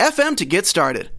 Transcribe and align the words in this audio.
anchor.fm 0.00 0.36
to 0.36 0.44
get 0.44 0.66
started. 0.66 1.10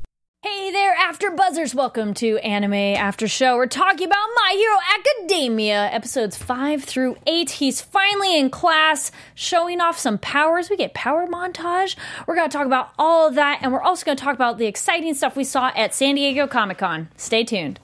Hey 0.41 0.71
there, 0.71 0.93
After 0.93 1.31
Buzzers. 1.31 1.73
Welcome 1.73 2.13
to 2.15 2.37
Anime 2.37 2.73
After 2.73 3.27
Show. 3.27 3.55
We're 3.55 3.65
talking 3.65 4.05
about 4.05 4.27
My 4.35 4.51
Hero 4.55 4.77
Academia, 4.99 5.85
episodes 5.91 6.37
5 6.37 6.83
through 6.83 7.17
8. 7.25 7.49
He's 7.49 7.81
finally 7.81 8.37
in 8.37 8.51
class, 8.51 9.11
showing 9.33 9.81
off 9.81 9.97
some 9.97 10.19
powers. 10.19 10.69
We 10.69 10.77
get 10.77 10.93
power 10.93 11.25
montage. 11.25 11.95
We're 12.27 12.35
going 12.35 12.47
to 12.47 12.55
talk 12.55 12.67
about 12.67 12.91
all 12.99 13.27
of 13.27 13.35
that, 13.35 13.59
and 13.63 13.73
we're 13.73 13.81
also 13.81 14.05
going 14.05 14.17
to 14.17 14.23
talk 14.23 14.35
about 14.35 14.59
the 14.59 14.67
exciting 14.67 15.15
stuff 15.15 15.35
we 15.35 15.43
saw 15.43 15.71
at 15.75 15.95
San 15.95 16.13
Diego 16.13 16.45
Comic 16.45 16.77
Con. 16.77 17.09
Stay 17.17 17.43
tuned. 17.43 17.79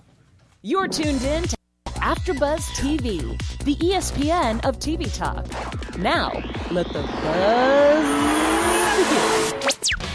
You're 0.62 0.88
tuned 0.88 1.24
in 1.24 1.44
to 1.44 1.58
AfterBuzz 1.88 2.62
TV, 2.76 3.22
the 3.64 3.76
ESPN 3.78 4.64
of 4.64 4.78
TV 4.78 5.12
talk. 5.16 5.48
Now, 5.98 6.32
let 6.70 6.88
the 6.90 7.02
buzz 7.02 8.06
begin. 9.10 10.11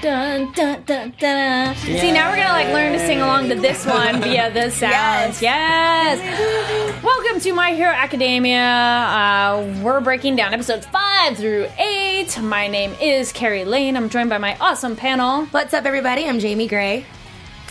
Dun, 0.00 0.52
dun, 0.52 0.84
dun, 0.84 1.12
dun. 1.18 1.74
See, 1.74 2.12
now 2.12 2.30
we're 2.30 2.36
gonna 2.36 2.52
like 2.52 2.68
learn 2.68 2.92
to 2.92 3.00
sing 3.00 3.20
along 3.20 3.48
to 3.48 3.56
this 3.56 3.84
one 3.84 4.20
via 4.22 4.48
the 4.52 4.70
sounds. 4.70 5.42
Yes. 5.42 7.02
Welcome 7.02 7.40
to 7.40 7.52
My 7.52 7.72
Hero 7.72 7.90
Academia. 7.90 8.62
Uh, 8.62 9.80
we're 9.82 10.00
breaking 10.00 10.36
down 10.36 10.54
episodes 10.54 10.86
five 10.86 11.36
through 11.36 11.66
eight. 11.78 12.38
My 12.40 12.68
name 12.68 12.94
is 13.00 13.32
Kari 13.32 13.64
Lane. 13.64 13.96
I'm 13.96 14.08
joined 14.08 14.30
by 14.30 14.38
my 14.38 14.56
awesome 14.58 14.94
panel. 14.94 15.46
What's 15.46 15.74
up, 15.74 15.84
everybody? 15.84 16.28
I'm 16.28 16.38
Jamie 16.38 16.68
Gray. 16.68 17.04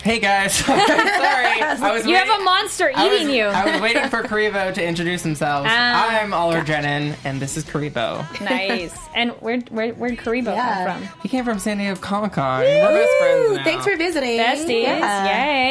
Hey 0.02 0.20
guys, 0.20 0.54
sorry. 0.64 0.76
I 0.80 1.76
was 1.92 2.06
You 2.06 2.14
waiting- 2.14 2.28
have 2.30 2.40
a 2.40 2.44
monster 2.44 2.90
I 2.94 3.08
was- 3.08 3.20
eating 3.20 3.34
you. 3.34 3.44
I 3.46 3.72
was 3.72 3.80
waiting 3.80 4.08
for 4.08 4.22
Karibo 4.22 4.72
to 4.72 4.82
introduce 4.84 5.22
themselves. 5.22 5.68
Ah, 5.70 6.20
I'm 6.20 6.32
Oliver 6.32 6.62
Drennan, 6.62 7.14
and 7.24 7.40
this 7.40 7.56
is 7.56 7.64
Karibo. 7.64 8.24
nice. 8.40 8.96
And 9.14 9.32
where 9.40 9.58
where 9.70 9.92
where'd 9.94 10.16
Karibo 10.18 10.54
Yeah. 10.54 10.86
come 10.86 11.02
from? 11.02 11.20
He 11.22 11.28
came 11.28 11.44
from 11.44 11.58
San 11.58 11.78
Diego 11.78 11.98
Comic 12.00 12.32
Con. 12.32 12.60
We're 12.60 12.88
best 12.88 13.18
friends 13.18 13.56
now. 13.56 13.64
thanks 13.64 13.84
for 13.84 13.96
visiting. 13.96 14.38
Besties, 14.38 14.82
Yeah. 14.84 15.24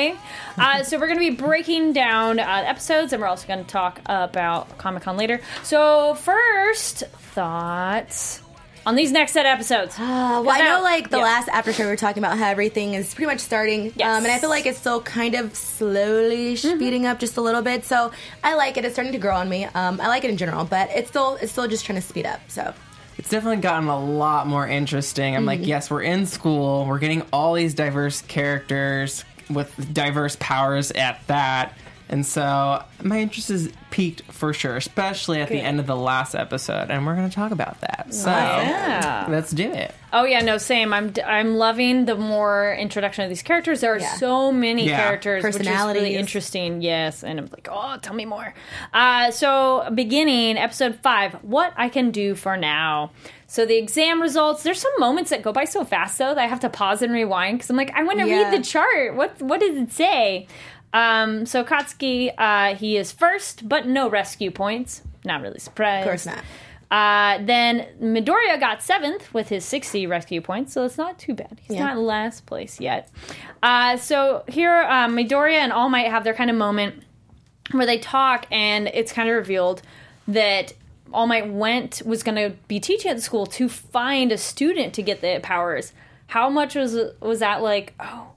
yay! 0.09 0.15
Uh, 0.57 0.83
so 0.83 0.99
we're 0.99 1.07
going 1.07 1.19
to 1.19 1.29
be 1.29 1.35
breaking 1.35 1.93
down 1.93 2.39
uh, 2.39 2.43
episodes, 2.65 3.13
and 3.13 3.21
we're 3.21 3.27
also 3.29 3.47
going 3.47 3.63
to 3.63 3.69
talk 3.71 4.01
about 4.07 4.77
Comic 4.77 5.03
Con 5.03 5.15
later. 5.15 5.39
So 5.63 6.15
first, 6.15 7.03
thoughts 7.33 8.41
on 8.87 8.95
these 8.95 9.11
next 9.11 9.33
set 9.33 9.45
of 9.45 9.51
episodes. 9.51 9.95
Uh, 10.27 10.41
well, 10.43 10.49
I 10.51 10.63
know, 10.63 10.81
like 10.83 11.09
the 11.09 11.17
yeah. 11.17 11.23
last 11.23 11.47
after 11.49 11.71
show, 11.73 11.83
we 11.83 11.89
were 11.89 11.95
talking 11.95 12.23
about 12.23 12.37
how 12.37 12.47
everything 12.49 12.93
is 12.95 13.13
pretty 13.13 13.27
much 13.27 13.39
starting, 13.39 13.91
Yes. 13.95 14.07
um, 14.17 14.23
and 14.23 14.27
I 14.31 14.39
feel 14.39 14.49
like 14.49 14.65
it's 14.65 14.77
still 14.79 15.01
kind 15.01 15.35
of 15.35 15.55
slowly 15.55 16.55
speeding 16.55 17.05
up 17.05 17.19
just 17.19 17.37
a 17.37 17.41
little 17.41 17.61
bit. 17.61 17.85
So 17.85 18.11
I 18.43 18.55
like 18.55 18.77
it. 18.77 18.85
It's 18.85 18.95
starting 18.95 19.13
to 19.13 19.19
grow 19.19 19.35
on 19.35 19.47
me. 19.49 19.65
Um, 19.65 19.99
I 20.01 20.07
like 20.07 20.23
it 20.23 20.29
in 20.29 20.37
general, 20.37 20.65
but 20.65 20.89
it's 20.91 21.07
still 21.09 21.37
it's 21.41 21.51
still 21.51 21.67
just 21.67 21.85
trying 21.85 21.99
to 22.01 22.05
speed 22.07 22.25
up. 22.25 22.39
So 22.49 22.73
It's 23.17 23.29
definitely 23.29 23.61
gotten 23.61 23.87
a 23.89 23.99
lot 23.99 24.47
more 24.47 24.67
interesting. 24.67 25.35
I'm 25.35 25.41
Mm-hmm. 25.41 25.47
like, 25.47 25.65
yes, 25.67 25.89
we're 25.89 26.03
in 26.03 26.25
school. 26.25 26.85
We're 26.85 26.99
getting 26.99 27.23
all 27.33 27.53
these 27.53 27.73
diverse 27.73 28.21
characters 28.23 29.23
with 29.49 29.93
diverse 29.93 30.35
powers 30.39 30.91
at 30.91 31.25
that. 31.27 31.73
And 32.09 32.25
so 32.25 32.83
my 33.03 33.19
interest 33.19 33.49
is 33.51 33.69
peaked 33.91 34.21
for 34.31 34.53
sure, 34.53 34.77
especially 34.77 35.41
at 35.41 35.49
the 35.49 35.59
end 35.59 35.79
of 35.79 35.87
the 35.87 35.95
last 35.95 36.35
episode. 36.35 36.89
And 36.89 37.05
we're 37.05 37.15
going 37.15 37.29
to 37.29 37.35
talk 37.35 37.51
about 37.51 37.81
that. 37.81 38.13
So 38.13 38.29
Yeah. 38.29 39.25
let's 39.29 39.51
do 39.51 39.69
it. 39.71 39.93
Oh 40.13 40.23
yeah, 40.23 40.39
no, 40.39 40.57
same. 40.57 40.93
I'm 40.93 41.13
I'm 41.25 41.55
loving 41.57 42.05
the 42.05 42.15
more 42.15 42.73
introduction 42.73 43.25
of 43.25 43.29
these 43.29 43.41
characters. 43.41 43.81
There 43.81 43.93
are 43.93 43.99
Yeah. 43.99 44.13
so 44.13 44.53
many 44.53 44.87
Yeah. 44.87 45.01
characters, 45.03 45.43
which 45.43 45.55
is 45.57 45.67
really 45.67 46.15
interesting. 46.15 46.81
Yes, 46.81 47.23
and 47.25 47.39
I'm 47.39 47.47
like, 47.51 47.67
oh, 47.69 47.97
tell 48.01 48.13
me 48.13 48.23
more. 48.23 48.53
Uh, 48.93 49.31
so 49.31 49.89
beginning 49.93 50.57
episode 50.57 50.95
five, 51.03 51.33
what 51.43 51.73
I 51.75 51.89
can 51.89 52.11
do 52.11 52.35
for 52.35 52.55
now. 52.55 53.11
So 53.47 53.65
the 53.65 53.77
exam 53.77 54.21
results. 54.21 54.63
There's 54.63 54.79
some 54.79 54.91
moments 54.97 55.29
that 55.31 55.41
go 55.41 55.51
by 55.51 55.65
so 55.65 55.83
fast 55.83 56.17
though 56.17 56.33
that 56.33 56.37
I 56.41 56.47
have 56.47 56.61
to 56.61 56.69
pause 56.69 57.01
and 57.01 57.11
rewind 57.11 57.57
because 57.57 57.69
I'm 57.69 57.75
like, 57.77 57.91
I 57.93 58.03
want 58.03 58.19
to 58.19 58.27
Yeah. 58.27 58.49
read 58.49 58.59
the 58.59 58.63
chart. 58.63 59.13
What 59.15 59.41
what 59.41 59.59
does 59.59 59.75
it 59.75 59.91
say? 59.91 60.47
Um, 60.97 61.45
so 61.45 61.63
Katsuki, 61.63 62.33
uh, 62.37 62.75
he 62.75 62.97
is 62.97 63.11
first, 63.11 63.67
but 63.69 63.85
no 63.85 64.09
rescue 64.09 64.51
points. 64.51 65.03
Not 65.23 65.41
really 65.41 65.59
surprised. 65.59 66.07
of 66.07 66.09
course 66.09 66.25
not. 66.25 66.43
Uh, 66.89 67.43
then 67.43 67.85
Midoriya 68.01 68.59
got 68.59 68.81
seventh 68.81 69.33
with 69.33 69.49
his 69.49 69.65
60 69.65 70.07
rescue 70.07 70.39
points, 70.41 70.71
so 70.73 70.85
it's 70.85 70.97
not 70.97 71.19
too 71.19 71.33
bad. 71.33 71.59
He's 71.61 71.75
Yeah. 71.77 71.85
not 71.87 71.97
last 71.97 72.45
place 72.45 72.79
yet. 72.79 73.09
Uh, 73.61 73.97
so 73.97 74.43
here, 74.47 74.83
um, 74.83 75.15
Midoriya 75.15 75.57
and 75.59 75.73
All 75.73 75.89
Might 75.89 76.07
have 76.09 76.23
their 76.23 76.33
kind 76.33 76.49
of 76.49 76.55
moment 76.55 77.03
where 77.71 77.85
they 77.85 77.97
talk, 77.99 78.45
and 78.51 78.87
it's 78.93 79.11
kind 79.11 79.27
of 79.29 79.35
revealed 79.35 79.81
that 80.29 80.71
All 81.13 81.27
Might 81.27 81.51
went 81.51 82.01
was 82.05 82.23
going 82.23 82.35
to 82.37 82.55
be 82.69 82.79
teaching 82.79 83.11
at 83.11 83.17
the 83.17 83.21
school 83.23 83.45
to 83.47 83.67
find 83.67 84.31
a 84.31 84.37
student 84.37 84.93
to 84.93 85.01
get 85.01 85.19
the 85.21 85.39
powers. 85.43 85.91
How 86.27 86.49
much 86.49 86.73
was 86.75 86.95
was 87.21 87.39
that 87.39 87.61
like? 87.61 87.93
Oh, 87.99 88.27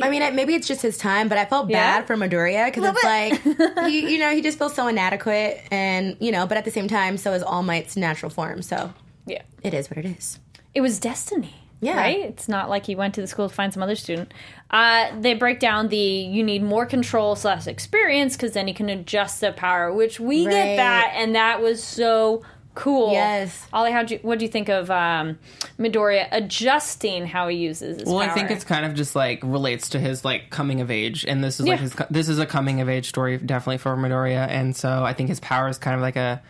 wait. 0.00 0.06
I 0.06 0.10
mean, 0.10 0.34
maybe 0.36 0.54
it's 0.54 0.66
just 0.66 0.82
his 0.82 0.96
time, 0.96 1.28
but 1.28 1.38
I 1.38 1.44
felt 1.44 1.68
Yeah? 1.70 1.98
bad 2.00 2.06
for 2.06 2.16
Midoriya 2.16 2.66
because 2.66 2.94
it's 2.94 3.04
like, 3.04 3.86
he, 3.88 4.12
you 4.12 4.18
know, 4.18 4.30
he 4.30 4.40
just 4.42 4.58
feels 4.58 4.74
so 4.74 4.86
inadequate, 4.88 5.60
and 5.70 6.16
you 6.20 6.32
know, 6.32 6.46
but 6.46 6.56
at 6.56 6.64
the 6.64 6.70
same 6.70 6.88
time, 6.88 7.16
so 7.16 7.32
is 7.32 7.42
All 7.42 7.62
Might's 7.62 7.96
natural 7.96 8.30
form. 8.30 8.62
So 8.62 8.92
yeah. 9.26 9.42
it 9.62 9.74
is 9.74 9.90
what 9.90 9.98
it 9.98 10.06
is. 10.06 10.38
it 10.74 10.80
was 10.80 10.98
destiny. 10.98 11.54
Yeah. 11.80 11.96
Right? 11.96 12.20
It's 12.20 12.48
not 12.48 12.70
like 12.70 12.86
he 12.86 12.94
went 12.94 13.12
to 13.16 13.20
the 13.20 13.26
school 13.26 13.48
to 13.48 13.54
find 13.54 13.72
some 13.74 13.82
other 13.82 13.96
student. 13.96 14.32
Uh, 14.70 15.10
they 15.20 15.34
break 15.34 15.58
down 15.58 15.88
the 15.88 15.96
you 15.96 16.44
need 16.44 16.62
more 16.62 16.86
control 16.86 17.34
slash 17.34 17.66
experience 17.66 18.36
because 18.36 18.52
then 18.52 18.68
you 18.68 18.74
can 18.74 18.88
adjust 18.88 19.40
the 19.40 19.50
power, 19.50 19.92
which 19.92 20.20
we 20.20 20.44
get 20.44 20.76
that, 20.76 21.12
and 21.16 21.34
that 21.34 21.60
was 21.60 21.82
so 21.82 22.42
cool. 22.74 23.12
Yes. 23.12 23.66
Ollie, 23.72 23.92
how 23.92 24.02
do 24.02 24.18
what 24.22 24.38
do 24.38 24.44
you 24.44 24.50
think 24.50 24.68
of 24.68 24.90
um, 24.90 25.38
Midoriya 25.78 26.28
adjusting 26.32 27.26
how 27.26 27.48
he 27.48 27.56
uses 27.58 28.00
his 28.00 28.08
Well, 28.08 28.20
power? 28.20 28.30
I 28.30 28.34
think 28.34 28.50
it's 28.50 28.64
kind 28.64 28.84
of 28.86 28.94
just 28.94 29.14
like 29.16 29.40
relates 29.42 29.88
to 29.90 29.98
his 30.00 30.24
like 30.24 30.50
coming 30.50 30.80
of 30.80 30.90
age, 30.90 31.24
and 31.26 31.42
this 31.42 31.60
is 31.60 31.66
Yeah. 31.66 31.72
like 31.72 31.80
his 31.80 31.94
this 32.10 32.28
is 32.28 32.38
a 32.38 32.46
coming 32.46 32.80
of 32.80 32.88
age 32.88 33.08
story 33.08 33.38
definitely 33.38 33.78
for 33.78 33.96
Midoriya, 33.96 34.48
and 34.48 34.74
so 34.76 35.04
I 35.04 35.12
think 35.12 35.28
his 35.28 35.40
power 35.40 35.68
is 35.68 35.78
kind 35.78 35.94
of 35.96 36.00
like 36.02 36.16
a 36.16 36.42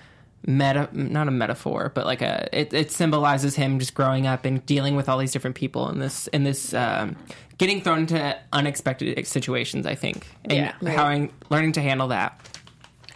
meta, 0.47 0.89
not 0.93 1.29
a 1.29 1.31
metaphor, 1.31 1.93
but 1.95 2.05
like 2.07 2.21
a 2.23 2.49
it, 2.53 2.73
it 2.75 2.91
symbolizes 2.91 3.55
him 3.57 3.79
just 3.79 3.95
growing 3.95 4.27
up 4.27 4.45
and 4.45 4.65
dealing 4.67 4.97
with 4.97 5.09
all 5.09 5.19
these 5.19 5.33
different 5.33 5.57
people 5.57 5.89
in 5.89 5.99
this 5.99 6.27
in 6.29 6.45
this 6.45 6.75
um, 6.75 7.17
getting 7.59 7.81
thrown 7.81 8.01
into 8.01 8.37
unexpected 8.53 9.27
situations. 9.27 9.87
I 9.87 9.95
think, 9.95 10.27
and 10.45 10.73
Yeah. 10.83 10.91
how 10.97 11.29
learning 11.51 11.73
to 11.73 11.81
handle 11.81 12.09
that. 12.09 12.41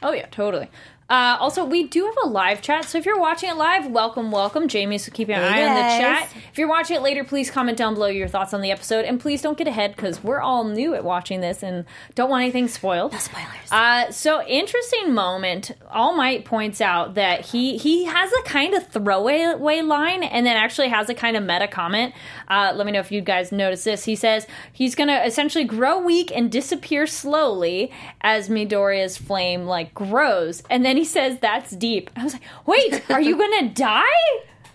Oh 0.03 0.13
yeah, 0.13 0.27
totally. 0.31 0.69
Uh, 1.09 1.37
also, 1.39 1.65
we 1.65 1.85
do 1.85 2.05
have 2.05 2.17
a 2.25 2.29
live 2.29 2.61
chat, 2.61 2.85
so 2.85 2.99
if 2.99 3.07
you're 3.07 3.21
watching 3.21 3.49
it 3.49 3.57
live, 3.57 3.87
welcome, 3.87 4.33
welcome. 4.33 4.67
Jamie's 4.67 5.09
keeping 5.11 5.37
an 5.37 5.43
Hey, 5.43 5.63
eye 5.65 5.69
on 5.69 5.75
the 5.75 6.05
chat. 6.05 6.29
If 6.51 6.59
you're 6.59 6.69
watching 6.69 6.97
it 6.97 7.03
later, 7.03 7.23
please 7.23 7.49
comment 7.49 7.79
down 7.79 7.95
below 7.95 8.09
your 8.09 8.27
thoughts 8.27 8.53
on 8.53 8.61
the 8.61 8.73
episode, 8.73 9.05
and 9.05 9.21
please 9.21 9.41
don't 9.41 9.57
get 9.57 9.69
ahead 9.69 9.95
because 9.95 10.25
we're 10.25 10.41
all 10.41 10.65
new 10.65 10.95
at 10.95 11.05
watching 11.05 11.41
this 11.41 11.63
and 11.63 11.85
don't 12.17 12.29
want 12.29 12.43
anything 12.43 12.67
spoiled. 12.67 13.13
No 13.13 13.19
Spoilers. 13.19 13.71
Uh, 13.71 14.11
so 14.11 14.45
interesting 14.47 15.15
moment. 15.15 15.71
All 15.93 16.17
Might 16.17 16.45
points 16.45 16.81
out 16.81 17.15
that 17.15 17.47
he 17.47 17.79
he 17.79 18.07
has 18.07 18.33
a 18.33 18.43
kind 18.43 18.75
of 18.75 18.89
throwaway 18.89 19.83
line, 19.83 20.25
and 20.25 20.45
then 20.45 20.57
actually 20.57 20.89
has 20.89 21.09
a 21.09 21.15
kind 21.15 21.37
of 21.37 21.45
meta 21.45 21.69
comment. 21.69 22.15
Uh, 22.49 22.73
let 22.75 22.85
me 22.85 22.91
know 22.91 23.01
if 23.01 23.13
you 23.13 23.21
guys 23.21 23.53
notice 23.53 23.85
this. 23.85 24.07
He 24.07 24.17
says 24.17 24.47
he's 24.73 24.97
gonna 24.97 25.23
essentially 25.25 25.65
grow 25.65 26.01
weak 26.01 26.33
and 26.35 26.51
disappear 26.51 27.07
slowly 27.07 27.93
as 28.23 28.49
Midoriya's 28.49 29.17
flame 29.17 29.67
like 29.67 29.95
grows, 29.95 30.65
and 30.69 30.85
then 30.85 30.96
he 30.99 31.05
says 31.05 31.39
that's 31.41 31.71
deep. 31.71 32.11
I 32.17 32.25
was 32.25 32.33
like, 32.33 32.43
wait, 32.67 33.03
are 33.11 33.21
you 33.21 33.37
gonna 33.39 33.69
die? 33.71 34.03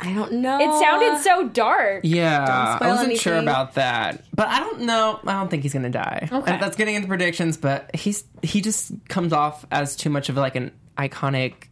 I 0.03 0.13
don't 0.13 0.33
know. 0.33 0.57
It 0.59 0.79
sounded 0.81 1.21
so 1.21 1.47
dark. 1.50 2.01
Yeah, 2.03 2.77
I 2.81 2.88
wasn't 2.88 3.18
sure 3.19 3.38
about 3.38 3.75
that, 3.75 4.23
but 4.33 4.47
I 4.47 4.59
don't 4.59 4.81
know. 4.81 5.19
I 5.25 5.33
don't 5.33 5.50
think 5.50 5.62
he's 5.62 5.73
gonna 5.73 5.91
die. 5.91 6.27
Uh, 6.31 6.39
okay. 6.39 6.57
That's 6.59 6.75
getting 6.75 6.95
into 6.95 7.07
predictions, 7.07 7.57
but 7.57 7.95
he's 7.95 8.23
he 8.41 8.62
just 8.62 8.91
comes 9.09 9.31
off 9.31 9.65
as 9.71 9.95
too 9.95 10.09
much 10.09 10.29
of 10.29 10.38
like 10.38 10.56
an 10.56 10.71
iconic 10.97 11.68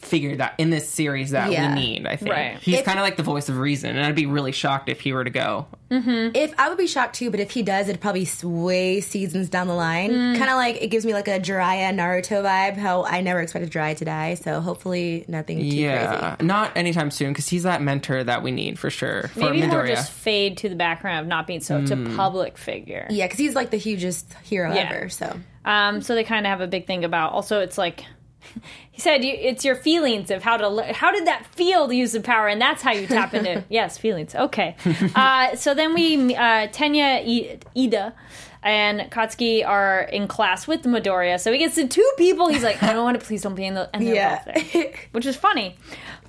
figure 0.00 0.36
that 0.36 0.54
in 0.58 0.70
this 0.70 0.88
series 0.88 1.30
that 1.30 1.50
Yeah. 1.52 1.74
we 1.74 1.80
need. 1.80 2.06
I 2.06 2.16
think 2.16 2.30
Right. 2.32 2.58
he's 2.58 2.82
kind 2.82 2.98
of 2.98 3.02
like 3.04 3.16
the 3.16 3.22
voice 3.22 3.48
of 3.48 3.58
reason, 3.58 3.96
and 3.96 4.04
I'd 4.06 4.14
be 4.14 4.26
really 4.26 4.52
shocked 4.52 4.88
if 4.88 5.00
he 5.00 5.12
were 5.12 5.24
to 5.24 5.30
go. 5.30 5.66
Mm-hmm. 5.90 6.30
If 6.34 6.54
I 6.58 6.68
would 6.68 6.76
be 6.78 6.86
shocked 6.86 7.16
too, 7.16 7.30
but 7.30 7.40
if 7.40 7.50
he 7.50 7.62
does, 7.62 7.88
it'd 7.88 8.00
probably 8.00 8.24
sway 8.26 9.00
seasons 9.00 9.48
down 9.48 9.66
the 9.68 9.74
line. 9.74 10.10
Mm. 10.10 10.36
Kind 10.38 10.50
of 10.50 10.56
like 10.56 10.82
it 10.82 10.88
gives 10.88 11.06
me 11.06 11.14
like 11.14 11.28
a 11.28 11.40
Jiraiya 11.40 11.94
Naruto 11.94 12.42
vibe. 12.42 12.76
How 12.76 13.04
I 13.04 13.20
never 13.22 13.40
expected 13.40 13.70
Jiraiya 13.72 13.96
to 13.98 14.04
die, 14.04 14.34
so 14.34 14.60
hopefully 14.60 15.24
nothing 15.28 15.58
too 15.58 15.64
Yeah, 15.64 16.34
crazy. 16.36 16.46
not 16.46 16.76
anytime 16.76 17.10
soon 17.10 17.28
because 17.32 17.48
he's 17.48 17.62
that 17.62 17.80
mentor 17.82 18.22
that 18.24 18.42
we 18.42 18.50
need 18.50 18.78
for 18.78 18.90
sure 18.90 19.28
for 19.28 19.40
Maybe 19.40 19.66
more 19.66 19.82
Midoriya. 19.84 19.88
just 19.96 20.12
fade 20.12 20.58
to 20.58 20.68
the 20.68 20.76
background 20.76 21.20
of 21.20 21.26
not 21.26 21.46
being 21.46 21.60
so 21.60 21.78
a 21.78 21.80
mm. 21.80 22.16
public 22.16 22.58
figure. 22.58 23.06
Yeah, 23.10 23.24
because 23.26 23.38
he's 23.38 23.54
like 23.54 23.70
the 23.70 23.76
hugest 23.78 24.32
hero 24.44 24.72
Yeah. 24.74 24.90
ever. 24.92 25.08
So 25.08 25.34
Um, 25.64 26.00
so 26.02 26.14
they 26.14 26.24
kind 26.24 26.46
of 26.46 26.50
have 26.50 26.60
a 26.62 26.66
big 26.66 26.86
thing 26.86 27.04
about. 27.04 27.32
Also, 27.32 27.60
it's 27.60 27.76
like 27.78 28.04
he 28.90 29.00
said, 29.00 29.24
you, 29.24 29.32
it's 29.34 29.64
your 29.64 29.74
feelings 29.74 30.30
of 30.30 30.42
how 30.42 30.56
to. 30.56 30.68
le- 30.68 30.92
How 30.92 31.10
did 31.12 31.26
that 31.26 31.46
feel 31.46 31.88
to 31.88 31.94
use 31.94 32.12
the 32.12 32.20
power, 32.20 32.48
and 32.48 32.60
that's 32.60 32.82
how 32.82 32.92
you 32.92 33.06
tap 33.06 33.34
into. 33.34 33.64
yes, 33.70 33.98
feelings. 33.98 34.34
Okay. 34.34 34.76
Uh, 35.14 35.54
so 35.56 35.74
then 35.74 35.94
we, 35.94 36.34
uh, 36.34 36.68
Tenya, 36.68 37.22
I- 37.26 37.58
Ida, 37.76 38.14
and 38.62 39.00
Katsuki 39.10 39.66
are 39.66 40.00
in 40.02 40.26
class 40.28 40.66
with 40.66 40.82
Midoriya. 40.82 41.38
So 41.40 41.52
he 41.52 41.58
gets 41.58 41.74
to 41.76 41.86
two 41.88 42.10
people. 42.16 42.48
He's 42.48 42.62
like, 42.64 42.82
I 42.82 42.92
don't 42.92 43.04
want 43.04 43.18
to. 43.20 43.24
Please 43.26 43.42
don't 43.42 43.54
be 43.54 43.64
in 43.64 43.74
the. 43.74 43.88
And 43.94 44.06
they're 44.06 44.14
Yeah. 44.14 44.42
both 44.44 44.72
there, 44.72 44.92
which 45.12 45.26
is 45.26 45.36
funny. 45.36 45.76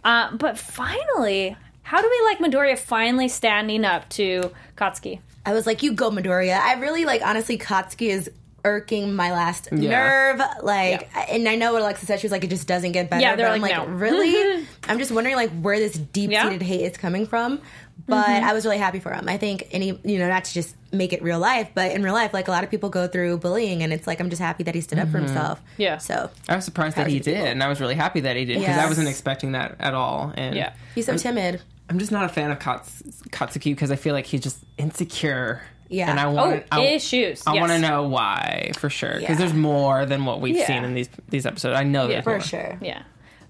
Uh, 0.03 0.35
but 0.35 0.57
finally, 0.57 1.55
how 1.83 2.01
do 2.01 2.07
we 2.09 2.25
like 2.25 2.39
Midoriya 2.39 2.77
finally 2.77 3.27
standing 3.27 3.83
up 3.85 4.07
to 4.09 4.51
Katsuki? 4.77 5.19
I 5.45 5.53
was 5.53 5.65
like, 5.65 5.81
"You 5.81 5.93
go, 5.93 6.11
Midoriya." 6.11 6.59
I 6.59 6.73
really 6.75 7.05
like. 7.05 7.21
Honestly, 7.23 7.57
Katsuki 7.57 8.09
is 8.09 8.29
irking 8.63 9.13
my 9.15 9.31
last 9.31 9.69
Yeah. 9.71 9.89
nerve. 10.37 10.41
Like, 10.63 11.09
and 11.31 11.47
I 11.47 11.55
know 11.55 11.73
what 11.73 11.81
Alexa 11.81 12.05
said. 12.05 12.19
She 12.19 12.25
was 12.25 12.31
like, 12.31 12.43
"It 12.43 12.49
just 12.49 12.67
doesn't 12.67 12.91
get 12.93 13.09
better." 13.09 13.21
Yeah, 13.21 13.35
they're 13.35 13.47
but 13.47 13.55
I'm 13.55 13.61
like, 13.61 13.77
like, 13.77 13.87
"No." 13.87 13.93
really? 13.95 14.65
I'm 14.87 14.97
just 14.99 15.11
wondering 15.11 15.35
like 15.35 15.51
where 15.61 15.79
this 15.79 15.93
deep 15.93 16.29
seated 16.29 16.31
Yeah. 16.31 16.45
Mm-hmm. 16.49 16.61
hate 16.63 16.81
is 16.91 16.97
coming 16.97 17.25
from. 17.27 17.61
But 18.07 18.27
I 18.27 18.53
was 18.53 18.65
really 18.65 18.77
happy 18.79 18.99
for 18.99 19.11
him. 19.13 19.29
I 19.29 19.37
think 19.37 19.67
any, 19.71 19.99
you 20.03 20.17
know, 20.17 20.29
not 20.29 20.45
to 20.45 20.53
just 20.53 20.75
make 20.91 21.13
it 21.13 21.21
real 21.21 21.37
life, 21.37 21.69
but 21.75 21.91
in 21.91 22.01
real 22.01 22.13
life, 22.13 22.33
like 22.33 22.47
a 22.47 22.51
lot 22.51 22.63
of 22.63 22.71
people 22.71 22.89
go 22.89 23.07
through 23.07 23.37
bullying, 23.37 23.83
and 23.83 23.93
it's 23.93 24.07
like 24.07 24.19
I'm 24.19 24.29
just 24.31 24.41
happy 24.41 24.63
that 24.63 24.73
he 24.73 24.81
stood 24.81 24.97
up 24.97 25.09
for 25.09 25.19
himself. 25.19 25.59
Mm-hmm. 25.59 25.81
Yeah. 25.83 25.97
So 25.99 26.31
I 26.47 26.55
was 26.55 26.65
surprised 26.65 26.95
that 26.97 27.05
he 27.07 27.17
Powers 27.17 27.25
to 27.25 27.31
did, 27.33 27.45
and 27.45 27.61
I 27.61 27.67
was 27.67 27.79
really 27.79 27.93
happy 27.95 28.21
that 28.21 28.35
he 28.35 28.45
did 28.45 28.59
because 28.59 28.77
I 28.77 28.87
wasn't 28.87 29.09
expecting 29.09 29.51
that 29.51 29.75
at 29.79 29.93
all. 29.93 30.33
And 30.35 30.55
Yeah. 30.55 30.73
he's 30.95 31.05
so 31.05 31.17
timid. 31.17 31.61
I'm 31.89 31.99
just 31.99 32.11
not 32.11 32.23
a 32.25 32.29
fan 32.29 32.49
of 32.51 32.59
Kats- 32.59 33.03
Katsuki 33.29 33.71
because 33.73 33.91
I 33.91 33.95
feel 33.95 34.13
like 34.15 34.25
he's 34.25 34.41
just 34.41 34.57
insecure. 34.77 35.61
Yeah. 35.89 36.09
and 36.11 36.19
I 36.19 36.25
Oh, 36.25 36.31
want 36.31 36.63
I, 36.71 36.81
issues. 36.81 37.41
I 37.47 37.53
yes. 37.55 37.59
want 37.61 37.71
to 37.73 37.79
know 37.79 38.03
why 38.03 38.71
for 38.77 38.89
sure 38.89 39.15
because 39.15 39.23
Yeah. 39.29 39.35
there's 39.35 39.53
more 39.53 40.05
than 40.05 40.23
what 40.25 40.39
we've 40.39 40.55
Yeah. 40.55 40.67
seen 40.67 40.83
in 40.83 40.93
these 40.93 41.09
these 41.29 41.45
episodes. 41.45 41.77
I 41.77 41.83
know 41.83 42.07
there's 42.07 42.23
For 42.23 42.31
more. 42.31 42.41
sure. 42.41 42.77
Yeah. 42.81 43.01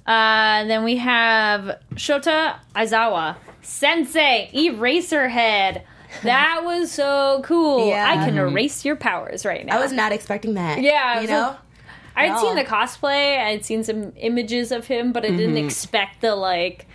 Uh, 0.08 0.64
then 0.66 0.84
we 0.84 0.98
have 0.98 1.78
Shota 1.96 2.56
Aizawa, 2.76 3.36
Sensei, 3.62 4.50
Eraserhead. 4.54 5.82
That 6.24 6.62
was 6.64 6.92
so 6.92 7.42
cool. 7.44 7.88
Yeah. 7.88 8.10
I 8.10 8.26
can 8.26 8.38
erase 8.38 8.84
your 8.84 8.96
powers 8.96 9.46
right 9.46 9.66
now. 9.66 9.78
I 9.78 9.82
was 9.82 9.92
not 9.92 10.12
expecting 10.12 10.56
that. 10.56 10.82
Yeah, 10.82 11.22
you 11.22 11.28
know. 11.28 11.42
like- 11.50 11.58
I'd 12.16 12.32
at 12.32 12.40
seen 12.40 12.56
the 12.56 12.64
cosplay. 12.66 13.38
I'd 13.38 13.64
seen 13.64 13.84
some 13.84 14.12
images 14.18 14.72
of 14.72 14.88
him, 14.88 15.12
but 15.14 15.24
I 15.26 15.30
didn't 15.30 15.58
expect 15.58 16.22
the 16.22 16.36
like 16.36 16.88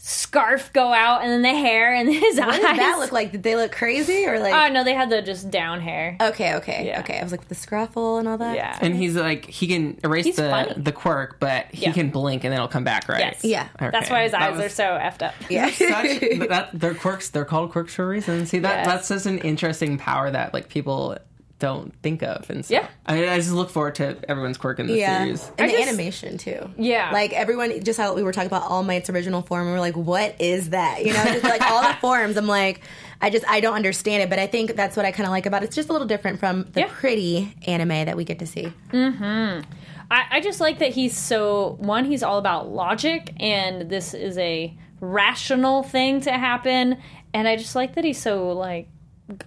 scarf 0.00 0.72
go 0.72 0.92
out 0.92 1.22
and 1.22 1.30
then 1.30 1.42
the 1.42 1.48
hair 1.58 1.92
and 1.92 2.08
his 2.12 2.38
what 2.38 2.48
eyes. 2.48 2.54
did 2.60 2.78
that 2.78 2.98
look 2.98 3.12
like? 3.12 3.32
Did 3.32 3.42
they 3.42 3.56
look 3.56 3.72
crazy 3.72 4.24
or 4.26 4.38
like? 4.38 4.54
Oh 4.54 4.72
no, 4.72 4.84
they 4.84 4.94
had 4.94 5.10
the 5.10 5.20
just 5.22 5.50
down 5.50 5.80
hair. 5.80 6.16
Okay, 6.20 6.54
okay, 6.54 6.86
Yeah. 6.86 7.00
okay. 7.00 7.18
I 7.18 7.22
was 7.22 7.32
like 7.32 7.40
with 7.40 7.48
the 7.48 7.54
scruffle 7.54 8.18
and 8.18 8.28
all 8.28 8.38
that. 8.38 8.54
yeah. 8.56 8.78
And 8.80 8.94
he's 8.96 9.16
like 9.16 9.44
he 9.46 9.66
can 9.66 9.98
erase 10.04 10.24
He's 10.24 10.36
the 10.36 10.48
funny. 10.48 10.72
the 10.76 10.92
quirk, 10.92 11.38
but 11.40 11.66
he 11.72 11.86
Yeah. 11.86 11.92
can 11.92 12.10
blink 12.10 12.44
and 12.44 12.52
then 12.52 12.58
it'll 12.58 12.68
come 12.68 12.84
back, 12.84 13.08
right? 13.08 13.20
Yes. 13.20 13.44
Yeah. 13.44 13.68
That's 13.78 14.08
why 14.08 14.22
his 14.22 14.34
eyes 14.34 14.56
was- 14.56 14.66
are 14.66 14.68
so 14.68 14.84
effed 14.84 15.22
up. 15.26 15.34
Yeah. 15.50 15.68
such 15.70 16.20
but 16.38 16.48
that 16.50 16.70
they're 16.72 16.94
quirks 16.94 17.28
they're 17.30 17.44
called 17.44 17.72
quirks 17.72 17.94
for 17.94 18.04
a 18.04 18.08
reason 18.08 18.46
see 18.46 18.60
that 18.60 18.78
Yes. 18.78 18.86
that's 18.86 19.08
just 19.08 19.26
an 19.26 19.38
interesting 19.38 19.98
power 19.98 20.30
that 20.30 20.54
like 20.54 20.68
people 20.68 21.16
don't 21.58 21.92
think 22.02 22.22
of 22.22 22.48
and 22.50 22.64
so 22.64 22.74
Yeah. 22.74 22.86
I, 23.06 23.28
I 23.30 23.36
just 23.38 23.50
look 23.52 23.70
forward 23.70 23.96
to 23.96 24.16
everyone's 24.28 24.56
quirk 24.58 24.78
in 24.78 24.86
the 24.86 24.94
Yeah, 24.94 25.24
series 25.24 25.50
and 25.58 25.60
I 25.62 25.66
the 25.66 25.72
just- 25.78 25.88
animation 25.88 26.38
too. 26.38 26.70
Yeah. 26.76 27.10
like 27.12 27.32
everyone, 27.32 27.82
just 27.82 27.98
how 27.98 28.14
we 28.14 28.22
were 28.22 28.32
talking 28.32 28.46
about 28.46 28.62
All 28.62 28.82
Might's 28.84 29.10
original 29.10 29.42
form. 29.42 29.66
we're 29.66 29.80
like, 29.80 29.96
"What 29.96 30.40
is 30.40 30.70
that?" 30.70 31.04
You 31.04 31.12
know, 31.12 31.24
just 31.24 31.44
like 31.44 31.62
all 31.62 31.82
the 31.82 31.94
forms. 32.00 32.36
I'm 32.36 32.46
like, 32.46 32.82
I 33.20 33.30
just 33.30 33.44
I 33.48 33.60
don't 33.60 33.74
understand 33.74 34.22
it, 34.22 34.30
but 34.30 34.38
I 34.38 34.46
think 34.46 34.76
that's 34.76 34.96
what 34.96 35.04
I 35.04 35.10
kind 35.10 35.26
of 35.26 35.30
like 35.32 35.46
about 35.46 35.62
it. 35.62 35.66
It's 35.66 35.76
just 35.76 35.88
a 35.88 35.92
little 35.92 36.06
different 36.06 36.38
from 36.38 36.66
the 36.72 36.80
Yeah. 36.80 36.88
pretty 36.92 37.52
anime 37.66 37.88
that 37.88 38.16
we 38.16 38.22
get 38.24 38.38
to 38.38 38.46
see. 38.46 38.72
Mm-hmm. 38.92 39.62
I, 40.10 40.24
I 40.30 40.40
just 40.40 40.60
like 40.60 40.78
that 40.78 40.92
he's 40.92 41.16
so 41.16 41.76
one. 41.80 42.04
He's 42.04 42.22
all 42.22 42.38
about 42.38 42.68
logic, 42.70 43.32
and 43.40 43.90
this 43.90 44.14
is 44.14 44.38
a 44.38 44.76
rational 45.00 45.82
thing 45.82 46.20
to 46.22 46.32
happen. 46.32 46.98
And 47.34 47.46
I 47.48 47.56
just 47.56 47.74
like 47.74 47.94
that 47.96 48.04
he's 48.04 48.20
so 48.20 48.52
like 48.52 48.88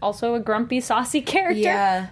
also 0.02 0.36
a 0.36 0.40
grumpy, 0.40 0.80
saucy 0.82 1.22
character. 1.34 1.60
Yeah, 1.60 2.08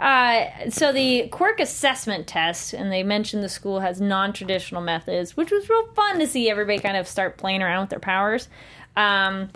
Uh, 0.00 0.70
so 0.70 0.92
the 0.92 1.28
quirk 1.28 1.60
assessment 1.60 2.26
test, 2.26 2.72
and 2.74 2.90
they 2.90 3.02
mentioned 3.02 3.42
the 3.44 3.48
school 3.48 3.80
has 3.80 4.00
non-traditional 4.00 4.82
methods, 4.82 5.36
which 5.36 5.50
was 5.50 5.68
real 5.68 5.86
fun 5.94 6.18
to 6.18 6.26
see 6.26 6.50
everybody 6.50 6.78
kind 6.78 6.96
of 6.96 7.06
start 7.06 7.38
playing 7.38 7.62
around 7.62 7.82
with 7.82 7.90
their 7.90 8.00
powers. 8.00 8.48
Um, 8.96 9.50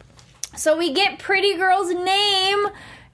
so 0.57 0.77
we 0.79 0.93
get 0.93 1.19
Pretty 1.19 1.57
Girl's 1.57 1.93
name, 1.93 2.67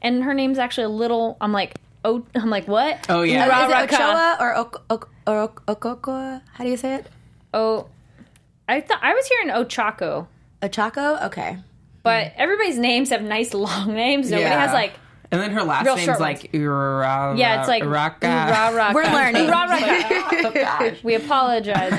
and 0.02 0.22
her 0.24 0.34
name's 0.34 0.58
actually 0.58 0.84
a 0.84 0.88
little. 0.90 1.36
I'm 1.40 1.52
like, 1.52 1.74
oh, 2.04 2.24
I'm 2.34 2.50
like, 2.50 2.68
what? 2.68 3.06
oh 3.08 3.22
yeah 3.22 3.46
Ra- 3.48 3.66
is 3.66 3.90
it 3.90 3.94
Ochoa 3.94 4.36
or 4.40 4.54
Ok- 4.56 4.82
Ok- 4.90 5.08
or 5.26 5.48
Okoko? 5.48 6.40
How 6.52 6.64
do 6.64 6.70
you 6.70 6.76
say 6.76 6.96
it? 6.96 7.06
Oh, 7.54 7.86
I 8.68 8.80
thought 8.80 9.00
I 9.02 9.14
was 9.14 9.26
hearing 9.26 9.48
Ochako, 9.48 10.26
Ochako? 10.62 11.24
Okay. 11.26 11.58
But 12.02 12.32
everybody's 12.36 12.78
names 12.78 13.10
have 13.10 13.22
nice 13.22 13.54
long 13.66 13.94
names. 13.94 14.30
Nobody 14.30 14.48
Yeah. 14.48 14.60
has 14.60 14.72
like 14.72 14.92
and 15.30 15.40
then 15.40 15.50
her 15.52 15.62
last 15.62 15.86
Real 15.86 15.96
name's 15.96 16.20
like 16.20 16.52
Ura, 16.52 17.34
yeah, 17.38 17.60
it's 17.60 17.68
like 17.68 17.86
Raka. 17.86 18.26
Ra- 18.26 18.68
Raka. 18.68 18.94
We're 18.94 19.04
learning. 19.04 19.46
Ra- 19.48 19.64
Raka. 19.64 20.06
oh 20.46 20.52
gosh 20.52 21.02
We 21.02 21.14
apologize. 21.14 21.90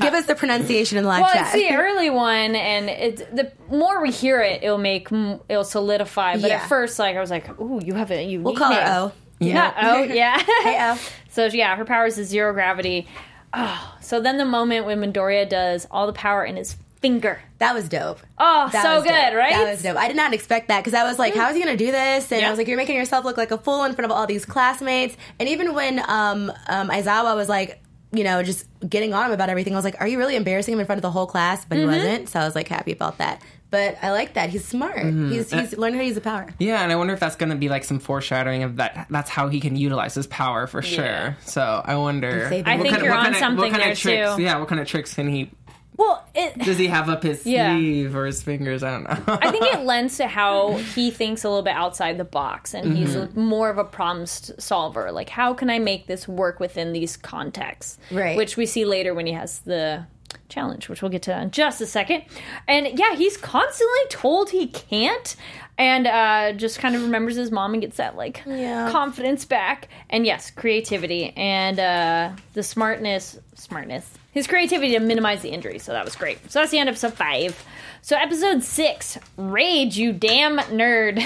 Give 0.00 0.12
us 0.12 0.26
the 0.26 0.34
pronunciation 0.34 0.98
in 0.98 1.04
the 1.04 1.08
live 1.08 1.22
Well, 1.22 1.32
chat. 1.32 1.54
it's 1.54 1.66
the 1.66 1.74
early 1.74 2.10
one, 2.10 2.54
and 2.54 2.90
it's 2.90 3.22
the 3.32 3.50
more 3.70 4.02
we 4.02 4.10
hear 4.10 4.42
it, 4.42 4.62
it'll 4.62 4.76
make 4.76 5.10
m- 5.10 5.40
it'll 5.48 5.64
solidify. 5.64 6.34
But 6.36 6.50
Yeah. 6.50 6.56
at 6.56 6.68
first, 6.68 6.98
like 6.98 7.16
I 7.16 7.20
was 7.20 7.30
like, 7.30 7.58
"Ooh, 7.58 7.80
you 7.82 7.94
have 7.94 8.10
a 8.10 8.22
unique 8.22 8.44
we'll 8.44 8.54
call 8.54 8.68
name." 8.70 8.80
her 8.80 8.92
O. 8.98 9.12
Yeah. 9.40 9.72
Oh, 9.80 10.02
yeah. 10.02 10.38
Hey, 10.62 10.76
O. 10.80 10.98
so 11.30 11.46
yeah, 11.46 11.74
her 11.76 11.86
power 11.86 12.04
is 12.04 12.16
the 12.16 12.24
zero 12.24 12.52
gravity. 12.52 13.08
Oh, 13.54 13.94
so 14.02 14.20
then 14.20 14.36
the 14.36 14.44
moment 14.44 14.84
when 14.84 15.00
Midoriya 15.00 15.48
does 15.48 15.86
all 15.90 16.06
the 16.06 16.12
power 16.12 16.44
in 16.44 16.56
his 16.56 16.76
finger. 17.04 17.38
That 17.58 17.74
was 17.74 17.88
dope. 17.88 18.20
Oh, 18.38 18.68
That 18.72 18.82
so 18.82 18.94
was 18.96 19.02
good, 19.04 19.10
dope. 19.10 19.34
right? 19.34 19.52
That 19.52 19.70
was 19.70 19.82
dope. 19.82 19.96
I 19.98 20.08
did 20.08 20.16
not 20.16 20.32
expect 20.32 20.68
that 20.68 20.80
because 20.82 20.94
I 20.94 21.04
was 21.04 21.18
like, 21.18 21.34
"How 21.34 21.50
is 21.50 21.56
he 21.56 21.62
going 21.62 21.76
to 21.76 21.84
do 21.84 21.92
this?" 21.92 22.32
And 22.32 22.40
Yeah. 22.40 22.46
I 22.46 22.50
was 22.50 22.58
like, 22.58 22.66
"You're 22.68 22.78
making 22.78 22.96
yourself 22.96 23.24
look 23.26 23.36
like 23.36 23.50
a 23.50 23.58
fool 23.58 23.84
in 23.84 23.92
front 23.94 24.06
of 24.10 24.16
all 24.16 24.26
these 24.26 24.44
classmates." 24.46 25.16
And 25.38 25.48
even 25.48 25.74
when 25.74 25.98
um, 26.08 26.50
um, 26.68 26.88
Aizawa 26.88 27.36
was 27.36 27.48
like, 27.48 27.80
you 28.12 28.24
know, 28.24 28.42
just 28.42 28.64
getting 28.88 29.12
on 29.12 29.26
him 29.26 29.32
about 29.32 29.50
everything, 29.50 29.74
I 29.74 29.76
was 29.76 29.84
like, 29.84 30.00
"Are 30.00 30.08
you 30.08 30.16
really 30.18 30.36
embarrassing 30.36 30.72
him 30.72 30.80
in 30.80 30.86
front 30.86 30.98
of 30.98 31.02
the 31.02 31.10
whole 31.10 31.26
class?" 31.26 31.64
But 31.66 31.76
Mm-hmm. 31.78 31.90
he 31.90 31.96
wasn't, 31.98 32.28
so 32.30 32.40
I 32.40 32.44
was 32.44 32.54
like 32.54 32.68
happy 32.68 32.92
about 32.92 33.18
that. 33.18 33.42
But 33.70 33.96
I 34.02 34.12
like 34.12 34.34
that 34.34 34.50
he's 34.50 34.64
smart. 34.64 34.98
Mm-hmm. 34.98 35.32
He's 35.32 35.50
he's 35.50 35.76
learning 35.76 35.96
how 35.96 36.02
to 36.02 36.06
use 36.06 36.14
the 36.14 36.20
power. 36.20 36.46
yeah 36.60 36.80
and 36.84 36.92
i 36.92 36.96
wonder 36.96 37.12
if 37.12 37.18
that's 37.18 37.34
going 37.34 37.50
to 37.50 37.56
be 37.56 37.68
like 37.68 37.82
some 37.82 37.98
foreshadowing 37.98 38.62
of 38.62 38.76
that 38.76 39.06
that's 39.10 39.28
how 39.28 39.48
he 39.48 39.58
can 39.58 39.74
utilize 39.74 40.14
his 40.14 40.28
power 40.28 40.68
for 40.68 40.80
sure 40.80 41.04
Yeah. 41.04 41.34
so 41.44 41.82
i 41.84 41.96
wonder 41.96 42.46
I 42.46 42.48
think 42.50 42.66
kind 42.66 42.84
of- 42.96 43.02
you're 43.02 43.12
on 43.12 43.24
kind 43.24 43.34
of- 43.34 43.40
something 43.40 43.58
what 43.64 43.70
kind 43.72 43.82
there 43.82 43.90
of 43.92 43.98
tricks 43.98 44.36
too. 44.36 44.42
yeah 44.42 44.58
what 44.58 44.68
kind 44.68 44.80
of 44.80 44.86
tricks 44.86 45.14
can 45.14 45.28
he 45.28 45.50
Well, 45.96 46.26
it, 46.34 46.58
does 46.58 46.76
he 46.78 46.88
have 46.88 47.08
up 47.08 47.22
his 47.22 47.46
Yeah. 47.46 47.76
sleeve 47.76 48.16
or 48.16 48.26
his 48.26 48.42
fingers 48.42 48.82
i 48.82 48.90
don't 48.90 49.04
know 49.04 49.38
I 49.40 49.50
think 49.50 49.64
it 49.66 49.80
lends 49.84 50.16
to 50.16 50.26
how 50.26 50.72
he 50.76 51.10
thinks 51.10 51.44
a 51.44 51.48
little 51.48 51.62
bit 51.62 51.74
outside 51.74 52.18
the 52.18 52.24
box, 52.24 52.74
and 52.74 52.96
he's 52.96 53.14
Mm-hmm. 53.14 53.38
a, 53.38 53.42
more 53.42 53.70
of 53.70 53.78
a 53.78 53.84
problem 53.84 54.26
solver. 54.26 55.12
Like, 55.12 55.28
how 55.28 55.54
can 55.54 55.70
I 55.70 55.78
make 55.78 56.06
this 56.06 56.26
work 56.26 56.58
within 56.60 56.92
these 56.92 57.16
contexts? 57.16 57.98
Right. 58.10 58.36
Which 58.36 58.56
we 58.56 58.66
see 58.66 58.84
later 58.84 59.14
when 59.14 59.26
he 59.26 59.32
has 59.32 59.60
the 59.60 60.06
challenge, 60.48 60.88
which 60.88 61.00
we'll 61.02 61.10
get 61.10 61.22
to 61.22 61.40
in 61.40 61.50
just 61.52 61.80
a 61.80 61.86
second. 61.86 62.24
And 62.66 62.98
yeah, 62.98 63.14
he's 63.14 63.36
constantly 63.36 64.00
told 64.08 64.50
he 64.50 64.66
can't, 64.66 65.36
and 65.78 66.06
uh, 66.06 66.52
just 66.52 66.78
kind 66.78 66.94
of 66.94 67.02
remembers 67.02 67.36
his 67.36 67.50
mom 67.50 67.72
and 67.74 67.82
gets 67.82 67.96
that 67.96 68.16
like 68.16 68.42
Yeah. 68.46 68.90
confidence 68.90 69.44
back. 69.44 69.88
And 70.10 70.24
yes, 70.26 70.50
creativity 70.50 71.32
and 71.36 71.78
uh, 71.80 72.30
the 72.52 72.62
smartness, 72.62 73.38
smartness. 73.54 74.08
His 74.32 74.48
creativity 74.48 74.92
to 74.94 74.98
minimize 74.98 75.42
the 75.42 75.50
injury, 75.50 75.78
so 75.78 75.92
that 75.92 76.04
was 76.04 76.16
great. 76.16 76.50
So 76.50 76.58
that's 76.58 76.72
the 76.72 76.78
end 76.80 76.88
of 76.88 76.94
episode 76.94 77.14
five. 77.14 77.64
So 78.02 78.16
episode 78.16 78.64
six, 78.64 79.16
rage, 79.36 79.96
you 79.96 80.12
damn 80.12 80.58
nerd, 80.58 81.22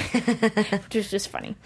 which 0.84 0.94
is 0.94 1.10
just 1.10 1.28
funny. 1.30 1.56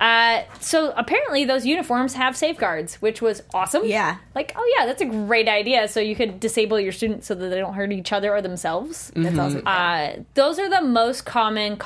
Uh, 0.00 0.42
so 0.60 0.92
apparently 0.96 1.44
those 1.44 1.66
uniforms 1.66 2.14
have 2.14 2.36
safeguards, 2.36 2.94
which 3.02 3.20
was 3.20 3.42
awesome. 3.52 3.82
Yeah. 3.84 4.18
like 4.36 4.52
oh 4.56 4.74
yeah, 4.78 4.86
that's 4.86 5.02
a 5.02 5.06
great 5.06 5.48
idea. 5.48 5.88
So 5.88 5.98
you 6.00 6.14
could 6.14 6.38
disable 6.40 6.78
your 6.78 6.92
students 6.92 7.26
so 7.26 7.34
that 7.34 7.48
they 7.48 7.58
don't 7.58 7.74
hurt 7.74 7.92
each 7.92 8.12
other 8.12 8.32
or 8.32 8.40
themselves. 8.40 9.12
That's 9.16 9.36
awesome. 9.38 9.62
Uh, 9.66 10.10
those 10.34 10.58
are 10.60 10.70
the 10.70 10.80
most 10.82 11.26
common 11.26 11.76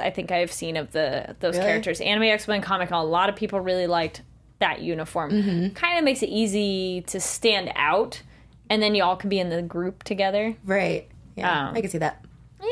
I 0.00 0.10
think 0.10 0.30
I've 0.32 0.52
seen 0.52 0.76
of 0.76 0.92
the 0.92 1.36
those 1.40 1.54
Really? 1.56 1.66
characters. 1.66 2.00
Anime 2.00 2.22
Expo 2.24 2.54
and 2.54 2.62
Comic 2.62 2.88
Con, 2.90 3.00
a 3.00 3.04
lot 3.04 3.28
of 3.28 3.36
people 3.36 3.60
really 3.60 3.86
liked 3.86 4.22
that 4.60 4.80
uniform. 4.80 5.30
Mm-hmm. 5.32 5.68
Kind 5.74 5.98
of 5.98 6.04
makes 6.04 6.22
it 6.22 6.28
easy 6.28 7.02
to 7.08 7.20
stand 7.20 7.70
out 7.74 8.22
and 8.70 8.82
then 8.82 8.94
you 8.94 9.02
all 9.04 9.16
can 9.16 9.28
be 9.28 9.38
in 9.38 9.50
the 9.50 9.60
group 9.62 10.02
together. 10.04 10.56
Right. 10.64 11.08
Yeah, 11.36 11.68
Um, 11.68 11.74
I 11.76 11.80
can 11.80 11.90
see 11.90 11.98
that. 11.98 12.24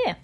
Yeah. 0.07 0.15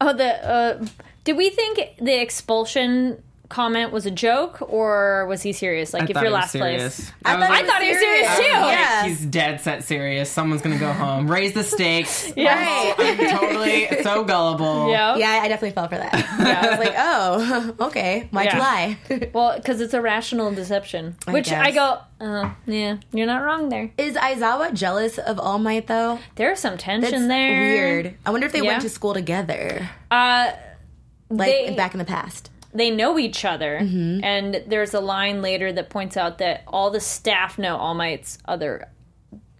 Oh, 0.00 0.12
the 0.12 0.46
uh, 0.48 0.86
did 1.24 1.36
we 1.36 1.50
think 1.50 1.96
the 1.98 2.20
expulsion 2.20 3.22
comment 3.48 3.92
was 3.92 4.06
a 4.06 4.10
joke 4.10 4.60
or 4.60 5.26
was 5.26 5.42
he 5.42 5.52
serious? 5.52 5.92
Like, 5.94 6.02
I 6.02 6.06
if 6.06 6.10
thought 6.14 6.22
you're 6.24 6.32
last 6.32 6.52
place, 6.52 6.94
serious. 6.94 7.12
I 7.24 7.36
was 7.36 7.46
thought 7.46 7.56
I 7.56 7.66
thought 7.66 7.82
he 7.82 7.88
was 7.90 7.98
serious 7.98 8.26
I 8.28 8.30
was 8.30 8.46
too. 8.46 8.52
like, 8.52 8.78
Yeah. 8.78 9.04
He's 9.06 9.26
dead 9.26 9.60
set 9.60 9.84
serious. 9.84 10.30
Someone's 10.30 10.62
gonna 10.62 10.78
go 10.78 10.92
home. 10.92 11.30
Raise 11.30 11.52
the 11.52 11.62
stakes. 11.62 12.32
Yeah. 12.36 12.94
I'm 12.98 13.16
totally 13.38 13.88
so 14.02 14.24
gullible. 14.24 14.90
Yeah. 14.90 15.16
Yeah, 15.16 15.40
I 15.42 15.48
definitely 15.48 15.74
fell 15.74 15.88
for 15.88 15.96
that. 15.98 16.12
Yeah, 16.14 16.60
I 16.66 16.70
was 16.70 16.78
like, 16.78 16.94
oh, 16.96 17.86
okay, 17.86 18.28
why'd 18.30 18.46
Yeah. 18.46 18.58
lie? 18.58 18.98
Well, 19.32 19.56
because 19.56 19.80
it's 19.80 19.94
a 19.94 20.00
rational 20.00 20.52
deception, 20.52 21.16
which 21.28 21.50
I 21.52 21.70
guess. 21.70 21.74
go, 21.74 22.24
uh, 22.24 22.50
yeah, 22.66 22.96
you're 23.12 23.26
not 23.26 23.42
wrong 23.44 23.68
there. 23.68 23.90
Is 23.98 24.16
Aizawa 24.16 24.72
jealous 24.74 25.18
of 25.18 25.38
All 25.38 25.58
Might 25.58 25.86
though? 25.86 26.18
There's 26.36 26.58
some 26.60 26.76
tension 26.78 27.10
That's 27.12 27.26
there. 27.28 27.60
weird. 27.60 28.14
I 28.26 28.30
wonder 28.30 28.46
if 28.46 28.52
they 28.52 28.60
Yeah. 28.60 28.68
went 28.72 28.82
to 28.82 28.88
school 28.90 29.14
together, 29.14 29.88
Uh, 30.10 30.52
like 31.30 31.50
They- 31.50 31.74
back 31.74 31.92
in 31.94 31.98
the 31.98 32.04
past. 32.04 32.50
They 32.76 32.90
know 32.90 33.18
each 33.18 33.44
other, 33.44 33.78
Mm-hmm. 33.82 34.22
and 34.24 34.62
there's 34.66 34.94
a 34.94 35.00
line 35.00 35.42
later 35.42 35.72
that 35.72 35.90
points 35.90 36.16
out 36.16 36.38
that 36.38 36.62
all 36.66 36.90
the 36.90 37.00
staff 37.00 37.58
know 37.58 37.76
All 37.76 37.94
Might's 37.94 38.38
other 38.46 38.88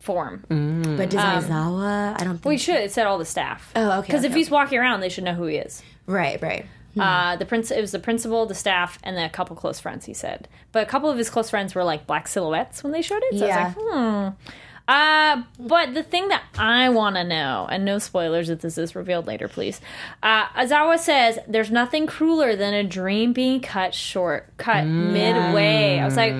form. 0.00 0.44
But 0.48 1.10
does 1.10 1.44
Aizawa? 1.46 2.20
I 2.20 2.24
don't 2.24 2.34
think. 2.34 2.44
We 2.44 2.58
should. 2.58 2.76
It 2.76 2.92
said 2.92 3.06
all 3.06 3.18
the 3.18 3.24
staff. 3.24 3.72
Oh, 3.74 3.98
okay, 3.98 4.06
Because 4.06 4.24
if 4.24 4.30
okay. 4.30 4.38
he's 4.40 4.50
walking 4.50 4.78
around, 4.78 5.00
they 5.00 5.08
should 5.08 5.24
know 5.24 5.34
who 5.34 5.46
he 5.46 5.56
is. 5.56 5.82
Right, 6.06 6.40
right. 6.40 6.66
Uh, 6.98 7.36
the 7.36 7.44
prince. 7.44 7.70
It 7.70 7.80
was 7.80 7.90
the 7.92 7.98
principal, 7.98 8.46
the 8.46 8.54
staff, 8.54 8.98
and 9.02 9.16
then 9.16 9.24
a 9.26 9.30
couple 9.30 9.54
close 9.54 9.78
friends. 9.78 10.06
He 10.06 10.14
said, 10.14 10.48
but 10.72 10.82
a 10.82 10.86
couple 10.86 11.10
of 11.10 11.18
his 11.18 11.28
close 11.28 11.50
friends 11.50 11.74
were 11.74 11.84
like 11.84 12.06
black 12.06 12.26
silhouettes 12.26 12.82
when 12.82 12.92
they 12.92 13.02
showed 13.02 13.22
it. 13.24 13.38
So 13.38 13.46
Yeah. 13.46 13.56
I 13.56 13.66
was 13.66 13.76
like, 13.76 13.94
hmm. 13.94 14.50
Uh, 14.88 15.42
but 15.58 15.94
the 15.94 16.02
thing 16.02 16.28
that 16.28 16.42
I 16.56 16.88
want 16.90 17.16
to 17.16 17.24
know, 17.24 17.66
and 17.70 17.84
no 17.84 17.98
spoilers 17.98 18.50
if 18.50 18.60
this 18.60 18.78
is 18.78 18.94
revealed 18.94 19.26
later, 19.26 19.48
please. 19.48 19.80
Uh, 20.22 20.46
Azawa 20.48 20.98
says 20.98 21.38
there's 21.48 21.70
nothing 21.72 22.06
crueler 22.06 22.54
than 22.54 22.72
a 22.72 22.84
dream 22.84 23.32
being 23.32 23.60
cut 23.60 23.94
short, 23.94 24.56
cut 24.58 24.84
midway. 24.86 25.98
I 25.98 26.04
was 26.04 26.16
like, 26.16 26.34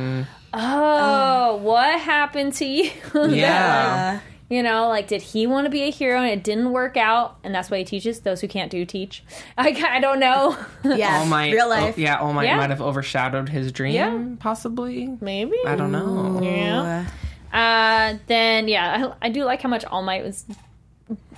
oh, 0.55 1.57
what 1.57 2.01
happened 2.01 2.55
to 2.55 2.65
you? 2.65 2.91
Yeah. 3.29 4.21
You 4.49 4.63
know, 4.63 4.87
like, 4.89 5.09
did 5.09 5.23
he 5.23 5.49
want 5.49 5.65
to 5.65 5.71
be 5.71 5.83
a 5.83 5.91
hero 5.91 6.21
and 6.21 6.31
it 6.31 6.45
didn't 6.45 6.71
work 6.71 6.97
out? 6.97 7.37
And 7.43 7.53
that's 7.53 7.69
why 7.69 7.79
he 7.79 7.85
teaches. 7.85 8.21
Those 8.21 8.41
who 8.41 8.47
can't 8.47 8.71
do, 8.71 8.85
teach. 8.85 9.25
I, 9.59 9.71
I 9.89 9.99
don't 9.99 10.21
know. 10.21 10.57
Yeah, 10.85 11.19
All 11.19 11.27
Might, 11.27 11.53
real 11.53 11.69
life. 11.69 11.97
oh, 11.99 12.01
yeah, 12.01 12.21
All 12.21 12.33
Might 12.33 12.45
Yeah. 12.45 12.59
might 12.59 12.71
have 12.71 12.81
overshadowed 12.81 13.49
his 13.49 13.73
dream, 13.73 13.95
Yeah. 13.95 14.25
possibly. 14.39 15.17
Maybe. 15.21 15.57
I 15.67 15.75
don't 15.75 15.91
know. 15.91 16.41
Yeah. 16.45 17.09
Uh, 17.53 18.15
then, 18.27 18.69
yeah, 18.69 19.13
I, 19.21 19.27
I 19.27 19.29
do 19.31 19.45
like 19.45 19.63
how 19.63 19.69
much 19.69 19.85
All 19.85 20.03
Might 20.03 20.25
was. 20.25 20.45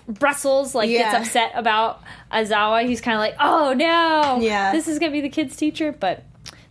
Brussels 0.09 0.75
like 0.75 0.89
Yeah. 0.89 1.13
gets 1.13 1.27
upset 1.29 1.53
about 1.55 2.01
Azawa. 2.33 2.87
He's 2.87 3.01
kind 3.03 3.15
of 3.17 3.21
like, 3.21 3.35
"Oh 3.39 3.75
no, 3.75 4.39
Yeah. 4.41 4.73
this 4.73 4.89
is 4.89 4.99
gonna 4.99 5.13
be 5.13 5.21
the 5.21 5.29
kid's 5.29 5.55
teacher," 5.55 5.93
but 5.93 6.23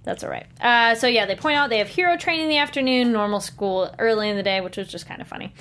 that's 0.04 0.24
all 0.24 0.30
right. 0.32 0.48
Uh, 0.60 0.96
so 0.96 1.06
yeah, 1.06 1.28
they 1.28 1.36
point 1.36 1.56
out 1.56 1.70
they 1.70 1.78
have 1.78 1.88
hero 1.88 2.18
training 2.18 2.46
in 2.46 2.50
the 2.50 2.58
afternoon, 2.58 3.12
normal 3.12 3.40
school 3.40 3.94
early 4.00 4.28
in 4.30 4.38
the 4.38 4.44
day, 4.44 4.60
which 4.62 4.76
was 4.78 4.88
just 4.88 5.08
kind 5.08 5.22
of 5.22 5.28
funny. 5.28 5.54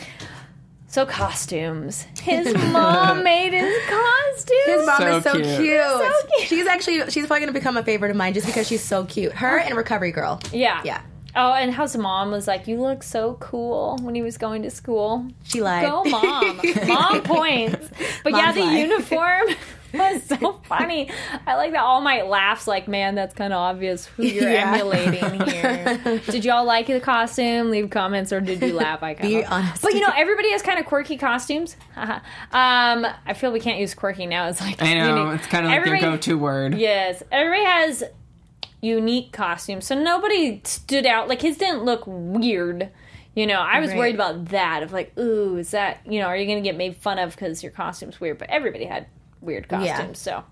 So 0.89 1.05
costumes. 1.05 2.07
His 2.23 2.55
mom 2.73 3.23
made 3.23 3.53
his 3.53 3.77
costume. 3.87 4.57
His 4.65 4.87
mom 4.87 4.97
So 4.99 5.17
is 5.19 5.25
so 5.25 5.33
cute. 5.35 5.45
cute. 5.45 5.81
So 5.83 6.13
cute. 6.39 6.49
She's 6.49 6.67
actually 6.67 7.11
she's 7.11 7.27
probably 7.27 7.41
gonna 7.41 7.53
become 7.53 7.77
a 7.77 7.83
favorite 7.83 8.11
of 8.11 8.17
mine 8.17 8.33
just 8.33 8.47
because 8.47 8.67
she's 8.67 8.83
so 8.83 9.05
cute. 9.05 9.33
Her 9.35 9.59
and 9.59 9.77
Recovery 9.77 10.13
Girl. 10.13 10.41
yeah, 10.51 10.81
Yeah. 10.83 11.03
Oh, 11.37 11.53
and 11.53 11.71
how's 11.73 11.97
mom 11.97 12.31
was 12.31 12.49
like, 12.49 12.67
"You 12.67 12.81
look 12.81 13.03
so 13.03 13.35
cool" 13.35 13.99
when 14.01 14.15
he 14.15 14.23
was 14.23 14.39
going 14.39 14.63
to 14.63 14.71
school. 14.71 15.29
She 15.45 15.61
lied. 15.61 15.87
Go, 15.87 16.03
mom. 16.05 16.61
mom 16.87 17.23
points. 17.23 17.89
But 18.25 18.33
yeah, 18.33 18.53
the 18.53 18.61
lie. 18.63 18.79
uniform 18.79 19.49
was 19.95 20.23
so 20.25 20.61
funny. 20.65 21.11
I 21.47 21.55
like 21.57 21.73
that 21.73 21.83
All 21.83 22.01
Might 22.01 22.27
laughs 22.27 22.67
like, 22.67 22.89
man, 22.89 23.15
that's 23.15 23.35
kind 23.35 23.53
of 23.53 23.59
obvious 23.59 24.07
who 24.07 24.25
you're 24.25 24.51
Yeah. 24.51 24.75
emulating 24.75 25.41
here. 25.49 26.21
did 26.27 26.45
y'all 26.45 26.65
like 26.65 26.87
the 26.87 27.01
costume? 27.01 27.71
Leave 27.71 27.89
comments 27.91 28.33
or 28.33 28.41
did 28.41 28.61
you 28.63 28.73
laugh? 28.75 29.03
I 29.03 29.15
kind 29.15 29.29
Be 29.29 29.43
of. 29.43 29.51
honest. 29.51 29.83
But 29.83 29.95
you 29.95 30.01
know, 30.01 30.13
everybody 30.17 30.51
has 30.53 30.63
kind 30.63 30.79
of 30.79 30.87
quirky 30.87 31.17
costumes. 31.17 31.77
um, 31.97 32.17
I 32.53 33.35
feel 33.35 33.53
we 33.53 33.61
can't 33.61 33.79
use 33.79 33.95
quirky 33.95 34.27
now. 34.27 34.49
It's 34.49 34.61
like 34.61 34.83
I 34.83 34.95
know. 34.95 35.25
unique. 35.27 35.41
It's 35.41 35.47
kind 35.49 35.65
of 35.67 35.71
like 35.73 35.85
their 35.85 35.95
Everybody- 35.97 36.17
go-to 36.17 36.39
word. 36.39 36.75
Yes, 36.79 37.23
everybody 37.31 37.65
has 37.65 38.05
unique 38.87 39.33
costumes, 39.33 39.87
so 39.87 39.95
nobody 40.01 40.61
stood 40.65 41.07
out. 41.07 41.29
Like 41.29 41.43
his 41.43 41.57
didn't 41.57 41.85
look 41.85 42.03
weird. 42.07 42.91
You 43.35 43.47
know, 43.47 43.61
I 43.61 43.81
was 43.81 43.91
Right. 43.91 43.99
worried 43.99 44.15
about 44.15 44.47
that. 44.47 44.83
Of 44.83 44.93
like, 44.93 45.17
ooh, 45.19 45.57
is 45.59 45.71
that 45.73 46.01
you 46.09 46.21
know, 46.21 46.27
are 46.27 46.37
you 46.37 46.47
going 46.47 46.63
to 46.63 46.67
get 46.69 46.77
made 46.77 46.97
fun 46.97 47.19
of 47.19 47.31
because 47.35 47.63
your 47.63 47.73
costume's 47.73 48.21
weird? 48.21 48.39
But 48.39 48.49
everybody 48.51 48.85
had 48.87 49.07
weird 49.41 49.67
Yeah. 49.71 49.79
costumes, 49.97 50.19
so 50.19 50.45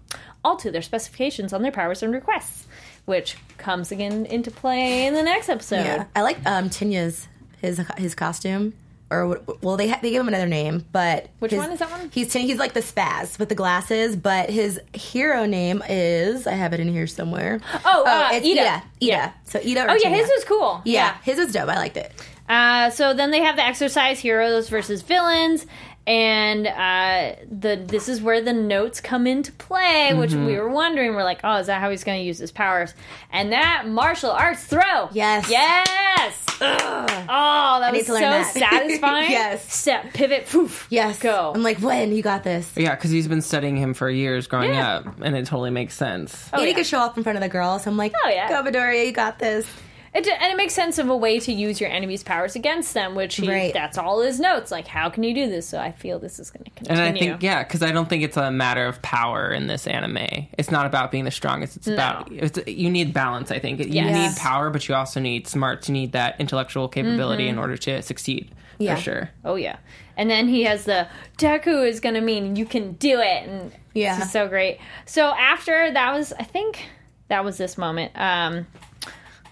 all 0.45 0.57
to 0.59 0.71
their 0.71 0.83
specifications 0.83 1.53
on 1.55 1.63
their 1.63 1.73
powers 1.73 2.03
and 2.03 2.13
requests, 2.13 2.67
which 3.07 3.37
comes 3.57 3.91
again 3.91 4.27
into 4.27 4.51
play 4.51 5.07
in 5.07 5.15
the 5.15 5.23
next 5.23 5.49
episode. 5.49 5.85
Yeah, 5.85 6.05
I 6.15 6.21
like 6.23 6.39
um 6.47 6.69
Tinya's 6.69 7.29
his 7.63 7.81
his 7.97 8.15
costume. 8.15 8.75
Or 9.23 9.41
well, 9.63 9.77
they 9.77 9.89
ha- 9.89 9.99
they 10.03 10.11
give 10.11 10.21
him 10.21 10.29
another 10.29 10.47
name, 10.49 10.85
but 10.93 11.29
Which 11.39 11.53
his- 11.53 11.59
one 11.61 11.71
is 11.71 11.79
that 11.79 11.91
one? 11.91 12.11
He's. 12.13 12.33
He's 12.33 12.59
like 12.59 12.73
the 12.73 12.81
spaz 12.81 13.39
with 13.39 13.49
the 13.49 13.55
glasses, 13.55 14.17
but 14.17 14.51
his 14.51 14.81
hero 14.93 15.47
name 15.47 15.83
is 15.89 16.47
I 16.47 16.53
have 16.53 16.73
it 16.73 16.81
in 16.81 16.89
here 16.89 17.07
somewhere. 17.07 17.61
Oh, 17.87 18.05
uh, 18.07 18.31
it's 18.33 18.47
Ida. 18.47 18.61
Ida. 18.61 18.71
Ida. 18.71 18.83
Yeah. 19.01 19.33
So 19.45 19.59
Ida. 19.61 19.85
Or 19.85 19.91
Oh 19.91 19.99
yeah, 20.03 20.09
his 20.09 20.27
was 20.29 20.45
cool. 20.45 20.83
yeah, 20.85 21.17
his 21.23 21.39
was 21.39 21.53
dope. 21.53 21.69
I 21.69 21.77
liked 21.77 21.97
it. 21.97 22.13
Uh, 22.49 22.91
so 22.91 23.15
then 23.15 23.31
they 23.31 23.41
have 23.41 23.57
the 23.57 23.65
exercise 23.65 24.19
heroes 24.21 24.69
versus 24.69 25.01
villains, 25.03 25.67
and 26.07 26.67
uh, 26.67 27.37
the 27.51 27.77
this 27.77 28.09
is 28.09 28.21
where 28.21 28.41
the 28.43 28.53
notes 28.53 29.01
come 29.01 29.27
into 29.27 29.53
play, 29.53 30.13
which 30.15 30.31
Mm-hmm. 30.33 30.47
we 30.47 30.57
were 30.59 30.69
wondering. 30.69 31.15
We're 31.15 31.25
like, 31.25 31.41
oh, 31.45 31.57
is 31.57 31.67
that 31.69 31.81
how 31.81 31.91
he's 31.91 32.05
going 32.05 32.21
to 32.21 32.25
use 32.25 32.39
his 32.39 32.53
powers? 32.53 32.93
And 33.33 33.53
that 33.53 33.87
martial 33.89 34.31
arts 34.31 34.65
throw, 34.65 35.09
Yes. 35.13 35.49
yes. 35.49 36.45
Ugh. 36.61 37.11
Oh, 37.29 37.81
that 37.81 37.93
need 37.93 37.99
was 37.99 38.07
to 38.07 38.13
so 38.13 38.21
that. 38.21 38.53
satisfying. 38.55 39.31
Yes. 39.31 39.73
Step, 39.73 40.13
pivot, 40.15 40.47
poof. 40.49 40.87
Yes, 40.91 41.19
Go. 41.19 41.53
I'm 41.55 41.63
like, 41.63 41.79
when 41.79 42.13
you 42.13 42.23
got 42.23 42.45
this? 42.45 42.71
Yeah, 42.77 42.95
because 42.95 43.11
he's 43.11 43.27
been 43.27 43.43
studying 43.43 43.77
him 43.77 43.93
for 43.95 44.09
years 44.09 44.47
growing 44.47 44.75
Yeah. 44.75 44.97
up, 44.99 45.21
and 45.21 45.35
it 45.37 45.47
totally 45.47 45.71
makes 45.71 45.95
sense. 45.95 46.49
Oh, 46.53 46.59
and 46.59 46.63
yeah. 46.63 46.69
he 46.69 46.75
could 46.75 46.87
show 46.87 46.99
up 47.01 47.17
in 47.17 47.23
front 47.25 47.37
of 47.37 47.43
the 47.43 47.49
girls. 47.49 47.87
I'm 47.87 47.97
like, 47.97 48.15
Oh, 48.25 48.29
yeah. 48.29 48.49
go 48.49 48.63
Midoriya, 48.71 49.07
you 49.07 49.13
got 49.13 49.39
this. 49.39 49.67
It, 50.15 50.29
and 50.29 50.53
it 50.53 50.57
makes 50.57 50.75
sense 50.75 50.99
of 50.99 51.09
a 51.09 51.17
way 51.17 51.41
to 51.41 51.53
use 51.53 51.81
your 51.81 51.91
enemy's 51.91 52.23
powers 52.23 52.55
against 52.55 52.95
them, 52.95 53.17
which 53.17 53.35
he, 53.37 53.49
Right. 53.49 53.73
that's 53.75 53.99
all 53.99 54.21
his 54.21 54.39
notes. 54.39 54.71
Like, 54.71 54.87
how 54.87 55.11
can 55.11 55.25
you 55.25 55.35
do 55.35 55.49
this? 55.51 55.69
So 55.69 55.79
I 55.81 55.91
feel 55.91 56.21
this 56.21 56.39
is 56.39 56.51
going 56.53 56.65
to 56.65 56.71
continue. 56.71 57.03
And 57.03 57.17
I 57.17 57.19
think, 57.19 57.43
yeah, 57.43 57.65
because 57.65 57.83
I 57.83 57.91
don't 57.91 58.09
think 58.09 58.23
it's 58.23 58.37
a 58.37 58.51
matter 58.53 58.87
of 58.87 59.03
power 59.03 59.51
in 59.51 59.67
this 59.67 59.89
anime. 59.89 60.47
It's 60.57 60.71
not 60.71 60.87
about 60.87 61.11
being 61.11 61.25
the 61.25 61.33
strongest. 61.33 61.77
It's 61.77 61.89
about 61.89 62.31
it's, 62.31 62.59
you 62.69 62.91
need 62.91 63.13
balance. 63.13 63.51
I 63.51 63.59
think 63.59 63.81
you 63.81 63.87
Yes. 63.87 64.37
need 64.37 64.41
power, 64.41 64.71
but 64.71 64.89
you 64.89 64.95
also 64.95 65.19
need 65.19 65.49
smarts. 65.49 65.89
You 65.89 65.95
need 65.95 66.13
that 66.13 66.37
intellectual 66.41 66.87
capability 66.89 67.49
in 67.49 67.59
order 67.59 67.77
to 67.77 68.01
succeed. 68.03 68.53
Yeah. 68.79 68.95
For 68.97 69.03
sure. 69.03 69.31
Oh 69.45 69.57
yeah. 69.57 69.77
And 70.17 70.31
then 70.31 70.47
he 70.49 70.63
has 70.65 70.85
the 70.85 71.09
Deku 71.39 71.89
is 71.89 71.99
gonna 72.01 72.21
mean 72.21 72.55
you 72.57 72.67
can 72.67 72.93
do 72.93 73.19
it 73.21 73.49
and 73.49 73.73
Yeah. 73.95 74.17
this 74.17 74.27
is 74.27 74.33
so 74.33 74.47
great. 74.49 74.79
So 75.07 75.27
after 75.35 75.91
that 75.93 76.13
was 76.13 76.33
I 76.39 76.43
think 76.45 76.85
that 77.29 77.45
was 77.45 77.57
this 77.57 77.77
moment. 77.79 78.13
Um 78.17 78.55
li- 78.55 78.67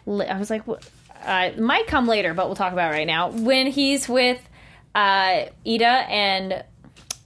I 0.06 0.38
was 0.38 0.50
like 0.50 0.66
uh, 0.68 1.50
it 1.52 1.59
might 1.59 1.87
come 1.87 2.06
later, 2.09 2.35
but 2.35 2.47
we'll 2.47 2.56
talk 2.56 2.73
about 2.73 2.92
it 2.92 2.97
right 2.97 3.06
now. 3.06 3.30
When 3.30 3.66
he's 3.68 4.09
with 4.09 4.40
uh 4.94 5.47
Ida 5.66 5.87
and 5.87 6.64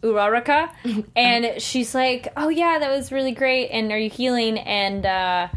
Uraraka 0.03 0.71
and 1.17 1.61
she's 1.61 1.95
like, 1.95 2.29
"Oh 2.37 2.49
yeah, 2.49 2.79
that 2.79 2.91
was 2.91 3.11
really 3.11 3.33
great 3.33 3.69
and 3.71 3.91
are 3.91 3.99
you 3.99 4.11
healing 4.11 4.59
and 4.59 5.05
uh 5.07 5.49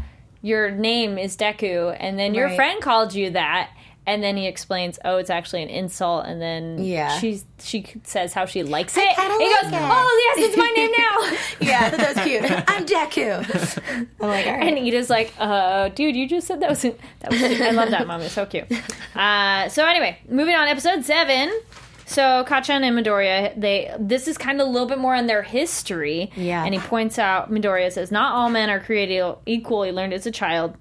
your 0.42 0.70
name 0.70 1.18
is 1.18 1.36
Deku 1.36 1.94
and 2.00 2.18
then 2.18 2.34
your 2.34 2.46
Right. 2.46 2.56
friend 2.56 2.82
called 2.82 3.14
you 3.14 3.30
that." 3.30 3.70
And 4.06 4.22
then 4.22 4.36
he 4.36 4.46
explains, 4.46 4.98
"Oh, 5.04 5.18
it's 5.18 5.30
actually 5.30 5.62
an 5.62 5.68
insult." 5.68 6.24
And 6.26 6.40
then 6.40 6.82
Yeah. 6.82 7.18
she's 7.18 7.44
she 7.62 7.86
says 8.04 8.32
how 8.32 8.46
she 8.46 8.62
likes 8.62 8.96
it. 8.96 9.18
And 9.18 9.32
he 9.40 9.48
like 9.48 9.62
goes, 9.62 9.72
it. 9.72 9.78
"Oh 9.80 10.34
yes, 10.36 10.48
it's 10.48 10.56
my 10.56 10.72
name 10.76 10.90
now." 10.96 11.36
Yeah, 11.68 11.90
I 11.92 11.96
that 11.96 12.14
was 12.16 12.24
cute. 12.24 12.42
I'm 12.68 12.86
Deku. 12.86 14.08
I'm 14.20 14.28
like, 14.28 14.46
right. 14.46 14.62
and 14.62 14.78
Ida's 14.78 15.10
like, 15.10 15.32
"Uh, 15.38 15.90
dude, 15.90 16.16
you 16.16 16.26
just 16.26 16.46
said 16.46 16.60
that 16.60 16.70
was 16.70 16.82
that 16.82 16.96
was." 17.30 17.38
Cute. 17.38 17.60
I 17.60 17.70
love 17.70 17.90
that 17.90 18.06
moment. 18.06 18.24
It's 18.24 18.34
so 18.34 18.46
cute. 18.46 18.66
Uh, 19.14 19.68
so 19.68 19.84
anyway, 19.86 20.18
moving 20.28 20.54
on, 20.54 20.66
episode 20.68 21.04
seven. 21.04 21.52
So 22.06 22.44
Kacchan 22.48 22.82
and 22.82 22.98
Midoriya, 22.98 23.60
they 23.60 23.94
this 24.00 24.26
is 24.26 24.36
kind 24.38 24.60
of 24.60 24.66
a 24.66 24.70
little 24.70 24.88
bit 24.88 24.98
more 24.98 25.14
on 25.14 25.26
their 25.28 25.42
history. 25.42 26.32
Yeah. 26.34 26.64
And 26.64 26.74
he 26.74 26.80
points 26.80 27.18
out 27.18 27.52
Midoriya 27.52 27.92
says, 27.92 28.10
"Not 28.10 28.32
all 28.32 28.48
men 28.50 28.70
are 28.70 28.80
created 28.80 29.22
equal. 29.46 29.82
He 29.84 29.92
learned 29.92 30.14
as 30.14 30.26
a 30.26 30.32
child." 30.32 30.74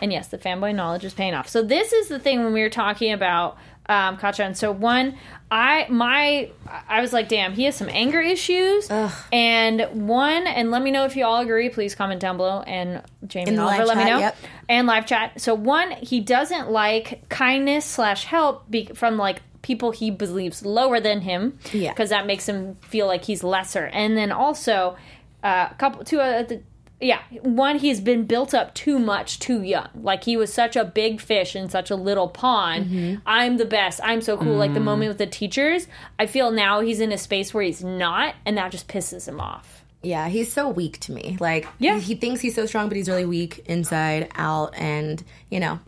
And 0.00 0.12
yes, 0.12 0.28
the 0.28 0.38
fanboy 0.38 0.74
knowledge 0.74 1.04
is 1.04 1.14
paying 1.14 1.34
off. 1.34 1.48
So 1.48 1.62
this 1.62 1.92
is 1.92 2.08
the 2.08 2.18
thing 2.18 2.44
when 2.44 2.52
we 2.52 2.62
were 2.62 2.70
talking 2.70 3.12
about 3.12 3.58
um, 3.86 4.16
Kacchan. 4.18 4.56
So 4.56 4.70
one, 4.70 5.16
I 5.50 5.86
my 5.88 6.50
I 6.88 7.00
was 7.00 7.12
like, 7.12 7.28
damn, 7.28 7.52
he 7.52 7.64
has 7.64 7.76
some 7.76 7.88
anger 7.88 8.20
issues. 8.20 8.88
And 9.32 10.06
one, 10.08 10.46
and 10.46 10.70
let 10.70 10.80
me 10.82 10.90
know 10.90 11.04
if 11.04 11.16
you 11.16 11.24
all 11.24 11.40
agree. 11.40 11.68
Please 11.68 11.94
comment 11.94 12.20
down 12.20 12.36
below. 12.36 12.60
And 12.60 13.02
Jamie 13.26 13.50
and 13.50 13.60
Oliver, 13.60 13.84
live 13.84 13.88
let 13.88 13.96
me 13.98 14.04
know. 14.04 14.18
yep. 14.18 14.36
And 14.68 14.86
live 14.86 15.06
chat. 15.06 15.40
So 15.40 15.54
one, 15.54 15.90
he 15.90 16.20
doesn't 16.20 16.70
like 16.70 17.28
kindness 17.28 17.84
slash 17.84 18.24
help 18.24 18.70
be, 18.70 18.86
from 18.94 19.16
like 19.16 19.42
people 19.62 19.90
he 19.90 20.10
believes 20.10 20.64
lower 20.64 21.00
than 21.00 21.20
him. 21.20 21.58
Yeah. 21.72 21.92
because 21.92 22.10
that 22.10 22.26
makes 22.26 22.48
him 22.48 22.76
feel 22.76 23.06
like 23.06 23.24
he's 23.24 23.42
lesser. 23.42 23.86
And 23.86 24.16
then 24.16 24.30
also, 24.30 24.96
uh, 25.42 25.68
a 25.70 25.74
couple 25.74 26.04
two 26.04 26.20
uh, 26.20 26.42
the, 26.44 26.62
yeah, 27.00 27.20
one 27.42 27.78
he's 27.78 28.00
been 28.00 28.24
built 28.26 28.52
up 28.54 28.74
too 28.74 28.98
much 28.98 29.38
too 29.38 29.62
young. 29.62 29.88
Like 29.94 30.24
he 30.24 30.36
was 30.36 30.52
such 30.52 30.76
a 30.76 30.84
big 30.84 31.20
fish 31.20 31.56
in 31.56 31.68
such 31.70 31.90
a 31.90 31.96
little 31.96 32.28
pond. 32.28 33.20
I'm 33.26 33.56
the 33.56 33.64
best. 33.64 34.00
I'm 34.02 34.20
so 34.20 34.36
cool. 34.36 34.56
Like 34.56 34.74
the 34.74 34.80
moment 34.80 35.08
with 35.08 35.18
the 35.18 35.26
teachers, 35.26 35.86
I 36.18 36.26
feel 36.26 36.50
now 36.50 36.80
he's 36.80 37.00
in 37.00 37.10
a 37.12 37.18
space 37.18 37.54
where 37.54 37.62
he's 37.64 37.82
not, 37.82 38.34
and 38.44 38.58
that 38.58 38.70
just 38.72 38.86
pisses 38.88 39.26
him 39.26 39.40
off. 39.40 39.84
Yeah, 40.02 40.28
he's 40.28 40.50
so 40.52 40.68
weak 40.68 40.98
to 41.00 41.12
me. 41.12 41.36
Like, 41.40 41.66
Yeah. 41.78 41.96
he, 41.96 42.00
he 42.00 42.14
thinks 42.14 42.40
he's 42.40 42.54
so 42.54 42.64
strong, 42.64 42.88
but 42.88 42.96
he's 42.96 43.08
really 43.08 43.26
weak 43.26 43.62
inside 43.66 44.30
out. 44.34 44.74
And 44.76 45.22
you 45.50 45.60
know, 45.60 45.78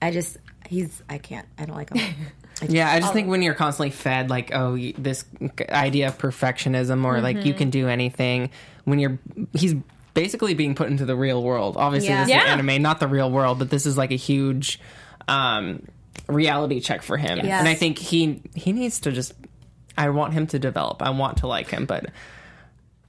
I 0.00 0.10
just 0.10 0.36
he's 0.68 1.02
I 1.08 1.18
can't. 1.18 1.46
I 1.58 1.64
don't 1.66 1.76
like 1.76 1.92
him. 1.94 2.14
Yeah, 2.68 2.88
I 2.92 3.00
just 3.00 3.12
think 3.12 3.28
when 3.28 3.42
you're 3.42 3.54
constantly 3.54 3.90
fed 3.90 4.30
like, 4.30 4.54
oh, 4.54 4.76
this 4.96 5.24
idea 5.68 6.06
of 6.06 6.18
perfectionism 6.18 7.04
or 7.04 7.20
like 7.20 7.38
Mm-hmm. 7.38 7.46
you 7.48 7.54
can 7.54 7.70
do 7.70 7.88
anything, 7.88 8.50
when 8.84 9.00
you're 9.00 9.18
he's 9.52 9.74
basically 10.14 10.54
being 10.54 10.74
put 10.74 10.88
into 10.88 11.04
the 11.04 11.16
real 11.16 11.42
world. 11.42 11.76
Obviously, 11.76 12.10
Yeah. 12.10 12.20
this 12.24 12.30
Yeah. 12.30 12.42
is 12.44 12.48
anime, 12.50 12.82
not 12.82 13.00
the 13.00 13.08
real 13.08 13.30
world, 13.30 13.58
but 13.58 13.70
this 13.70 13.86
is 13.86 13.96
like 13.96 14.10
a 14.10 14.16
huge 14.16 14.78
um, 15.28 15.86
reality 16.28 16.80
check 16.80 17.02
for 17.02 17.16
him. 17.16 17.38
Yes. 17.42 17.60
And 17.60 17.68
I 17.68 17.74
think 17.74 17.98
he 17.98 18.42
he 18.54 18.72
needs 18.72 19.00
to 19.00 19.12
just. 19.12 19.32
I 19.96 20.08
want 20.08 20.32
him 20.32 20.46
to 20.48 20.58
develop. 20.58 21.02
I 21.02 21.10
want 21.10 21.38
to 21.38 21.46
like 21.46 21.68
him, 21.68 21.86
but. 21.86 22.06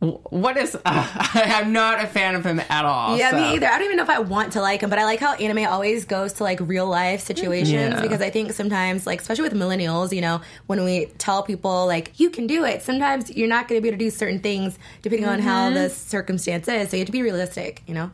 W- 0.05 0.19
What 0.29 0.57
is? 0.57 0.75
Uh, 0.75 0.79
I'm 0.85 1.71
not 1.73 2.03
a 2.03 2.07
fan 2.07 2.35
of 2.35 2.45
him 2.45 2.59
at 2.69 2.85
all. 2.85 3.17
Yeah, 3.17 3.31
so- 3.31 3.37
me 3.37 3.55
either. 3.55 3.67
I 3.67 3.77
don't 3.77 3.85
even 3.85 3.97
know 3.97 4.03
if 4.03 4.09
I 4.09 4.19
want 4.19 4.53
to 4.53 4.61
like 4.61 4.81
him, 4.81 4.89
but 4.89 4.99
I 4.99 5.05
like 5.05 5.19
how 5.19 5.33
anime 5.35 5.65
always 5.71 6.05
goes 6.05 6.33
to 6.33 6.43
like 6.43 6.59
real 6.61 6.85
life 6.87 7.21
situations 7.21 7.71
Yeah. 7.71 8.01
because 8.01 8.21
I 8.21 8.29
think 8.29 8.51
sometimes, 8.53 9.07
like, 9.07 9.21
especially 9.21 9.43
with 9.49 9.53
millennials, 9.53 10.13
you 10.13 10.21
know, 10.21 10.41
when 10.67 10.83
we 10.83 11.05
tell 11.17 11.43
people 11.43 11.85
like 11.87 12.19
you 12.19 12.29
can 12.29 12.47
do 12.47 12.65
it, 12.65 12.81
sometimes 12.81 13.29
you're 13.35 13.47
not 13.47 13.67
going 13.67 13.79
to 13.79 13.81
be 13.81 13.87
able 13.89 13.97
to 13.97 14.05
do 14.05 14.09
certain 14.11 14.39
things 14.39 14.77
depending 15.01 15.27
on 15.27 15.39
how 15.39 15.69
the 15.69 15.89
circumstance 15.89 16.67
is. 16.67 16.89
So 16.89 16.97
you 16.97 17.01
have 17.01 17.07
to 17.07 17.11
be 17.11 17.21
realistic, 17.21 17.81
you 17.87 17.93
know. 17.93 18.11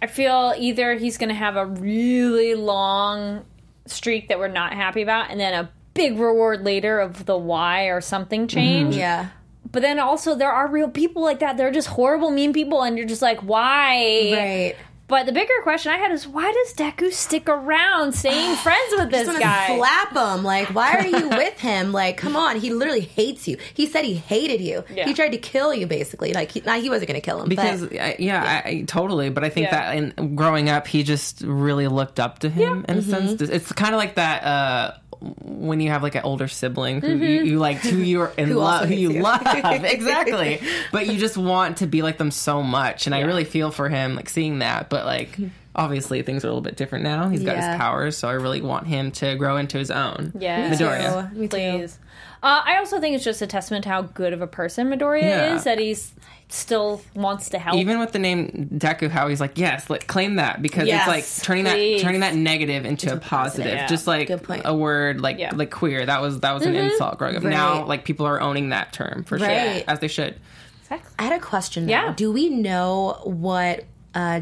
I 0.00 0.06
feel 0.08 0.52
either 0.58 0.94
he's 0.94 1.16
going 1.18 1.28
to 1.28 1.34
have 1.34 1.56
a 1.56 1.64
really 1.66 2.54
long 2.54 3.44
streak 3.86 4.28
that 4.28 4.38
we're 4.38 4.48
not 4.48 4.72
happy 4.72 5.02
about, 5.02 5.30
and 5.30 5.38
then 5.38 5.54
a 5.54 5.70
big 5.94 6.18
reward 6.18 6.64
later 6.64 6.98
of 7.00 7.26
the 7.26 7.36
why 7.36 7.84
or 7.84 8.00
something 8.00 8.48
change. 8.48 8.96
Yeah. 8.96 9.28
But 9.72 9.82
then 9.82 9.98
also 9.98 10.34
there 10.34 10.52
are 10.52 10.68
real 10.68 10.88
people 10.90 11.22
like 11.22 11.40
that. 11.40 11.56
They're 11.56 11.70
just 11.72 11.88
horrible, 11.88 12.30
mean 12.30 12.52
people, 12.52 12.82
and 12.82 12.96
you're 12.98 13.06
just 13.06 13.22
like, 13.22 13.40
why? 13.40 14.30
Right. 14.32 14.76
But 15.08 15.26
the 15.26 15.32
bigger 15.32 15.52
question 15.62 15.92
I 15.92 15.98
had 15.98 16.10
is 16.12 16.26
why 16.26 16.50
does 16.50 16.74
Deku 16.74 17.12
stick 17.12 17.46
around 17.46 18.14
staying 18.14 18.56
friends 18.62 18.94
with 18.96 19.10
this 19.10 19.26
Just 19.26 19.28
wanna 19.28 19.40
guy? 19.40 19.76
slap 19.76 20.10
him. 20.16 20.42
Like, 20.44 20.68
why 20.74 20.94
are 20.96 21.06
you 21.06 21.28
with 21.36 21.58
him? 21.60 21.92
Like, 21.92 22.16
come 22.16 22.34
on. 22.34 22.58
He 22.60 22.70
literally 22.72 23.00
hates 23.00 23.46
you. 23.46 23.58
He 23.74 23.84
said 23.86 24.06
he 24.06 24.14
hated 24.14 24.62
you. 24.62 24.84
Yeah. 24.94 25.06
He 25.06 25.12
tried 25.12 25.32
to 25.32 25.38
kill 25.38 25.74
you, 25.74 25.86
basically. 25.86 26.32
Like, 26.32 26.50
he, 26.52 26.60
nah, 26.62 26.74
he 26.74 26.88
wasn't 26.88 27.08
going 27.08 27.20
to 27.20 27.24
kill 27.24 27.42
him. 27.42 27.48
because 27.50 27.86
but, 27.86 27.98
I, 28.00 28.16
yeah, 28.18 28.62
I, 28.64 28.68
I, 28.68 28.82
totally. 28.86 29.28
But 29.28 29.44
I 29.44 29.50
think 29.50 29.66
Yeah. 29.66 29.92
that 29.92 29.96
in 30.18 30.34
growing 30.34 30.70
up, 30.70 30.86
he 30.86 31.02
just 31.02 31.42
really 31.42 31.88
looked 31.88 32.18
up 32.18 32.38
to 32.38 32.48
him 32.48 32.86
in 32.88 32.96
a 32.98 33.02
sense. 33.02 33.42
It's 33.42 33.70
kind 33.72 33.94
of 33.94 33.98
like 33.98 34.14
that 34.14 34.44
uh, 34.44 34.94
when 35.20 35.80
you 35.80 35.90
have 35.90 36.02
like 36.02 36.14
an 36.14 36.22
older 36.24 36.48
sibling 36.48 37.00
who 37.00 37.08
you, 37.08 37.16
mm-hmm. 37.38 37.46
you 37.46 37.58
like, 37.58 37.78
who 37.78 37.98
you're 37.98 38.32
in 38.38 38.48
Who 38.48 38.54
love, 38.54 38.88
who 38.88 38.94
you, 38.94 39.12
you. 39.12 39.22
love, 39.22 39.42
exactly. 39.44 40.60
But 40.90 41.06
you 41.06 41.18
just 41.18 41.36
want 41.36 41.78
to 41.78 41.86
be 41.86 42.02
like 42.02 42.18
them 42.18 42.30
so 42.30 42.62
much, 42.62 43.06
and 43.06 43.14
I 43.14 43.20
really 43.20 43.44
feel 43.44 43.70
for 43.70 43.88
him, 43.88 44.14
like 44.16 44.28
seeing 44.28 44.60
that. 44.60 44.88
But 44.90 45.04
like. 45.06 45.36
Hmm. 45.36 45.48
Obviously, 45.74 46.20
things 46.20 46.44
are 46.44 46.48
a 46.48 46.50
little 46.50 46.60
bit 46.60 46.76
different 46.76 47.02
now. 47.02 47.30
He's 47.30 47.42
got 47.42 47.56
Yeah. 47.56 47.70
his 47.70 47.78
powers, 47.80 48.14
so 48.18 48.28
I 48.28 48.32
really 48.32 48.60
want 48.60 48.86
him 48.86 49.10
to 49.12 49.36
grow 49.36 49.56
into 49.56 49.78
his 49.78 49.90
own. 49.90 50.34
Yeah. 50.38 50.70
Midoriya. 50.70 51.32
Me 51.32 51.48
too. 51.48 51.48
Please. 51.48 51.98
Uh, 52.42 52.60
I 52.64 52.76
also 52.78 52.98
think 53.00 53.14
it's 53.14 53.24
just 53.24 53.40
a 53.40 53.46
testament 53.46 53.84
to 53.84 53.90
how 53.90 54.02
good 54.02 54.32
of 54.32 54.42
a 54.42 54.46
person 54.48 54.88
Midoriya 54.90 55.22
Yeah. 55.22 55.54
is 55.54 55.64
that 55.64 55.78
he's 55.78 56.12
still 56.48 57.00
wants 57.14 57.48
to 57.50 57.58
help. 57.58 57.76
Even 57.78 58.00
with 58.00 58.10
the 58.12 58.18
name 58.18 58.68
Deku, 58.74 59.08
how 59.08 59.28
he's 59.28 59.40
like, 59.40 59.56
yes, 59.56 59.88
like, 59.88 60.06
claim 60.08 60.34
that 60.36 60.60
because 60.60 60.88
Yes, 60.88 61.02
it's 61.02 61.08
like 61.40 61.46
turning 61.46 61.64
please. 61.64 62.00
that 62.00 62.04
turning 62.04 62.20
that 62.20 62.34
negative 62.34 62.84
into 62.84 63.12
a 63.12 63.16
positive. 63.16 63.72
yeah. 63.72 63.86
Just 63.86 64.06
like 64.08 64.28
point. 64.42 64.62
a 64.64 64.74
word 64.74 65.20
like 65.20 65.38
Yeah. 65.38 65.50
Mm-hmm. 65.50 65.58
like 65.58 65.70
queer. 65.70 66.04
That 66.04 66.20
was 66.20 66.40
that 66.40 66.52
was 66.52 66.64
an 66.66 66.74
insult 66.74 67.16
growing 67.18 67.36
up. 67.36 67.44
Right. 67.44 67.50
Now 67.50 67.86
like 67.86 68.04
people 68.04 68.26
are 68.26 68.40
owning 68.40 68.70
that 68.70 68.92
term 68.92 69.22
for 69.24 69.38
sure, 69.38 69.48
as 69.48 70.00
they 70.00 70.08
should. 70.08 70.34
Exactly. 70.82 71.14
I 71.18 71.22
had 71.22 71.32
a 71.32 71.38
question. 71.40 71.86
Though. 71.86 71.90
Yeah. 71.92 72.12
Do 72.14 72.32
we 72.32 72.48
know 72.50 73.20
what? 73.24 73.84
Uh, 74.14 74.40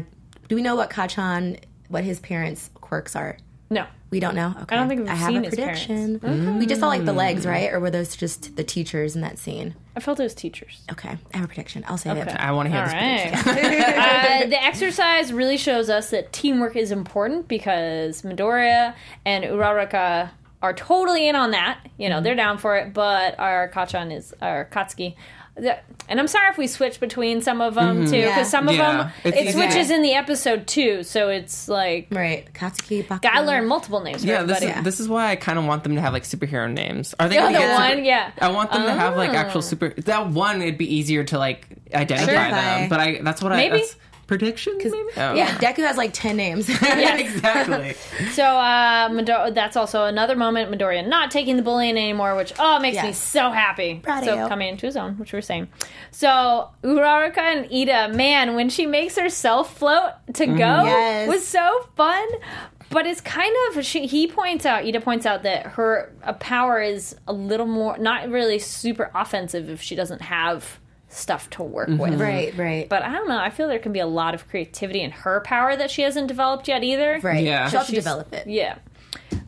do 0.49 0.55
we 0.55 0.61
know 0.63 0.75
what 0.75 0.89
Kacchan, 0.89 1.59
what 1.87 2.03
his 2.03 2.19
parents' 2.19 2.71
quirks 2.73 3.15
are? 3.15 3.37
No. 3.71 3.87
We 4.09 4.19
don't 4.19 4.35
know. 4.35 4.53
Okay. 4.63 4.75
I 4.75 4.79
don't 4.79 4.89
think 4.89 4.99
we've 4.99 5.09
I 5.09 5.13
have 5.13 5.29
seen 5.29 5.45
a 5.45 5.49
his 5.49 5.55
prediction. 5.55 6.59
We 6.59 6.65
just 6.65 6.81
saw 6.81 6.89
like 6.89 7.05
the 7.05 7.13
legs, 7.13 7.45
right? 7.45 7.71
Or 7.71 7.79
were 7.79 7.89
those 7.89 8.17
just 8.17 8.57
the 8.57 8.63
teachers 8.65 9.15
in 9.15 9.21
that 9.21 9.39
scene? 9.39 9.75
I 9.95 10.01
felt 10.01 10.19
it 10.19 10.23
was 10.23 10.35
teachers. 10.35 10.81
Okay, 10.91 11.17
I 11.33 11.37
have 11.37 11.45
a 11.45 11.47
prediction. 11.47 11.85
I'll 11.87 11.97
say 11.97 12.11
it. 12.11 12.27
I 12.27 12.51
want 12.51 12.67
to 12.67 12.71
hear 12.71 12.81
All 12.81 12.87
this. 12.87 13.43
prediction. 13.43 13.73
right. 13.73 14.43
uh, 14.43 14.47
the 14.47 14.61
exercise 14.61 15.31
really 15.31 15.55
shows 15.55 15.89
us 15.89 16.09
that 16.09 16.33
teamwork 16.33 16.75
is 16.75 16.91
important 16.91 17.47
because 17.47 18.23
Midoriya 18.23 18.93
and 19.25 19.45
Uraraka 19.45 20.31
are 20.61 20.73
totally 20.73 21.29
in 21.29 21.37
on 21.37 21.51
that. 21.51 21.79
You 21.97 22.09
know, 22.09 22.19
they're 22.19 22.35
down 22.35 22.57
for 22.57 22.75
it, 22.75 22.93
but 22.93 23.39
our 23.39 23.69
Kacchan 23.69 24.13
is, 24.15 24.33
our 24.41 24.65
Katsuki. 24.65 25.15
The- 25.55 25.77
And 26.09 26.19
I'm 26.19 26.27
sorry 26.27 26.49
if 26.49 26.57
we 26.57 26.67
switch 26.67 26.99
between 26.99 27.41
some 27.41 27.61
of 27.61 27.75
them 27.75 27.97
mm-hmm. 27.97 28.05
too, 28.05 28.21
because 28.21 28.37
Yeah. 28.37 28.43
some 28.43 28.67
of 28.69 28.75
Yeah. 28.75 28.97
them 28.97 29.11
It's 29.25 29.37
it 29.37 29.43
easy. 29.43 29.51
switches 29.53 29.91
in 29.91 30.01
the 30.01 30.13
episode 30.13 30.67
too. 30.67 31.03
So 31.03 31.29
it's 31.29 31.67
like 31.67 32.07
Right, 32.11 32.51
Katsuki. 32.53 33.05
Bakugo. 33.05 33.21
gotta 33.21 33.41
learn 33.45 33.67
multiple 33.67 34.01
names. 34.01 34.23
Yeah, 34.25 34.43
this 34.43 34.57
is, 34.57 34.63
everybody. 34.63 34.83
this 34.85 34.99
is 34.99 35.07
why 35.09 35.31
I 35.31 35.35
kind 35.35 35.59
of 35.59 35.65
want 35.65 35.83
them 35.83 35.95
to 35.95 36.01
have 36.01 36.13
like 36.13 36.23
superhero 36.23 36.71
names. 36.71 37.13
Are 37.19 37.27
they 37.29 37.37
Oh, 37.37 37.41
gonna 37.43 37.53
the 37.53 37.59
get 37.59 37.73
one, 37.79 37.89
super- 37.91 38.01
yeah. 38.01 38.31
I 38.41 38.49
want 38.49 38.71
them 38.71 38.83
to 38.83 38.93
have 38.93 39.15
like 39.17 39.31
actual 39.31 39.59
Oh. 39.59 39.61
super. 39.61 39.89
That 39.89 40.29
one, 40.29 40.61
it'd 40.61 40.77
be 40.77 40.93
easier 40.93 41.23
to 41.25 41.37
like 41.37 41.67
identify 41.93 42.31
Identify. 42.31 42.79
them. 42.79 42.89
But 42.89 42.99
I 42.99 43.19
that's 43.21 43.41
what 43.41 43.51
I 43.53 43.57
Maybe. 43.57 43.77
that's 43.77 43.95
prediction. 44.31 44.77
Maybe? 44.77 44.95
Oh. 45.17 45.33
Yeah, 45.33 45.57
Deku 45.57 45.79
has 45.79 45.97
like 45.97 46.13
ten 46.13 46.37
names. 46.37 46.69
Yeah, 46.81 47.17
exactly. 47.17 47.95
So 48.31 48.43
uh, 48.43 49.09
Midor- 49.09 49.53
that's 49.53 49.75
also 49.75 50.05
another 50.05 50.37
moment. 50.37 50.71
Midoriya 50.71 51.05
not 51.05 51.31
taking 51.31 51.57
the 51.57 51.61
bullying 51.63 51.97
anymore, 51.97 52.37
which 52.37 52.53
oh 52.57 52.79
makes 52.79 53.01
me 53.03 53.11
so 53.11 53.51
happy. 53.51 53.95
Proud 53.95 54.19
of 54.19 54.25
so 54.25 54.41
you. 54.43 54.47
coming 54.47 54.69
into 54.69 54.85
his 54.85 54.95
own, 54.95 55.17
which 55.17 55.33
we 55.33 55.39
are 55.39 55.41
saying. 55.41 55.67
So 56.11 56.69
Uraraka 56.81 57.39
and 57.39 57.73
Ida, 57.73 58.15
man, 58.15 58.55
when 58.55 58.69
she 58.69 58.85
makes 58.85 59.17
herself 59.17 59.77
float 59.77 60.11
to 60.35 60.45
go, 60.45 60.53
Yes. 60.85 61.27
was 61.27 61.45
so 61.45 61.87
fun. 61.97 62.25
But 62.89 63.05
it's 63.07 63.21
kind 63.21 63.53
of 63.69 63.85
she. 63.85 64.05
He 64.05 64.27
points 64.27 64.65
out. 64.65 64.85
Ida 64.85 65.01
points 65.01 65.25
out 65.25 65.43
that 65.43 65.65
her 65.65 66.13
uh, 66.23 66.33
power 66.33 66.81
is 66.81 67.15
a 67.27 67.33
little 67.33 67.65
more 67.67 67.97
not 67.97 68.29
really 68.29 68.59
super 68.59 69.11
offensive 69.15 69.69
if 69.69 69.81
she 69.81 69.95
doesn't 69.95 70.21
have 70.21 70.79
stuff 71.11 71.49
to 71.51 71.63
work 71.63 71.89
with. 71.89 72.19
right, 72.19 72.55
right, 72.57 72.87
But 72.89 73.03
I 73.03 73.11
don't 73.11 73.27
know. 73.27 73.37
I 73.37 73.49
feel 73.49 73.67
there 73.67 73.79
can 73.79 73.91
be 73.93 73.99
a 73.99 74.07
lot 74.07 74.33
of 74.33 74.47
creativity 74.49 75.01
in 75.01 75.11
her 75.11 75.41
power 75.41 75.75
that 75.75 75.91
she 75.91 76.01
hasn't 76.03 76.27
developed 76.27 76.67
yet 76.67 76.83
either. 76.83 77.19
right. 77.21 77.43
Yeah. 77.43 77.69
She'll 77.69 77.79
have 77.79 77.87
to 77.87 77.93
develop 77.95 78.33
it. 78.33 78.47
Yeah. 78.47 78.77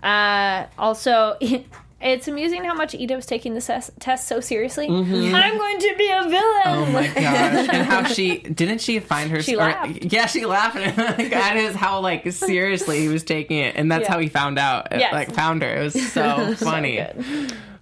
Uh, 0.01 0.67
also, 0.77 1.37
it's 2.01 2.27
amusing 2.27 2.65
how 2.65 2.73
much 2.73 2.93
Ida 2.93 3.15
was 3.15 3.25
taking 3.25 3.53
this 3.53 3.67
test, 3.67 3.91
test 3.99 4.27
so 4.27 4.41
seriously. 4.41 4.87
I'm 4.87 5.57
going 5.57 5.79
to 5.79 5.95
be 5.97 6.09
a 6.09 6.23
villain. 6.23 6.61
Oh 6.65 6.85
my 6.91 7.07
gosh! 7.07 7.69
And 7.73 7.87
how 7.87 8.03
she 8.03 8.39
didn't 8.39 8.81
she 8.81 8.99
find 8.99 9.31
her? 9.31 9.41
She 9.41 9.55
or- 9.55 9.59
laughed. 9.59 10.03
Yeah, 10.13 10.25
she 10.25 10.45
laughed 10.45 10.75
at 10.77 11.55
his 11.55 11.75
how 11.75 12.01
like 12.01 12.29
seriously 12.33 12.99
he 12.99 13.07
was 13.07 13.23
taking 13.23 13.57
it, 13.59 13.75
and 13.77 13.89
that's 13.89 14.03
Yeah. 14.03 14.11
how 14.11 14.19
he 14.19 14.27
found 14.27 14.59
out. 14.59 14.87
Yes. 14.91 15.13
Like 15.13 15.33
found 15.33 15.61
her. 15.61 15.73
It 15.73 15.83
was 15.83 16.11
so 16.11 16.53
funny. 16.55 16.99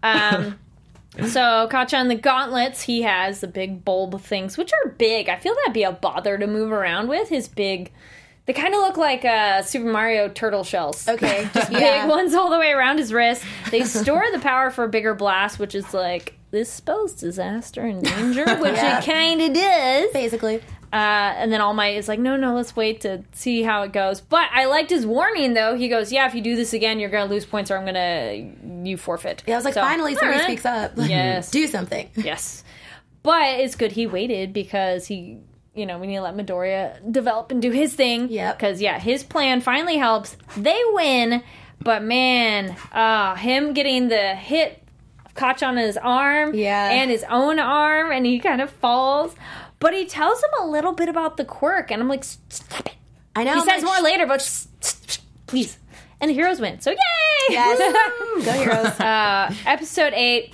Um, 0.03 0.59
so 1.27 1.67
Kacchan 1.71 1.93
and 2.01 2.11
the 2.11 2.15
gauntlets, 2.15 2.81
he 2.81 3.01
has 3.01 3.41
the 3.41 3.47
big 3.47 3.83
bulb 3.83 4.21
things, 4.21 4.57
which 4.57 4.71
are 4.83 4.89
big. 4.91 5.27
I 5.29 5.35
feel 5.37 5.53
that'd 5.55 5.73
be 5.73 5.83
a 5.83 5.91
bother 5.91 6.37
to 6.37 6.47
move 6.47 6.71
around 6.71 7.09
with. 7.09 7.27
His 7.29 7.47
big, 7.47 7.91
they 8.45 8.53
kind 8.53 8.73
of 8.73 8.79
look 8.81 8.97
like 8.97 9.25
uh, 9.25 9.61
Super 9.61 9.91
Mario 9.91 10.29
turtle 10.29 10.63
shells. 10.63 11.07
Okay, 11.07 11.49
just 11.53 11.71
big 11.71 12.07
ones 12.09 12.33
all 12.33 12.49
the 12.49 12.57
way 12.57 12.71
around 12.71 12.97
his 12.99 13.11
wrist. 13.13 13.43
They 13.71 13.83
store 13.83 14.23
the 14.31 14.39
power 14.39 14.69
for 14.71 14.85
a 14.85 14.89
bigger 14.89 15.13
blast, 15.13 15.59
which 15.59 15.75
is 15.75 15.93
like 15.93 16.35
this 16.51 16.71
spells 16.71 17.13
disaster 17.13 17.81
and 17.81 18.03
danger, 18.03 18.45
which 18.59 18.75
Yeah. 18.75 18.99
it 18.99 19.05
kind 19.05 19.41
of 19.41 19.53
does. 19.53 20.11
basically. 20.13 20.61
Uh, 20.93 21.33
and 21.37 21.53
then 21.53 21.61
All 21.61 21.73
Might 21.73 21.95
is 21.95 22.07
like, 22.09 22.19
no, 22.19 22.35
no, 22.35 22.53
let's 22.53 22.75
wait 22.75 23.01
to 23.01 23.23
see 23.31 23.63
how 23.63 23.83
it 23.83 23.93
goes. 23.93 24.19
But 24.19 24.49
I 24.51 24.65
liked 24.65 24.89
his 24.89 25.05
warning 25.05 25.53
though. 25.53 25.75
He 25.75 25.87
goes, 25.87 26.11
yeah, 26.11 26.27
if 26.27 26.35
you 26.35 26.41
do 26.41 26.55
this 26.55 26.73
again, 26.73 26.99
you're 26.99 27.09
gonna 27.09 27.29
lose 27.29 27.45
points, 27.45 27.71
or 27.71 27.77
I'm 27.77 27.85
gonna 27.85 28.53
you 28.83 28.97
forfeit. 28.97 29.43
Yeah, 29.47 29.53
I 29.53 29.57
was 29.57 29.65
like, 29.65 29.73
So, 29.75 29.81
finally 29.81 30.15
somebody 30.15 30.33
alright. 30.39 30.47
speaks 30.49 30.65
up. 30.65 30.97
Like, 30.97 31.09
Yes. 31.09 31.49
do 31.51 31.65
something. 31.67 32.09
Yes, 32.15 32.63
but 33.23 33.59
it's 33.59 33.75
good 33.75 33.91
he 33.93 34.05
waited 34.07 34.51
because 34.51 35.05
he, 35.07 35.37
you 35.75 35.85
know, 35.85 35.97
we 35.97 36.07
need 36.07 36.15
to 36.15 36.21
let 36.23 36.35
Midoriya 36.35 37.09
develop 37.11 37.51
and 37.51 37.61
do 37.61 37.71
his 37.71 37.93
thing. 37.93 38.27
Yeah, 38.29 38.51
Because 38.51 38.81
yeah, 38.81 38.99
his 38.99 39.23
plan 39.23 39.61
finally 39.61 39.95
helps. 39.97 40.35
They 40.57 40.79
win, 40.91 41.41
but 41.79 42.03
man, 42.03 42.75
uh, 42.91 43.35
him 43.35 43.73
getting 43.73 44.09
the 44.09 44.35
hit 44.35 44.83
Kacchan 45.35 45.77
his 45.77 45.95
arm, 45.95 46.53
Yeah. 46.53 46.89
and 46.91 47.09
his 47.09 47.23
own 47.29 47.59
arm, 47.59 48.11
and 48.11 48.25
he 48.25 48.39
kind 48.39 48.59
of 48.59 48.69
falls. 48.69 49.33
But 49.81 49.93
he 49.93 50.05
tells 50.05 50.39
him 50.41 50.49
a 50.61 50.67
little 50.67 50.93
bit 50.93 51.09
about 51.09 51.35
the 51.35 51.43
quirk, 51.43 51.91
and 51.91 52.01
I'm 52.01 52.07
like, 52.07 52.23
stop 52.23 52.85
it. 52.85 52.93
I 53.35 53.43
know. 53.43 53.53
He 53.55 53.59
I'm 53.59 53.65
says 53.67 53.83
like, 53.83 53.93
more 53.93 54.01
later, 54.01 54.25
but 54.27 54.67
please. 55.47 55.77
And 56.21 56.29
the 56.29 56.33
heroes 56.33 56.61
win. 56.61 56.79
So 56.79 56.91
yay! 56.91 56.97
Yes. 57.49 58.45
Go 58.45 58.51
heroes. 58.53 58.87
Uh, 59.01 59.53
episode 59.65 60.13
eight. 60.13 60.53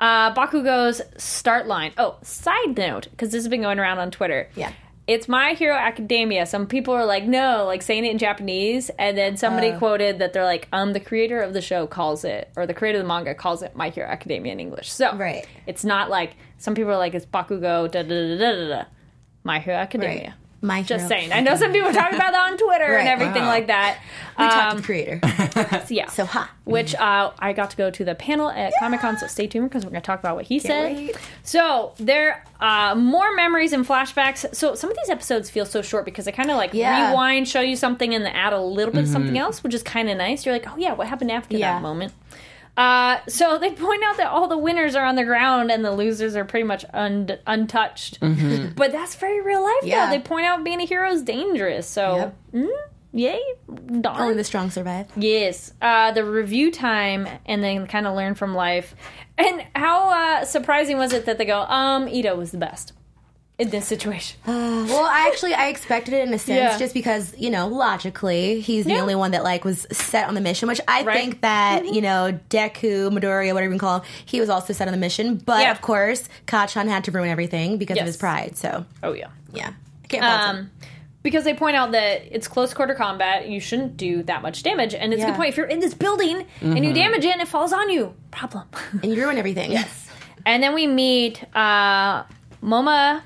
Uh, 0.00 0.34
Bakugo's 0.34 1.00
start 1.16 1.66
line. 1.68 1.92
Oh, 1.96 2.16
side 2.22 2.76
note, 2.76 3.06
because 3.10 3.30
this 3.30 3.44
has 3.44 3.48
been 3.48 3.62
going 3.62 3.78
around 3.78 4.00
on 4.00 4.10
Twitter. 4.10 4.50
Yeah. 4.56 4.72
It's 5.06 5.28
My 5.28 5.52
Hero 5.52 5.76
Academia. 5.76 6.46
Some 6.46 6.66
people 6.66 6.94
are 6.94 7.04
like, 7.04 7.24
no, 7.24 7.64
like 7.66 7.82
saying 7.82 8.06
it 8.06 8.10
in 8.10 8.16
Japanese, 8.18 8.90
and 8.98 9.18
then 9.18 9.36
somebody 9.36 9.68
Uh. 9.68 9.78
quoted 9.78 10.18
that 10.18 10.32
they're 10.32 10.44
like, 10.44 10.66
um, 10.72 10.94
the 10.94 11.00
creator 11.00 11.42
of 11.42 11.52
the 11.52 11.60
show 11.60 11.86
calls 11.86 12.24
it, 12.24 12.48
or 12.56 12.66
the 12.66 12.72
creator 12.72 12.98
of 12.98 13.04
the 13.04 13.08
manga 13.08 13.34
calls 13.34 13.62
it 13.62 13.76
My 13.76 13.90
Hero 13.90 14.08
Academia 14.08 14.52
in 14.52 14.60
English. 14.60 14.90
So 14.90 15.14
Right. 15.14 15.46
it's 15.66 15.84
not 15.84 16.08
like 16.08 16.36
some 16.56 16.74
people 16.74 16.90
are 16.92 16.96
like, 16.96 17.12
it's 17.14 17.26
Bakugo, 17.26 17.90
da 17.90 18.02
da 18.02 18.02
da 18.02 18.38
da 18.38 18.52
da. 18.52 18.68
da. 18.78 18.84
My 19.42 19.58
Hero 19.58 19.76
Academia. 19.76 20.16
Right. 20.28 20.32
My 20.64 20.82
Just 20.82 21.02
hero. 21.02 21.08
saying. 21.08 21.32
I 21.32 21.40
know 21.40 21.56
some 21.56 21.72
people 21.72 21.90
are 21.90 21.92
talking 21.92 22.16
about 22.16 22.32
that 22.32 22.50
on 22.52 22.56
Twitter 22.56 22.96
and 22.96 23.06
everything 23.06 23.42
Wow. 23.42 23.48
like 23.48 23.66
that. 23.66 23.98
We 24.38 24.44
talked 24.46 24.54
to 24.54 24.68
Um, 24.70 24.76
the 24.78 24.82
creator. 24.82 25.20
so 25.86 25.94
yeah. 25.94 26.08
So 26.08 26.24
ha. 26.24 26.50
Which 26.64 26.94
uh, 26.94 27.30
I 27.38 27.52
got 27.52 27.70
to 27.70 27.76
go 27.76 27.90
to 27.90 28.04
the 28.04 28.14
panel 28.14 28.48
at 28.50 28.72
Comic 28.80 29.00
Con, 29.00 29.18
so 29.18 29.26
stay 29.26 29.46
tuned 29.46 29.68
because 29.68 29.84
we're 29.84 29.90
going 29.90 30.00
to 30.02 30.06
talk 30.06 30.18
about 30.20 30.36
what 30.36 30.46
he 30.46 30.58
said. 30.58 30.96
wait. 30.96 31.16
So 31.42 31.92
there 31.98 32.42
uh, 32.60 32.94
more 32.94 33.34
memories 33.34 33.72
and 33.74 33.86
flashbacks. 33.86 34.54
So 34.54 34.74
some 34.74 34.90
of 34.90 34.96
these 34.96 35.10
episodes 35.10 35.50
feel 35.50 35.66
so 35.66 35.82
short 35.82 36.06
because 36.06 36.24
they 36.24 36.32
kind 36.32 36.50
of 36.50 36.56
like 36.56 36.72
Yeah. 36.72 37.10
rewind, 37.10 37.46
show 37.46 37.60
you 37.60 37.76
something, 37.76 38.14
and 38.14 38.24
then 38.24 38.34
add 38.34 38.54
a 38.54 38.60
little 38.60 38.92
bit 38.94 39.02
of 39.04 39.08
something 39.10 39.36
else, 39.38 39.62
which 39.62 39.74
is 39.74 39.82
kind 39.82 40.08
of 40.08 40.16
nice. 40.16 40.46
You're 40.46 40.54
like, 40.54 40.66
oh 40.66 40.76
yeah, 40.78 40.94
what 40.94 41.06
happened 41.08 41.30
after 41.30 41.56
Yeah. 41.58 41.74
that 41.74 41.82
moment? 41.82 42.14
Uh, 42.76 43.18
so 43.28 43.56
they 43.58 43.70
point 43.70 44.02
out 44.04 44.16
that 44.16 44.26
all 44.26 44.48
the 44.48 44.58
winners 44.58 44.94
are 44.96 45.04
on 45.04 45.14
the 45.14 45.24
ground 45.24 45.70
and 45.70 45.84
the 45.84 45.92
losers 45.92 46.34
are 46.34 46.44
pretty 46.44 46.64
much 46.66 46.84
un- 46.92 47.38
untouched. 47.46 48.18
But 48.76 48.90
that's 48.92 49.14
very 49.14 49.40
real 49.40 49.62
life, 49.62 49.84
Yeah. 49.84 50.06
though. 50.06 50.12
They 50.12 50.20
point 50.20 50.46
out 50.46 50.64
being 50.64 50.80
a 50.80 50.84
hero 50.84 51.10
is 51.10 51.22
dangerous. 51.22 51.86
So, 51.86 52.16
Yep. 52.16 52.36
mm, 52.54 52.76
yay, 53.12 53.40
darn. 54.00 54.20
Only 54.20 54.34
the 54.34 54.42
strong 54.44 54.70
survive. 54.70 55.06
Yes, 55.16 55.72
uh, 55.80 56.10
the 56.12 56.24
review 56.24 56.72
time, 56.72 57.28
and 57.46 57.62
then 57.62 57.86
kind 57.86 58.06
of 58.08 58.16
learn 58.16 58.34
from 58.34 58.54
life. 58.56 58.94
And 59.38 59.64
how 59.76 60.08
uh, 60.10 60.44
surprising 60.44 60.98
was 60.98 61.12
it 61.12 61.26
that 61.26 61.38
they 61.38 61.44
go, 61.44 61.60
um, 61.60 62.08
Ida 62.08 62.34
was 62.34 62.50
the 62.50 62.58
best 62.58 62.92
in 63.58 63.70
this 63.70 63.86
situation? 63.86 64.38
Well, 64.84 65.04
I 65.04 65.28
actually 65.32 65.54
I 65.54 65.68
expected 65.68 66.12
it 66.14 66.26
in 66.28 66.34
a 66.34 66.38
sense, 66.38 66.58
Yeah. 66.72 66.78
just 66.78 66.92
because 66.94 67.34
you 67.38 67.50
know 67.50 67.68
logically 67.68 68.60
he's 68.60 68.84
the 68.84 68.92
Yeah. 68.92 69.00
only 69.00 69.14
one 69.14 69.30
that 69.30 69.42
like 69.44 69.64
was 69.64 69.86
set 69.92 70.28
on 70.28 70.34
the 70.34 70.40
mission. 70.40 70.68
Which 70.68 70.80
I 70.86 71.02
Right. 71.02 71.16
think 71.16 71.40
that 71.40 71.86
you 71.86 72.00
know 72.02 72.38
Deku, 72.50 73.10
Midoriya, 73.10 73.54
whatever 73.54 73.64
you 73.64 73.70
can 73.70 73.78
call 73.78 74.00
him, 74.00 74.06
he 74.26 74.40
was 74.40 74.50
also 74.50 74.72
set 74.72 74.86
on 74.88 74.92
the 74.92 74.98
mission. 74.98 75.36
But 75.36 75.62
Yeah. 75.62 75.70
of 75.70 75.80
course, 75.80 76.28
Kacchan 76.46 76.88
had 76.88 77.04
to 77.04 77.10
ruin 77.12 77.30
everything 77.30 77.78
because 77.78 77.96
Yes. 77.96 78.02
of 78.02 78.06
his 78.08 78.16
pride. 78.18 78.56
So 78.58 78.84
Oh 79.02 79.12
yeah. 79.14 79.28
yeah, 79.54 79.70
I 80.04 80.06
can't 80.08 80.22
fault 80.22 80.40
him. 80.50 80.56
Um, 80.56 80.70
because 81.22 81.44
they 81.44 81.54
point 81.54 81.74
out 81.76 81.92
that 81.92 82.22
it's 82.30 82.46
close 82.46 82.74
quarter 82.74 82.94
combat, 82.94 83.48
you 83.48 83.58
shouldn't 83.60 83.96
do 83.96 84.22
that 84.24 84.42
much 84.42 84.62
damage, 84.62 84.94
and 84.94 85.14
it's 85.14 85.22
a 85.22 85.26
good 85.26 85.36
point. 85.36 85.48
If 85.48 85.56
you're 85.56 85.66
in 85.66 85.80
this 85.80 85.94
building 85.94 86.44
and 86.60 86.84
you 86.84 86.92
damage 86.92 87.24
it 87.24 87.30
and 87.32 87.40
it 87.40 87.48
falls 87.48 87.72
on 87.72 87.88
you, 87.88 88.12
problem. 88.30 88.64
and 89.02 89.06
you 89.14 89.22
ruin 89.22 89.38
everything. 89.38 89.70
Yes. 89.80 90.08
And 90.44 90.62
then 90.62 90.74
we 90.74 90.86
meet 90.86 91.42
uh, 91.56 92.24
Moma. 92.62 93.22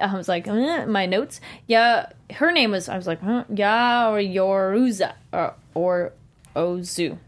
I 0.00 0.14
was 0.16 0.28
like, 0.28 0.48
eh, 0.48 0.84
my 0.86 1.06
notes. 1.06 1.40
Yeah, 1.66 2.10
her 2.34 2.52
name 2.52 2.70
was. 2.70 2.88
I 2.88 2.96
was 2.96 3.06
like, 3.06 3.20
huh? 3.20 3.44
Ya 3.52 4.10
or 4.10 4.18
Yoruza 4.18 5.14
or 5.32 5.54
or 5.74 6.12
Ozu. 6.56 7.18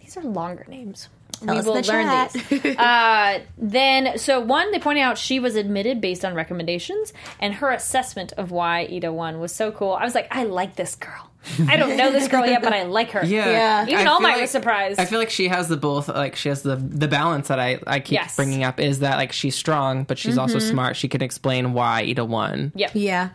These 0.00 0.16
are 0.16 0.22
longer 0.22 0.64
names. 0.68 1.08
we 1.42 1.60
will 1.60 1.74
the 1.74 1.82
learn 1.82 2.06
chat. 2.06 2.32
these. 2.32 2.64
uh, 2.78 3.40
then, 3.56 4.18
so 4.18 4.40
one, 4.40 4.72
they 4.72 4.78
pointed 4.78 5.02
out 5.02 5.18
she 5.18 5.38
was 5.38 5.54
admitted 5.54 6.00
based 6.00 6.24
on 6.24 6.34
recommendations, 6.34 7.12
and 7.38 7.54
her 7.54 7.70
assessment 7.70 8.32
of 8.32 8.50
why 8.50 8.80
Ida 8.80 9.12
won 9.12 9.38
was 9.38 9.54
so 9.54 9.70
cool. 9.70 9.92
I 9.92 10.04
was 10.04 10.14
like, 10.14 10.28
I 10.30 10.44
like 10.44 10.76
this 10.76 10.94
girl. 10.94 11.27
I 11.68 11.76
don't 11.76 11.96
know 11.96 12.10
this 12.12 12.28
girl 12.28 12.46
yet, 12.46 12.62
but 12.62 12.72
I 12.72 12.84
like 12.84 13.10
her. 13.12 13.24
Yeah, 13.24 13.50
Yeah. 13.50 13.86
Even 13.86 14.06
I 14.06 14.10
All 14.10 14.18
feel 14.18 14.22
Might 14.22 14.32
like- 14.34 14.40
was 14.42 14.50
surprised. 14.50 15.00
I 15.00 15.04
feel 15.04 15.18
like 15.18 15.30
she 15.30 15.48
has 15.48 15.68
the 15.68 15.76
both. 15.76 16.08
Like 16.08 16.36
she 16.36 16.48
has 16.48 16.62
the 16.62 16.76
the 16.76 17.08
balance 17.08 17.48
that 17.48 17.58
I 17.58 17.80
I 17.86 18.00
keep 18.00 18.12
Yes. 18.14 18.36
bringing 18.36 18.64
up 18.64 18.78
is 18.80 19.00
that 19.00 19.16
like 19.16 19.32
she's 19.32 19.54
strong, 19.56 20.04
but 20.04 20.18
she's 20.18 20.38
also 20.38 20.58
smart. 20.58 20.96
She 20.96 21.08
can 21.08 21.22
explain 21.22 21.72
why 21.72 22.00
Ida 22.02 22.24
won. 22.24 22.72
Yep. 22.74 22.90
Yeah. 22.94 23.28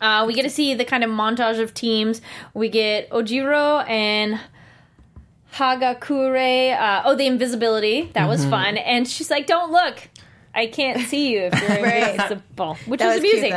Uh, 0.00 0.24
we 0.26 0.34
get 0.34 0.42
to 0.42 0.50
see 0.50 0.74
the 0.74 0.84
kind 0.84 1.02
of 1.04 1.10
montage 1.10 1.58
of 1.60 1.72
teams. 1.72 2.20
We 2.52 2.68
get 2.68 3.08
Ojiro 3.10 3.88
and 3.88 4.38
Hagakure. 5.54 6.78
Uh, 6.78 7.02
oh, 7.04 7.14
the 7.14 7.26
invisibility. 7.26 8.10
That 8.14 8.28
was 8.28 8.44
fun. 8.44 8.76
And 8.76 9.08
she's 9.08 9.30
like, 9.30 9.46
don't 9.46 9.72
look. 9.72 10.08
I 10.56 10.66
can't 10.66 11.00
see 11.06 11.32
you 11.32 11.50
if 11.52 11.60
you're 11.60 11.86
invisible. 11.86 12.74
Which 12.86 12.98
That 13.00 13.14
was, 13.14 13.22
was 13.22 13.32
amusing. 13.32 13.52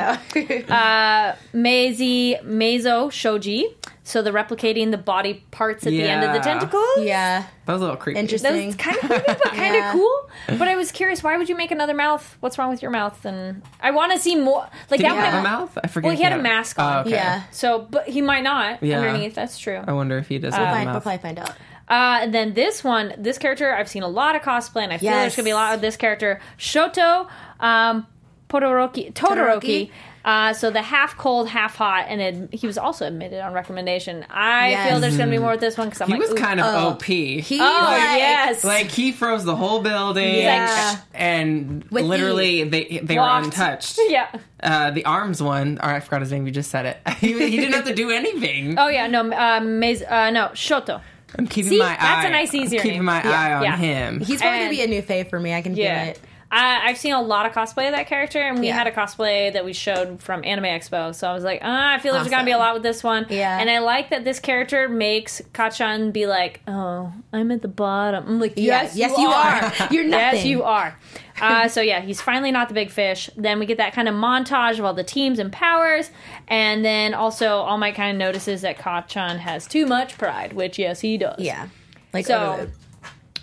cute 0.48 0.68
though. 0.68 0.74
uh, 0.76 1.36
Meizi 1.54 2.42
Meizo 2.44 3.12
Shoji. 3.12 3.66
So 4.04 4.24
the 4.24 4.32
replicating 4.32 4.90
the 4.90 4.98
body 4.98 5.46
parts 5.52 5.86
at 5.86 5.92
the 5.92 6.02
end 6.02 6.24
of 6.24 6.32
the 6.32 6.38
Yeah. 6.38 6.42
tentacles. 6.42 6.84
yeah. 7.00 7.44
That 7.68 7.74
was 7.74 7.82
a 7.82 7.86
little 7.86 7.98
creepy. 7.98 8.16
That 8.16 8.22
Interesting. 8.22 8.66
was 8.66 8.76
kind 8.76 8.98
of 8.98 9.04
creepy, 9.04 9.24
but 9.28 9.42
kind 9.44 9.76
of 9.76 9.82
Yeah. 9.82 9.92
cool. 9.94 10.30
But 10.58 10.68
I 10.68 10.76
was 10.76 10.92
curious, 10.92 11.22
why 11.22 11.38
would 11.38 11.48
you 11.48 11.56
make 11.56 11.70
another 11.70 11.94
mouth? 11.94 12.36
What's 12.40 12.58
wrong 12.58 12.72
with 12.72 12.82
your 12.82 12.90
mouth? 12.90 13.24
And 13.24 13.62
I 13.80 13.92
want 13.92 14.12
to 14.14 14.18
see 14.20 14.36
more. 14.36 14.68
Like 14.90 15.00
Did 15.00 15.06
that 15.06 15.12
he 15.14 15.18
have 15.20 15.34
a 15.36 15.44
mouth? 15.44 15.78
I 15.84 15.88
forget. 15.88 16.08
Well, 16.10 16.18
he 16.18 16.24
had 16.24 16.34
a 16.34 16.42
mask 16.42 16.80
on. 16.80 16.94
Oh, 16.98 17.00
okay. 17.02 17.12
Yeah. 17.12 17.44
So, 17.52 17.88
but 17.92 18.10
he 18.10 18.22
might 18.24 18.44
not 18.44 18.82
Yeah. 18.82 18.98
underneath. 19.00 19.36
That's 19.36 19.60
true. 19.60 19.80
I 19.86 19.94
wonder 19.94 20.18
if 20.18 20.28
he 20.28 20.40
does 20.40 20.56
Uh, 20.56 20.58
have 20.58 20.68
a 20.70 20.72
Fine, 20.72 20.86
we'll 20.92 21.02
probably 21.02 21.18
find 21.20 21.38
out. 21.40 21.52
Uh, 21.90 22.20
and 22.22 22.34
then 22.34 22.54
this 22.54 22.84
one, 22.84 23.14
this 23.18 23.38
character, 23.38 23.74
I've 23.74 23.90
seen 23.90 24.04
a 24.04 24.08
lot 24.08 24.36
of 24.36 24.42
cosplay, 24.44 24.84
and 24.84 24.94
I 24.94 24.98
feel 25.00 25.12
there's 25.12 25.36
gonna 25.36 25.46
be 25.46 25.50
a 25.52 25.56
lot 25.56 25.74
of 25.74 25.82
this 25.82 25.98
character. 25.98 26.40
Shoto, 26.58 27.28
um, 27.60 28.06
Todoroki, 28.50 29.12
Todoroki. 29.14 29.14
Todoroki. 29.14 29.92
Uh, 30.26 30.54
so 30.54 30.70
the 30.70 30.82
half 30.82 31.18
cold, 31.18 31.48
half 31.48 31.76
hot, 31.78 32.06
and 32.10 32.20
it, 32.22 32.54
he 32.54 32.68
was 32.68 32.78
also 32.78 33.08
admitted 33.08 33.40
on 33.40 33.54
recommendation. 33.54 34.26
I 34.30 34.70
Yes. 34.72 34.90
feel 34.90 35.00
there's 35.00 35.18
gonna 35.18 35.32
be 35.32 35.38
more 35.38 35.52
with 35.52 35.62
this 35.62 35.78
one 35.78 35.88
because 35.88 36.02
I'm 36.02 36.08
He 36.10 36.14
like, 36.16 36.30
was 36.30 36.34
kind 36.40 36.60
of 36.60 36.66
OP. 36.66 37.04
He 37.04 37.60
Oh 37.60 37.64
like, 37.64 38.20
yes, 38.20 38.64
like 38.66 38.88
he 38.92 39.12
froze 39.14 39.46
the 39.46 39.56
whole 39.56 39.82
building, 39.82 40.36
Yeah. 40.36 40.98
and 41.14 41.86
With 41.90 42.04
literally 42.06 42.66
they 42.66 43.00
they 43.02 43.18
were 43.18 43.24
untouched. 43.28 43.98
yeah. 44.10 44.28
Uh, 44.62 44.92
the 44.92 45.06
arms 45.06 45.42
one, 45.42 45.80
or 45.82 45.90
I 45.90 46.02
forgot 46.02 46.20
his 46.22 46.32
name. 46.34 46.46
You 46.46 46.52
just 46.52 46.70
said 46.70 46.86
it. 46.86 46.98
he, 47.20 47.32
he 47.50 47.56
didn't 47.58 47.74
have 47.74 47.86
to 47.86 47.96
do 47.96 48.12
anything. 48.12 48.78
Oh 48.78 48.90
yeah, 48.90 49.08
no, 49.08 49.22
uh, 49.22 49.62
Meiz, 49.62 50.04
uh, 50.12 50.30
no, 50.32 50.50
Shoto. 50.50 51.02
I'm 51.38 51.48
keeping 51.48 51.72
See, 51.72 51.80
my 51.80 51.86
that's 51.90 52.02
eye. 52.26 52.28
a 52.28 52.32
nice, 52.32 52.54
easier 52.54 52.80
I'm 52.80 52.84
keeping 52.84 52.98
name. 53.00 53.06
my 53.06 53.24
Yeah, 53.24 53.32
eye 53.42 53.54
on 53.54 53.64
yeah. 53.64 53.78
him. 53.78 54.20
He's 54.22 54.42
probably 54.42 54.60
And- 54.60 54.68
gonna 54.76 54.78
be 54.78 54.82
a 54.84 54.88
new 54.88 55.02
fave 55.02 55.30
for 55.30 55.40
me. 55.40 55.54
I 55.54 55.62
can 55.62 55.76
Yeah. 55.76 56.04
feel 56.06 56.12
it. 56.14 56.20
I, 56.52 56.90
I've 56.90 56.98
seen 56.98 57.14
a 57.14 57.22
lot 57.22 57.46
of 57.46 57.52
cosplay 57.52 57.86
of 57.90 57.92
that 57.96 58.08
character, 58.08 58.40
and 58.42 58.60
we 58.60 58.68
Yeah. 58.70 58.74
had 58.76 58.88
a 58.88 58.92
cosplay 58.92 59.54
that 59.54 59.64
we 59.64 59.72
showed 59.72 60.20
from 60.20 60.44
Anime 60.44 60.64
Expo. 60.66 61.14
So 61.14 61.30
I 61.30 61.34
was 61.36 61.44
like, 61.44 61.62
ah, 61.64 61.94
I 61.94 62.00
feel 62.00 62.14
there's 62.14 62.28
gonna 62.28 62.44
be 62.44 62.50
a 62.54 62.58
lot 62.58 62.74
with 62.74 62.82
this 62.82 63.04
one. 63.04 63.28
Yeah. 63.30 63.60
And 63.60 63.70
I 63.70 63.78
like 63.80 64.10
that 64.10 64.24
this 64.24 64.40
character 64.40 64.90
makes 64.90 65.44
Kacchan 65.54 66.12
be 66.12 66.26
like, 66.26 66.62
oh, 66.68 67.14
I'm 67.32 67.52
at 67.52 67.62
the 67.62 67.68
bottom. 67.68 68.26
I'm 68.28 68.40
like, 68.40 68.54
Yeah. 68.56 68.82
yes, 68.82 68.96
Yes, 68.96 69.12
you, 69.12 69.26
you 69.26 69.30
are. 69.30 69.36
are. 69.36 69.74
You're 69.92 70.04
nothing. 70.06 70.38
Yes, 70.38 70.46
you 70.46 70.64
are. 70.64 70.98
Uh, 71.42 71.68
so 71.68 71.82
yeah, 71.82 72.02
he's 72.02 72.22
finally 72.22 72.52
not 72.52 72.68
the 72.68 72.74
big 72.74 72.90
fish. 72.92 73.30
Then 73.36 73.60
we 73.60 73.66
get 73.66 73.78
that 73.78 73.94
kind 73.94 74.08
of 74.08 74.16
montage 74.16 74.80
of 74.80 74.86
all 74.86 74.94
the 74.94 75.04
teams 75.04 75.40
and 75.40 75.52
powers, 75.52 76.10
and 76.48 76.84
then 76.84 77.14
also 77.14 77.58
All 77.58 77.78
Might 77.78 77.96
kind 77.96 78.12
of 78.12 78.18
notices 78.20 78.62
that 78.62 78.78
Kacchan 78.78 79.38
has 79.40 79.68
too 79.68 79.86
much 79.86 80.18
pride, 80.18 80.54
which 80.54 80.78
yes, 80.80 81.00
he 81.02 81.18
does. 81.18 81.40
Yeah. 81.40 81.68
Like 82.14 82.26
So- 82.26 82.38
overload. 82.52 82.72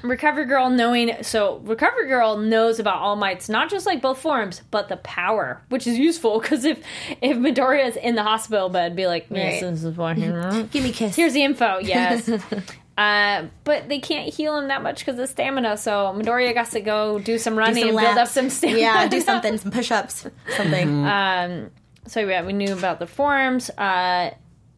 Recovery 0.02 0.44
Girl 0.44 0.68
knowing 0.68 1.16
so 1.22 1.56
Recovery 1.64 2.06
Girl 2.06 2.36
knows 2.36 2.78
about 2.78 2.98
All 3.00 3.16
Might's 3.16 3.48
not 3.48 3.70
just 3.70 3.86
like 3.86 4.02
both 4.02 4.18
forms, 4.18 4.60
but 4.70 4.90
the 4.90 4.98
power, 4.98 5.62
which 5.70 5.86
is 5.86 5.98
useful 5.98 6.38
because 6.38 6.66
if 6.66 6.78
if 7.22 7.38
Midoriya 7.38 7.88
is 7.88 7.96
in 7.96 8.14
the 8.14 8.22
hospital 8.22 8.68
bed, 8.68 8.94
be 8.94 9.06
like, 9.06 9.26
yes, 9.30 9.62
Right. 9.62 9.70
this 9.70 9.84
is 9.84 9.96
why. 9.96 10.12
Give 10.70 10.84
me 10.84 10.92
kiss. 10.92 11.16
Here's 11.16 11.32
the 11.32 11.42
info. 11.42 11.78
Yes. 11.78 12.28
Uh, 12.96 13.46
but 13.64 13.88
they 13.90 13.98
can't 13.98 14.32
heal 14.32 14.56
him 14.58 14.68
that 14.68 14.82
much 14.82 15.00
because 15.04 15.18
of 15.20 15.28
stamina. 15.28 15.76
So 15.76 16.14
Midoriya 16.16 16.54
got 16.54 16.70
to 16.70 16.80
go 16.80 17.18
do 17.18 17.38
some 17.38 17.54
Do 17.54 17.58
running 17.60 17.82
some 17.82 17.88
and 17.90 17.98
build 17.98 18.16
up 18.18 18.28
some 18.28 18.48
stamina. 18.50 18.78
Yeah, 18.80 19.08
do 19.08 19.20
something, 19.20 19.58
some 19.58 19.70
push 19.72 19.90
ups, 19.90 20.26
something. 20.56 21.04
Um, 21.06 21.70
so 22.06 22.20
yeah, 22.20 22.42
we 22.44 22.52
knew 22.54 22.72
about 22.72 22.98
the 22.98 23.06
forms. 23.06 23.68
Uh, 23.70 24.30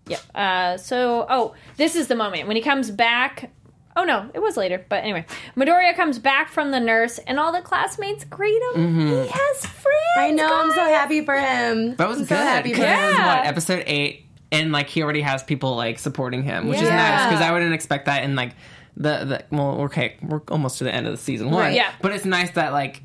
yeah. 0.08 0.18
Uh, 0.34 0.76
so 0.78 1.26
oh, 1.28 1.54
this 1.76 1.94
is 1.94 2.08
the 2.08 2.16
moment 2.16 2.46
when 2.48 2.56
he 2.56 2.62
comes 2.62 2.90
back. 2.90 3.52
Oh 3.96 4.04
no, 4.04 4.30
it 4.32 4.40
was 4.40 4.56
later. 4.56 4.84
But 4.88 5.02
anyway, 5.02 5.26
Midoriya 5.56 5.94
comes 5.96 6.18
back 6.20 6.50
from 6.50 6.70
the 6.70 6.78
nurse, 6.80 7.18
and 7.18 7.38
all 7.40 7.52
the 7.52 7.60
classmates 7.60 8.24
greet 8.24 8.60
him. 8.74 9.08
He 9.08 9.16
has 9.28 9.66
friends. 9.66 9.96
I 10.16 10.30
know. 10.30 10.48
I'm 10.62 10.70
so 10.70 10.84
happy 10.84 11.24
for 11.24 11.34
him. 11.36 11.96
That 11.96 12.08
was 12.08 12.18
I'm 12.18 12.22
good. 12.24 12.28
so 12.28 12.36
happy 12.36 12.70
for 12.74 12.76
'cause 12.80 12.84
him. 12.86 13.14
Yeah. 13.16 13.36
what 13.38 13.46
episode 13.46 13.82
eight, 13.88 14.26
and 14.52 14.72
like 14.72 14.88
he 14.88 15.02
already 15.02 15.20
has 15.20 15.42
people 15.42 15.76
like 15.76 15.98
supporting 15.98 16.42
him, 16.42 16.68
which 16.68 16.80
is 16.80 16.88
nice 16.88 17.26
because 17.26 17.42
I 17.42 17.52
wouldn't 17.52 17.74
expect 17.74 18.06
that 18.06 18.24
in 18.24 18.34
like 18.34 18.52
the 18.96 19.24
the 19.24 19.56
well, 19.56 19.82
okay, 19.82 20.16
we're 20.22 20.40
almost 20.48 20.78
to 20.78 20.84
the 20.84 20.94
end 20.94 21.06
of 21.06 21.12
the 21.12 21.18
season 21.18 21.50
one, 21.50 21.60
Right. 21.60 21.74
Yeah. 21.74 21.92
But 22.02 22.12
it's 22.12 22.24
nice 22.24 22.50
that 22.52 22.72
like 22.72 23.02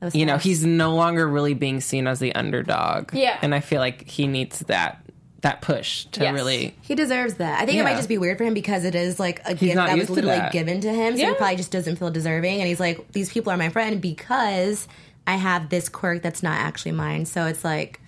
That 0.00 0.06
was 0.06 0.14
you 0.14 0.24
know 0.26 0.38
he's 0.38 0.64
no 0.64 0.94
longer 0.94 1.26
really 1.28 1.54
being 1.54 1.80
seen 1.80 2.06
as 2.06 2.18
the 2.20 2.34
underdog, 2.34 3.12
Yeah. 3.12 3.38
and 3.42 3.54
I 3.54 3.60
feel 3.60 3.80
like 3.80 4.08
he 4.08 4.26
needs 4.26 4.60
that 4.60 5.02
that 5.42 5.60
push 5.60 6.04
to 6.06 6.22
Yes. 6.22 6.34
really. 6.34 6.74
He 6.82 6.94
deserves 6.96 7.34
that. 7.34 7.60
I 7.60 7.66
think 7.66 7.78
it 7.78 7.84
might 7.84 7.94
just 7.96 8.08
be 8.08 8.18
weird 8.18 8.38
for 8.38 8.44
him 8.44 8.54
because 8.54 8.84
it 8.84 8.96
is 8.96 9.20
like 9.20 9.40
a 9.44 9.54
gift 9.54 9.76
not 9.76 9.86
that 9.86 9.92
was 9.92 9.98
used 9.98 10.08
to 10.08 10.14
literally 10.14 10.38
that. 10.38 10.50
given 10.52 10.80
to 10.80 10.92
him. 10.92 11.14
So 11.16 11.22
Yeah. 11.22 11.28
he 11.28 11.34
probably 11.36 11.54
just 11.56 11.70
doesn't 11.70 11.94
feel 11.96 12.10
deserving. 12.10 12.58
And 12.58 12.66
he's 12.66 12.80
like, 12.80 13.12
these 13.12 13.32
people 13.32 13.52
are 13.52 13.56
my 13.56 13.68
friend 13.68 14.00
because 14.00 14.88
I 15.28 15.36
have 15.36 15.68
this 15.68 15.88
quirk 15.88 16.22
that's 16.22 16.42
not 16.42 16.58
actually 16.58 16.90
mine. 16.92 17.24
So 17.24 17.46
it's 17.46 17.62
like, 17.64 18.00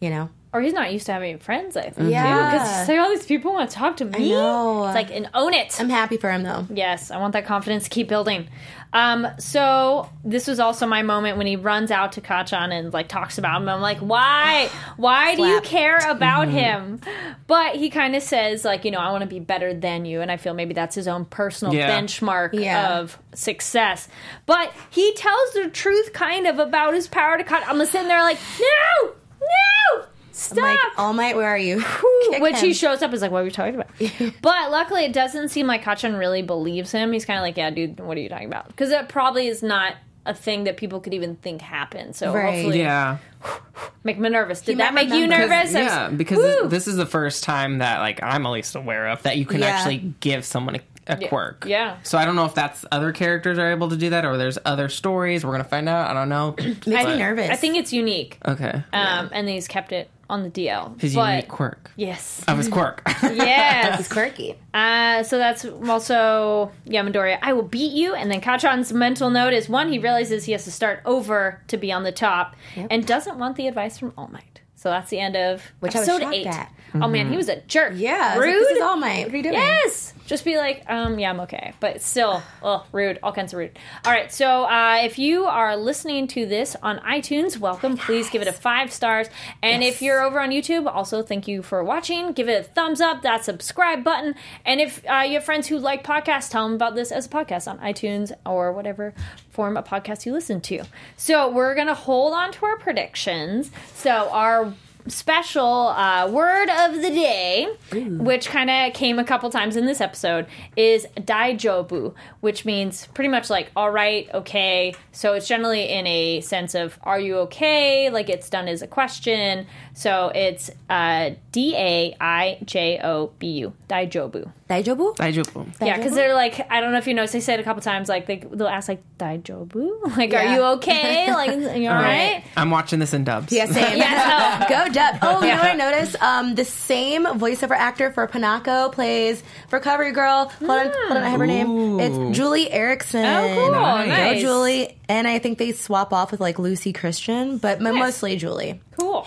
you 0.00 0.10
know, 0.10 0.28
or 0.52 0.60
he's 0.60 0.72
not 0.74 0.92
used 0.92 1.06
to 1.06 1.12
having 1.12 1.38
friends. 1.38 1.76
I 1.76 1.90
think 1.90 2.10
Yeah. 2.10 2.50
because 2.52 2.78
he's 2.80 2.88
like 2.88 2.98
all 2.98 3.08
these 3.10 3.26
people 3.26 3.52
want 3.52 3.70
to 3.70 3.76
talk 3.76 3.96
to 3.98 4.04
me. 4.04 4.32
I 4.32 4.36
know. 4.36 4.86
It's 4.86 4.94
like 4.94 5.10
and 5.10 5.28
own 5.34 5.54
it. 5.54 5.78
I'm 5.80 5.88
happy 5.88 6.16
for 6.16 6.30
him 6.30 6.42
though. 6.42 6.66
Yes, 6.72 7.10
I 7.10 7.18
want 7.18 7.32
that 7.32 7.46
confidence 7.46 7.84
to 7.84 7.90
keep 7.90 8.08
building. 8.08 8.48
Um, 8.94 9.26
so 9.38 10.10
this 10.22 10.46
was 10.46 10.60
also 10.60 10.86
my 10.86 11.00
moment 11.00 11.38
when 11.38 11.46
he 11.46 11.56
runs 11.56 11.90
out 11.90 12.12
to 12.12 12.20
Kacchan 12.20 12.72
and 12.78 12.92
like 12.92 13.08
talks 13.08 13.38
about 13.38 13.62
him. 13.62 13.68
I'm 13.70 13.80
like, 13.80 13.96
why? 14.00 14.68
Why 14.98 15.34
do 15.34 15.46
you 15.46 15.62
care 15.62 15.96
about 16.10 16.48
him? 16.48 17.00
But 17.46 17.76
he 17.76 17.88
kind 17.88 18.14
of 18.14 18.22
says 18.22 18.66
like, 18.66 18.84
you 18.84 18.90
know, 18.90 18.98
I 18.98 19.10
want 19.10 19.22
to 19.22 19.26
be 19.28 19.40
better 19.40 19.72
than 19.72 20.04
you, 20.04 20.20
and 20.20 20.30
I 20.30 20.36
feel 20.36 20.52
maybe 20.52 20.74
that's 20.74 20.94
his 20.94 21.08
own 21.08 21.24
personal 21.24 21.72
Yeah. 21.72 21.88
benchmark 21.98 22.50
Yeah. 22.52 22.98
of 22.98 23.18
success. 23.34 24.08
But 24.44 24.70
he 24.90 25.14
tells 25.14 25.52
the 25.54 25.70
truth 25.70 26.12
kind 26.12 26.46
of 26.46 26.58
about 26.58 26.92
his 26.92 27.08
power 27.08 27.38
to 27.38 27.44
Kacchan. 27.44 27.64
I'm 27.68 27.82
sitting 27.86 28.08
there 28.08 28.20
like, 28.22 28.38
no, 28.60 29.12
no, 29.40 30.04
stop. 30.32 30.58
Like, 30.58 30.78
All 30.96 31.12
Might, 31.12 31.36
where 31.36 31.48
are 31.48 31.58
you? 31.58 31.80
Kick 32.30 32.42
Which 32.42 32.60
he 32.60 32.72
shows 32.72 33.02
up 33.02 33.12
is 33.12 33.22
like, 33.22 33.30
what 33.30 33.40
are 33.40 33.44
we 33.44 33.50
talking 33.50 33.74
about? 33.74 33.88
but 34.42 34.70
luckily, 34.70 35.04
it 35.04 35.12
doesn't 35.12 35.48
seem 35.48 35.66
like 35.66 35.82
Kacchan 35.82 36.18
really 36.18 36.42
believes 36.42 36.92
him. 36.92 37.12
He's 37.12 37.24
kind 37.24 37.38
of 37.38 37.42
like, 37.42 37.56
yeah, 37.56 37.70
dude, 37.70 38.00
what 38.00 38.16
are 38.16 38.20
you 38.20 38.28
talking 38.28 38.46
about? 38.46 38.68
Because 38.68 38.90
that 38.90 39.08
probably 39.08 39.46
is 39.48 39.62
not 39.62 39.94
a 40.24 40.32
thing 40.34 40.64
that 40.64 40.76
people 40.76 41.00
could 41.00 41.14
even 41.14 41.34
think 41.36 41.60
happened. 41.60 42.14
So 42.14 42.32
Right. 42.32 42.54
hopefully, 42.54 42.78
Yeah. 42.80 43.18
make 44.04 44.18
me 44.18 44.28
nervous. 44.28 44.60
Did 44.60 44.78
might 44.78 44.84
that 44.84 44.94
make 44.94 45.08
you 45.10 45.26
nervous? 45.26 45.74
I 45.74 45.80
Yeah, 45.82 46.08
because 46.10 46.38
Woo! 46.38 46.68
this 46.68 46.86
is 46.86 46.96
the 46.96 47.06
first 47.06 47.42
time 47.42 47.78
that 47.78 47.98
like 47.98 48.22
I'm 48.22 48.46
at 48.46 48.50
least 48.52 48.74
aware 48.76 49.08
of 49.08 49.22
that 49.24 49.36
you 49.36 49.44
can 49.46 49.60
Yeah. 49.60 49.66
actually 49.66 50.14
give 50.20 50.44
someone 50.44 50.76
a, 50.76 50.80
a 51.08 51.28
quirk. 51.28 51.64
yeah. 51.66 51.96
So 52.04 52.18
I 52.18 52.24
don't 52.24 52.36
know 52.36 52.44
if 52.44 52.54
that's 52.54 52.84
other 52.92 53.10
characters 53.10 53.58
are 53.58 53.72
able 53.72 53.88
to 53.88 53.96
do 53.96 54.10
that 54.10 54.24
or 54.24 54.36
there's 54.36 54.58
other 54.64 54.88
stories. 54.88 55.44
We're 55.44 55.50
gonna 55.50 55.64
find 55.64 55.88
out. 55.88 56.08
I 56.08 56.14
don't 56.14 56.28
know. 56.28 56.54
Makes 56.58 56.86
me 56.86 57.18
nervous. 57.18 57.50
I 57.50 57.56
think 57.56 57.76
it's 57.76 57.92
unique. 57.92 58.38
okay. 58.46 58.84
Um, 58.92 59.28
and 59.32 59.48
he's 59.48 59.66
kept 59.66 59.90
it 59.90 60.08
on 60.32 60.42
the 60.42 60.50
DL. 60.50 60.98
His 61.00 61.14
but, 61.14 61.30
unique 61.30 61.48
quirk 61.48 61.90
Yes. 61.96 62.42
of 62.48 62.56
his 62.58 62.68
quirk. 62.68 63.02
Yes. 63.22 64.00
it's 64.00 64.08
quirky. 64.12 64.56
Uh, 64.74 65.22
so 65.22 65.38
that's 65.38 65.64
also 65.64 66.72
yeah, 66.84 67.02
Midoriya. 67.04 67.38
I 67.42 67.52
will 67.52 67.62
beat 67.62 67.92
you. 67.92 68.14
And 68.14 68.30
then 68.30 68.40
Kacchan's 68.40 68.92
mental 68.92 69.30
note 69.30 69.52
is 69.52 69.68
one: 69.68 69.92
he 69.92 69.98
realizes 69.98 70.44
he 70.44 70.52
has 70.52 70.64
to 70.64 70.72
start 70.72 71.00
over 71.04 71.60
to 71.68 71.76
be 71.76 71.92
on 71.92 72.02
the 72.02 72.12
top, 72.12 72.56
and 72.76 73.06
doesn't 73.06 73.38
want 73.38 73.56
the 73.56 73.66
advice 73.68 73.98
from 73.98 74.12
All 74.16 74.28
Might. 74.28 74.51
So 74.82 74.90
that's 74.90 75.10
the 75.10 75.20
end 75.20 75.36
of 75.36 75.62
Which 75.78 75.94
I 75.94 76.00
was 76.00 76.08
episode 76.08 76.24
shocked 76.24 76.34
eight. 76.34 76.46
at. 76.48 76.72
Oh 76.96 77.06
man, 77.06 77.30
he 77.30 77.36
was 77.36 77.48
a 77.48 77.60
jerk. 77.62 77.92
Yeah, 77.94 78.32
I 78.34 78.36
was 78.36 78.46
like, 78.46 78.54
rude. 78.54 78.64
this 78.64 78.70
is 78.72 78.82
All 78.82 78.96
Might. 78.96 79.26
What 79.26 79.32
are 79.32 79.36
you 79.36 79.42
doing? 79.44 79.54
Yes. 79.54 80.12
Just 80.26 80.44
be 80.44 80.56
like, 80.56 80.84
um, 80.90 81.20
yeah, 81.20 81.30
I'm 81.30 81.38
okay. 81.40 81.72
But 81.78 82.02
still, 82.02 82.42
oh, 82.64 82.84
rude. 82.90 83.20
All 83.22 83.32
kinds 83.32 83.52
of 83.52 83.60
rude. 83.60 83.78
All 84.04 84.10
right. 84.10 84.32
So 84.32 84.64
uh, 84.64 84.98
if 85.04 85.20
you 85.20 85.44
are 85.44 85.76
listening 85.76 86.26
to 86.28 86.46
this 86.46 86.74
on 86.82 86.98
iTunes, 86.98 87.58
welcome. 87.58 87.96
Please 87.96 88.28
give 88.28 88.42
it 88.42 88.48
a 88.48 88.52
five 88.52 88.92
stars. 88.92 89.28
And 89.62 89.84
if 89.84 90.02
you're 90.02 90.20
over 90.20 90.40
on 90.40 90.50
YouTube, 90.50 90.92
also 90.92 91.22
thank 91.22 91.46
you 91.46 91.62
for 91.62 91.84
watching. 91.84 92.32
Give 92.32 92.48
it 92.48 92.60
a 92.60 92.64
thumbs 92.64 93.00
up, 93.00 93.22
that 93.22 93.44
subscribe 93.44 94.02
button. 94.02 94.34
And 94.64 94.80
if 94.80 95.08
uh, 95.08 95.22
you 95.24 95.34
have 95.34 95.44
friends 95.44 95.68
who 95.68 95.78
like 95.78 96.04
podcasts, 96.04 96.50
tell 96.50 96.64
them 96.64 96.74
about 96.74 96.96
this 96.96 97.12
as 97.12 97.26
a 97.26 97.28
podcast 97.28 97.68
on 97.68 97.78
iTunes 97.78 98.32
or 98.44 98.72
whatever 98.72 99.14
form 99.52 99.76
of 99.76 99.84
podcast 99.84 100.26
you 100.26 100.32
listen 100.32 100.60
to. 100.62 100.84
So 101.16 101.48
we're 101.50 101.74
going 101.74 101.86
to 101.86 101.94
hold 101.94 102.32
on 102.34 102.52
to 102.52 102.66
our 102.66 102.78
predictions. 102.78 103.70
So 103.94 104.28
our 104.30 104.72
special 105.08 105.88
uh, 105.88 106.28
word 106.30 106.68
of 106.68 106.94
the 107.02 107.10
day, 107.10 107.66
which 107.92 108.48
kind 108.48 108.70
of 108.70 108.92
came 108.94 109.18
a 109.18 109.24
couple 109.24 109.50
times 109.50 109.76
in 109.76 109.86
this 109.86 110.00
episode, 110.00 110.46
is 110.76 111.06
daijobu, 111.16 112.14
which 112.40 112.64
means 112.64 113.06
pretty 113.08 113.28
much 113.28 113.50
like 113.50 113.70
all 113.74 113.90
right, 113.90 114.28
okay. 114.32 114.94
So 115.10 115.34
it's 115.34 115.48
generally 115.48 115.88
in 115.88 116.06
a 116.06 116.40
sense 116.40 116.74
of 116.74 116.98
are 117.02 117.20
you 117.20 117.38
okay? 117.38 118.10
Like 118.10 118.28
it's 118.28 118.48
done 118.48 118.68
as 118.68 118.82
a 118.82 118.86
question. 118.86 119.66
So 119.94 120.32
it's 120.34 120.70
uh, 120.88 121.30
D 121.52 121.74
A 121.76 122.16
I 122.20 122.58
J 122.64 122.98
O 123.02 123.30
B 123.38 123.48
U, 123.58 123.72
daijobu. 123.88 124.50
Daijobu? 124.70 125.14
Daijobu. 125.16 125.66
Yeah, 125.84 125.98
because 125.98 126.14
they're 126.14 126.32
like, 126.34 126.66
I 126.72 126.80
don't 126.80 126.92
know 126.92 126.98
if 126.98 127.06
you 127.06 127.12
noticed, 127.12 127.34
they 127.34 127.40
say 127.40 127.52
it 127.54 127.60
a 127.60 127.62
couple 127.62 127.82
times, 127.82 128.08
like, 128.08 128.24
they, 128.24 128.36
they'll 128.36 128.66
ask, 128.68 128.88
like, 128.88 129.02
Daijobu? 129.18 130.16
Like, 130.16 130.32
are 130.32 130.54
you 130.54 130.62
okay? 130.76 131.30
Like, 131.32 131.50
you 131.78 131.88
all 131.90 131.94
right? 131.94 132.42
I'm 132.56 132.70
watching 132.70 132.98
this 133.00 133.12
in 133.12 133.24
dubs. 133.24 133.52
Yeah, 133.52 133.66
same. 133.66 133.98
Yeah, 133.98 134.66
Go 134.88 134.90
Dub. 134.92 135.16
Oh, 135.20 135.42
you 135.42 135.48
know 135.48 135.56
what 135.56 135.66
I 135.72 135.74
noticed? 135.74 136.16
Um, 136.22 136.54
the 136.54 136.64
same 136.64 137.24
voiceover 137.26 137.76
actor 137.76 138.12
for 138.12 138.26
Panako 138.26 138.90
plays 138.92 139.42
for 139.68 139.76
Recovery 139.76 140.12
Girl. 140.12 140.50
Hold 140.60 140.70
on, 140.70 140.86
hold 140.86 141.10
on, 141.10 141.16
I 141.18 141.28
have 141.28 141.40
her 141.40 141.46
name. 141.46 142.00
It's 142.00 142.36
Julie 142.38 142.70
Erickson. 142.70 143.26
Oh, 143.26 143.54
cool. 143.54 143.72
Nice. 143.72 144.08
Nice. 144.08 144.34
Go 144.36 144.40
Julie. 144.40 144.98
And 145.10 145.28
I 145.28 145.38
think 145.38 145.58
they 145.58 145.72
swap 145.72 146.14
off 146.14 146.30
with 146.30 146.40
like 146.40 146.56
Luci 146.56 146.94
Christian, 146.94 147.58
but 147.58 147.82
Nice. 147.82 147.94
mostly 147.94 148.36
Julie. 148.36 148.80
Cool. 148.98 149.26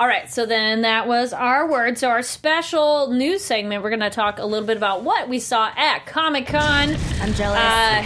All 0.00 0.08
right, 0.08 0.28
so 0.32 0.46
then 0.46 0.82
that 0.82 1.06
was 1.06 1.32
our 1.32 1.70
word. 1.70 1.96
So 1.96 2.08
our 2.08 2.22
special 2.22 3.12
news 3.12 3.44
segment, 3.44 3.84
we're 3.84 3.90
going 3.90 4.00
to 4.00 4.10
talk 4.10 4.38
a 4.38 4.44
little 4.44 4.66
bit 4.66 4.76
about 4.76 5.02
what 5.04 5.28
we 5.28 5.38
saw 5.38 5.70
at 5.76 6.06
Comic 6.06 6.46
Con. 6.48 6.96
I'm 7.20 7.34
jealous. 7.34 7.58
Uh, 7.60 8.02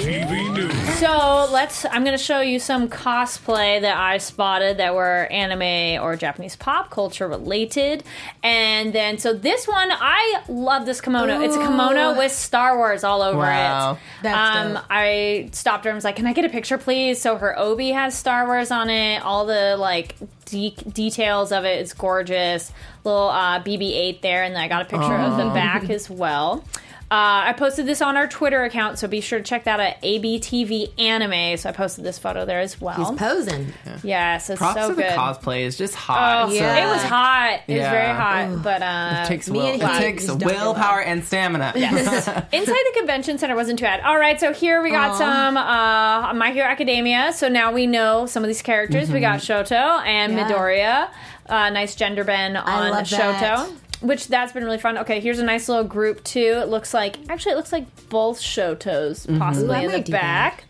TV 0.00 0.54
News. 0.54 0.98
so 1.00 1.48
let's. 1.52 1.84
I'm 1.86 2.04
going 2.04 2.16
to 2.16 2.22
show 2.22 2.40
you 2.40 2.60
some 2.60 2.88
cosplay 2.88 3.80
that 3.80 3.96
I 3.96 4.18
spotted 4.18 4.76
that 4.76 4.94
were 4.94 5.26
anime 5.30 6.00
or 6.02 6.14
Japanese 6.14 6.54
pop 6.54 6.90
culture 6.90 7.26
related, 7.26 8.04
and 8.44 8.92
then 8.92 9.18
so 9.18 9.32
this 9.32 9.66
one 9.66 9.88
I 9.90 10.42
love 10.48 10.86
this 10.86 11.00
kimono. 11.00 11.40
It's 11.40 11.56
a 11.56 11.58
kimono 11.58 12.16
with 12.16 12.30
Star 12.32 12.76
Wars 12.76 13.02
all 13.02 13.22
over 13.22 13.38
Wow. 13.38 13.94
it. 13.94 13.98
That's 14.22 14.56
um, 14.66 14.74
dope. 14.74 14.84
I 14.88 15.48
stopped 15.52 15.84
her 15.84 15.90
and 15.90 15.96
was 15.96 16.04
like, 16.04 16.16
"Can 16.16 16.26
I 16.26 16.32
get 16.32 16.44
a 16.44 16.48
picture, 16.48 16.78
please?" 16.78 17.20
So 17.20 17.36
her 17.38 17.58
obi 17.58 17.90
has 17.90 18.16
Star 18.16 18.46
Wars 18.46 18.70
on 18.70 18.88
it. 18.88 19.18
All 19.22 19.46
the 19.46 19.76
like 19.76 20.14
de- 20.50 20.74
details 20.92 21.52
of 21.52 21.64
it 21.64 21.80
is 21.80 21.92
gorgeous. 21.92 22.72
Little 23.04 23.28
uh, 23.28 23.62
BB-8 23.62 24.20
there, 24.20 24.42
and 24.42 24.54
then 24.54 24.62
I 24.62 24.68
got 24.68 24.82
a 24.82 24.84
picture 24.84 25.16
of 25.16 25.36
the 25.36 25.44
back 25.54 25.88
as 25.90 26.10
well. 26.10 26.64
Uh, 27.10 27.42
I 27.48 27.54
posted 27.54 27.86
this 27.86 28.00
on 28.02 28.16
our 28.16 28.28
Twitter 28.28 28.62
account, 28.62 29.00
so 29.00 29.08
be 29.08 29.20
sure 29.20 29.40
to 29.40 29.44
check 29.44 29.64
that 29.64 29.80
at 29.80 30.00
ABTV 30.00 30.96
Anime. 30.96 31.56
So 31.56 31.68
I 31.68 31.72
posted 31.72 32.04
this 32.04 32.20
photo 32.20 32.44
there 32.44 32.60
as 32.60 32.80
well. 32.80 32.94
He's 32.94 33.18
posing. 33.18 33.72
yes, 34.04 34.48
it's 34.48 34.58
Props 34.60 34.80
so 34.80 34.90
to 34.90 34.94
the 34.94 35.02
good. 35.02 35.10
cosplay 35.10 35.62
is 35.62 35.76
just 35.76 35.96
hot. 35.96 36.44
Oh, 36.44 36.48
So 36.50 36.54
Yeah. 36.54 36.86
it 36.86 36.88
was 36.88 37.02
hot. 37.02 37.60
It 37.66 37.78
was 37.78 37.88
very 37.88 38.14
hot, 38.14 38.62
but 38.62 38.80
uh, 38.82 39.22
It 39.24 39.26
takes 39.26 39.50
Me 39.50 39.58
will. 39.58 39.66
and 39.66 39.82
It 39.82 39.88
he 39.88 39.98
takes 39.98 40.24
just 40.26 40.38
don't 40.38 40.48
do 40.48 40.54
willpower 40.54 41.00
and 41.02 41.24
stamina. 41.24 41.72
inside 41.74 42.52
the 42.52 42.92
convention 42.96 43.38
center 43.38 43.56
wasn't 43.56 43.80
too 43.80 43.86
bad. 43.86 44.00
All 44.02 44.16
right, 44.16 44.38
so 44.38 44.52
here 44.52 44.80
we 44.80 44.90
got 44.92 45.16
some 45.18 45.56
uh, 45.56 46.32
My 46.34 46.52
Hero 46.52 46.68
Academia. 46.68 47.32
So 47.32 47.48
now 47.48 47.72
we 47.72 47.88
know 47.88 48.26
some 48.26 48.44
of 48.44 48.48
these 48.48 48.62
characters. 48.62 49.10
We 49.10 49.18
got 49.18 49.40
Shoto 49.40 50.00
and 50.06 50.34
Yeah. 50.34 50.48
Midoriya. 50.48 51.08
Uh, 51.48 51.70
nice 51.70 51.96
gender 51.96 52.22
bend 52.22 52.56
on 52.56 52.90
love 52.90 53.04
Shoto. 53.06 53.40
that. 53.40 53.70
Which 54.00 54.28
that's 54.28 54.52
been 54.52 54.64
really 54.64 54.78
fun. 54.78 54.96
Okay, 54.98 55.20
here's 55.20 55.38
a 55.38 55.44
nice 55.44 55.68
little 55.68 55.84
group 55.84 56.24
too. 56.24 56.58
It 56.62 56.68
looks 56.68 56.94
like 56.94 57.16
actually 57.28 57.52
it 57.52 57.56
looks 57.56 57.72
like 57.72 58.08
both 58.08 58.40
Shotos 58.40 59.26
possibly 59.38 59.76
Ooh, 59.76 59.80
I 59.80 59.82
in 59.84 59.92
the 59.92 60.00
do 60.00 60.12
back. 60.12 60.64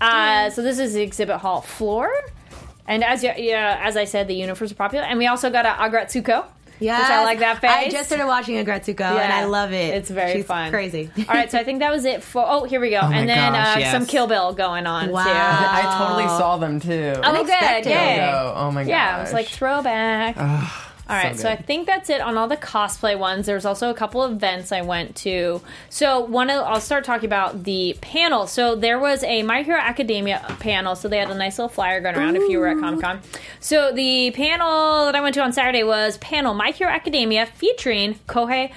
Uh, 0.00 0.48
so 0.50 0.62
this 0.62 0.78
is 0.78 0.94
the 0.94 1.02
exhibit 1.02 1.38
hall 1.38 1.60
floor, 1.60 2.08
and 2.86 3.02
as 3.02 3.24
you, 3.24 3.32
yeah, 3.36 3.80
as 3.82 3.96
I 3.96 4.04
said, 4.04 4.28
the 4.28 4.34
uniforms 4.34 4.70
are 4.70 4.76
popular, 4.76 5.04
and 5.04 5.18
we 5.18 5.26
also 5.26 5.50
got 5.50 5.66
a 5.66 5.70
Aggretsuko. 5.70 6.44
Yeah, 6.80 7.00
Which 7.00 7.08
I 7.10 7.24
like 7.24 7.40
that 7.40 7.60
face. 7.60 7.70
I 7.72 7.88
just 7.88 8.06
started 8.06 8.28
watching 8.28 8.54
Aggretsuko 8.64 9.00
and 9.00 9.32
I 9.32 9.46
love 9.46 9.72
it. 9.72 9.94
It's 9.96 10.10
very 10.10 10.34
She's 10.34 10.44
fun. 10.46 10.70
Crazy. 10.70 11.10
All 11.18 11.24
right, 11.34 11.50
so 11.50 11.58
I 11.58 11.64
think 11.64 11.80
that 11.80 11.90
was 11.90 12.04
it 12.04 12.22
for. 12.22 12.44
Oh, 12.46 12.62
here 12.62 12.78
we 12.78 12.90
go, 12.90 13.00
my 13.00 13.16
and 13.16 13.28
then 13.28 13.52
gosh, 13.52 13.76
uh, 13.76 13.80
yes. 13.80 13.90
some 13.92 14.06
Kill 14.06 14.28
Bill 14.28 14.52
going 14.52 14.86
on 14.86 15.10
Wow. 15.10 15.24
too. 15.24 15.30
I 15.32 15.96
totally 15.98 16.28
saw 16.28 16.56
them 16.58 16.78
too. 16.78 17.14
Oh, 17.16 17.20
good, 17.20 17.24
Unexpected. 17.24 17.90
yay! 17.90 18.30
Oh, 18.32 18.52
oh 18.54 18.70
my 18.70 18.84
god. 18.84 18.90
Yeah, 18.90 19.18
it 19.18 19.22
was 19.22 19.32
like 19.32 19.48
throwback. 19.48 20.36
All 21.08 21.16
right, 21.16 21.34
so, 21.34 21.44
so 21.44 21.48
I 21.48 21.56
think 21.56 21.86
that's 21.86 22.10
it 22.10 22.20
on 22.20 22.36
all 22.36 22.48
the 22.48 22.56
cosplay 22.56 23.18
ones. 23.18 23.46
There's 23.46 23.64
also 23.64 23.88
a 23.88 23.94
couple 23.94 24.22
of 24.22 24.32
events 24.32 24.72
I 24.72 24.82
went 24.82 25.16
to. 25.16 25.62
So 25.88 26.20
one, 26.20 26.50
of, 26.50 26.62
I'll 26.66 26.82
start 26.82 27.04
talking 27.04 27.24
about 27.24 27.64
the 27.64 27.96
panel. 28.02 28.46
So 28.46 28.74
there 28.74 28.98
was 28.98 29.22
a 29.24 29.42
My 29.42 29.62
Hero 29.62 29.80
Academia 29.80 30.44
panel. 30.60 30.94
So 30.94 31.08
they 31.08 31.16
had 31.16 31.30
a 31.30 31.34
nice 31.34 31.58
little 31.58 31.70
flyer 31.70 32.02
going 32.02 32.14
around 32.14 32.36
if 32.36 32.50
you 32.50 32.58
were 32.58 32.68
at 32.68 32.78
Comic 32.78 33.00
Con. 33.00 33.20
So 33.58 33.90
the 33.90 34.32
panel 34.32 35.06
that 35.06 35.14
I 35.14 35.22
went 35.22 35.34
to 35.36 35.40
on 35.40 35.52
Saturday 35.54 35.82
was 35.82 36.18
panel 36.18 36.52
My 36.52 36.72
Hero 36.72 36.90
Academia 36.90 37.46
featuring 37.46 38.16
Kohei. 38.26 38.70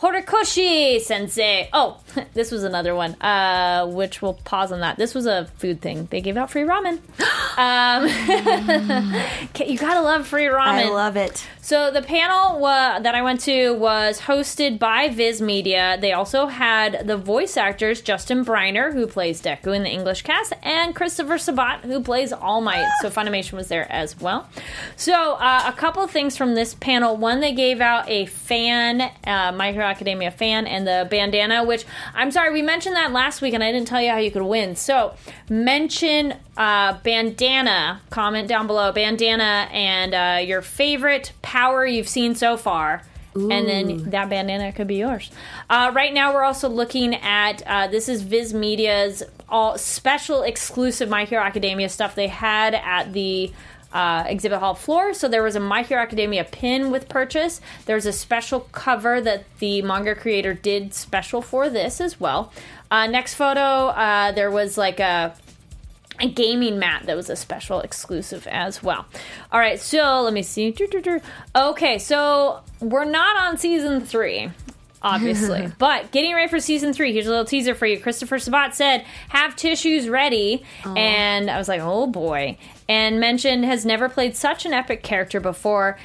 Horikoshi 0.00 1.00
Sensei. 1.00 1.68
Oh, 1.72 2.00
this 2.34 2.50
was 2.50 2.64
another 2.64 2.94
one, 2.94 3.20
uh, 3.20 3.86
which 3.86 4.22
we'll 4.22 4.34
pause 4.34 4.72
on 4.72 4.80
that. 4.80 4.96
This 4.96 5.14
was 5.14 5.26
a 5.26 5.44
food 5.58 5.82
thing. 5.82 6.08
They 6.10 6.20
gave 6.20 6.36
out 6.36 6.50
free 6.50 6.62
ramen. 6.62 7.00
Um, 7.58 8.06
you 9.66 9.76
gotta 9.76 10.00
love 10.00 10.26
free 10.26 10.46
ramen. 10.46 10.86
I 10.86 10.88
love 10.88 11.16
it. 11.16 11.46
So 11.60 11.90
the 11.90 12.00
panel 12.00 12.58
that 12.60 13.14
I 13.14 13.20
went 13.20 13.40
to 13.40 13.72
was 13.74 14.18
hosted 14.20 14.78
by 14.78 15.08
Viz 15.08 15.42
Media. 15.42 15.98
They 16.00 16.12
also 16.12 16.46
had 16.46 17.06
the 17.06 17.18
voice 17.18 17.58
actors 17.58 18.00
Justin 18.00 18.46
Briner, 18.46 18.94
who 18.94 19.06
plays 19.06 19.42
Deku 19.42 19.76
in 19.76 19.82
the 19.82 19.90
English 19.90 20.22
cast, 20.22 20.54
and 20.62 20.94
Christopher 20.94 21.36
Sabat, 21.36 21.84
who 21.84 22.02
plays 22.02 22.32
All 22.32 22.62
Might. 22.62 22.88
So 23.02 23.10
Funimation 23.10 23.52
was 23.52 23.68
there 23.68 23.90
as 23.92 24.18
well. 24.18 24.48
So 24.96 25.34
uh, 25.34 25.64
a 25.66 25.72
couple 25.72 26.06
things 26.06 26.36
from 26.36 26.54
this 26.54 26.74
panel. 26.74 27.16
One, 27.16 27.40
they 27.40 27.52
gave 27.52 27.80
out 27.82 28.08
a 28.08 28.26
fan, 28.26 29.02
uh, 29.26 29.52
My 29.52 29.72
Hero 29.72 29.89
Academia 29.90 30.30
fan, 30.30 30.66
and 30.66 30.86
the 30.86 31.06
bandana. 31.10 31.64
Which 31.64 31.84
I'm 32.14 32.30
sorry, 32.30 32.52
we 32.52 32.62
mentioned 32.62 32.96
that 32.96 33.12
last 33.12 33.42
week, 33.42 33.54
and 33.54 33.62
I 33.62 33.72
didn't 33.72 33.88
tell 33.88 34.00
you 34.00 34.10
how 34.10 34.18
you 34.18 34.30
could 34.30 34.42
win. 34.42 34.76
So 34.76 35.14
mention 35.48 36.34
uh, 36.56 36.98
bandana. 37.02 38.00
Comment 38.10 38.48
down 38.48 38.66
below 38.66 38.92
bandana 38.92 39.68
and 39.72 40.14
uh, 40.14 40.40
your 40.42 40.62
favorite 40.62 41.32
power 41.42 41.84
you've 41.84 42.08
seen 42.08 42.34
so 42.34 42.56
far. 42.56 43.02
And 43.32 43.68
then 43.68 44.10
that 44.10 44.28
bandana 44.28 44.72
could 44.72 44.88
be 44.88 44.96
yours. 44.96 45.30
Uh, 45.68 45.92
right 45.94 46.12
now, 46.12 46.34
we're 46.34 46.42
also 46.42 46.68
looking 46.68 47.14
at 47.14 47.62
uh, 47.64 47.86
this 47.86 48.08
is 48.08 48.22
Viz 48.22 48.52
Media's 48.52 49.22
all 49.48 49.78
special 49.78 50.42
exclusive 50.42 51.08
My 51.08 51.24
Hero 51.24 51.42
Academia 51.42 51.88
stuff 51.88 52.16
they 52.16 52.26
had 52.26 52.74
at 52.74 53.12
the 53.12 53.52
uh, 53.92 54.24
exhibit 54.26 54.58
hall 54.60 54.74
floor. 54.74 55.14
So 55.14 55.28
there 55.28 55.42
was 55.42 55.56
a 55.56 55.60
My 55.60 55.82
Hero 55.82 56.02
Academia 56.02 56.44
pin 56.44 56.90
with 56.90 57.08
purchase. 57.08 57.60
There's 57.86 58.06
a 58.06 58.12
special 58.12 58.60
cover 58.72 59.20
that 59.20 59.44
the 59.58 59.82
manga 59.82 60.14
creator 60.14 60.54
did 60.54 60.94
special 60.94 61.42
for 61.42 61.68
this 61.68 62.00
as 62.00 62.20
well. 62.20 62.52
Uh, 62.90 63.06
next 63.06 63.34
photo, 63.34 63.60
uh, 63.60 64.32
there 64.32 64.50
was 64.50 64.76
like 64.78 65.00
a 65.00 65.34
a 66.22 66.28
gaming 66.28 66.78
mat 66.78 67.04
that 67.06 67.16
was 67.16 67.30
a 67.30 67.36
special 67.36 67.80
exclusive 67.80 68.46
as 68.48 68.82
well. 68.82 69.06
All 69.50 69.58
right, 69.58 69.80
so 69.80 70.20
let 70.20 70.34
me 70.34 70.42
see. 70.42 70.74
Okay, 71.56 71.98
so 71.98 72.60
we're 72.80 73.06
not 73.06 73.36
on 73.38 73.56
season 73.56 74.02
three. 74.02 74.50
Obviously, 75.02 75.72
but 75.78 76.10
getting 76.10 76.34
ready 76.34 76.48
for 76.48 76.60
season 76.60 76.92
three. 76.92 77.12
Here's 77.12 77.26
a 77.26 77.30
little 77.30 77.44
teaser 77.44 77.74
for 77.74 77.86
you. 77.86 77.98
Christopher 77.98 78.38
Sabat 78.38 78.74
said, 78.74 79.04
"Have 79.30 79.56
tissues 79.56 80.08
ready," 80.08 80.62
and 80.84 81.50
I 81.50 81.56
was 81.58 81.68
like, 81.68 81.80
"Oh 81.82 82.06
boy!" 82.06 82.58
And 82.88 83.18
mentioned 83.20 83.64
has 83.64 83.86
never 83.86 84.08
played 84.08 84.36
such 84.36 84.66
an 84.66 84.72
epic 84.72 85.02
character 85.02 85.40
before. 85.40 85.98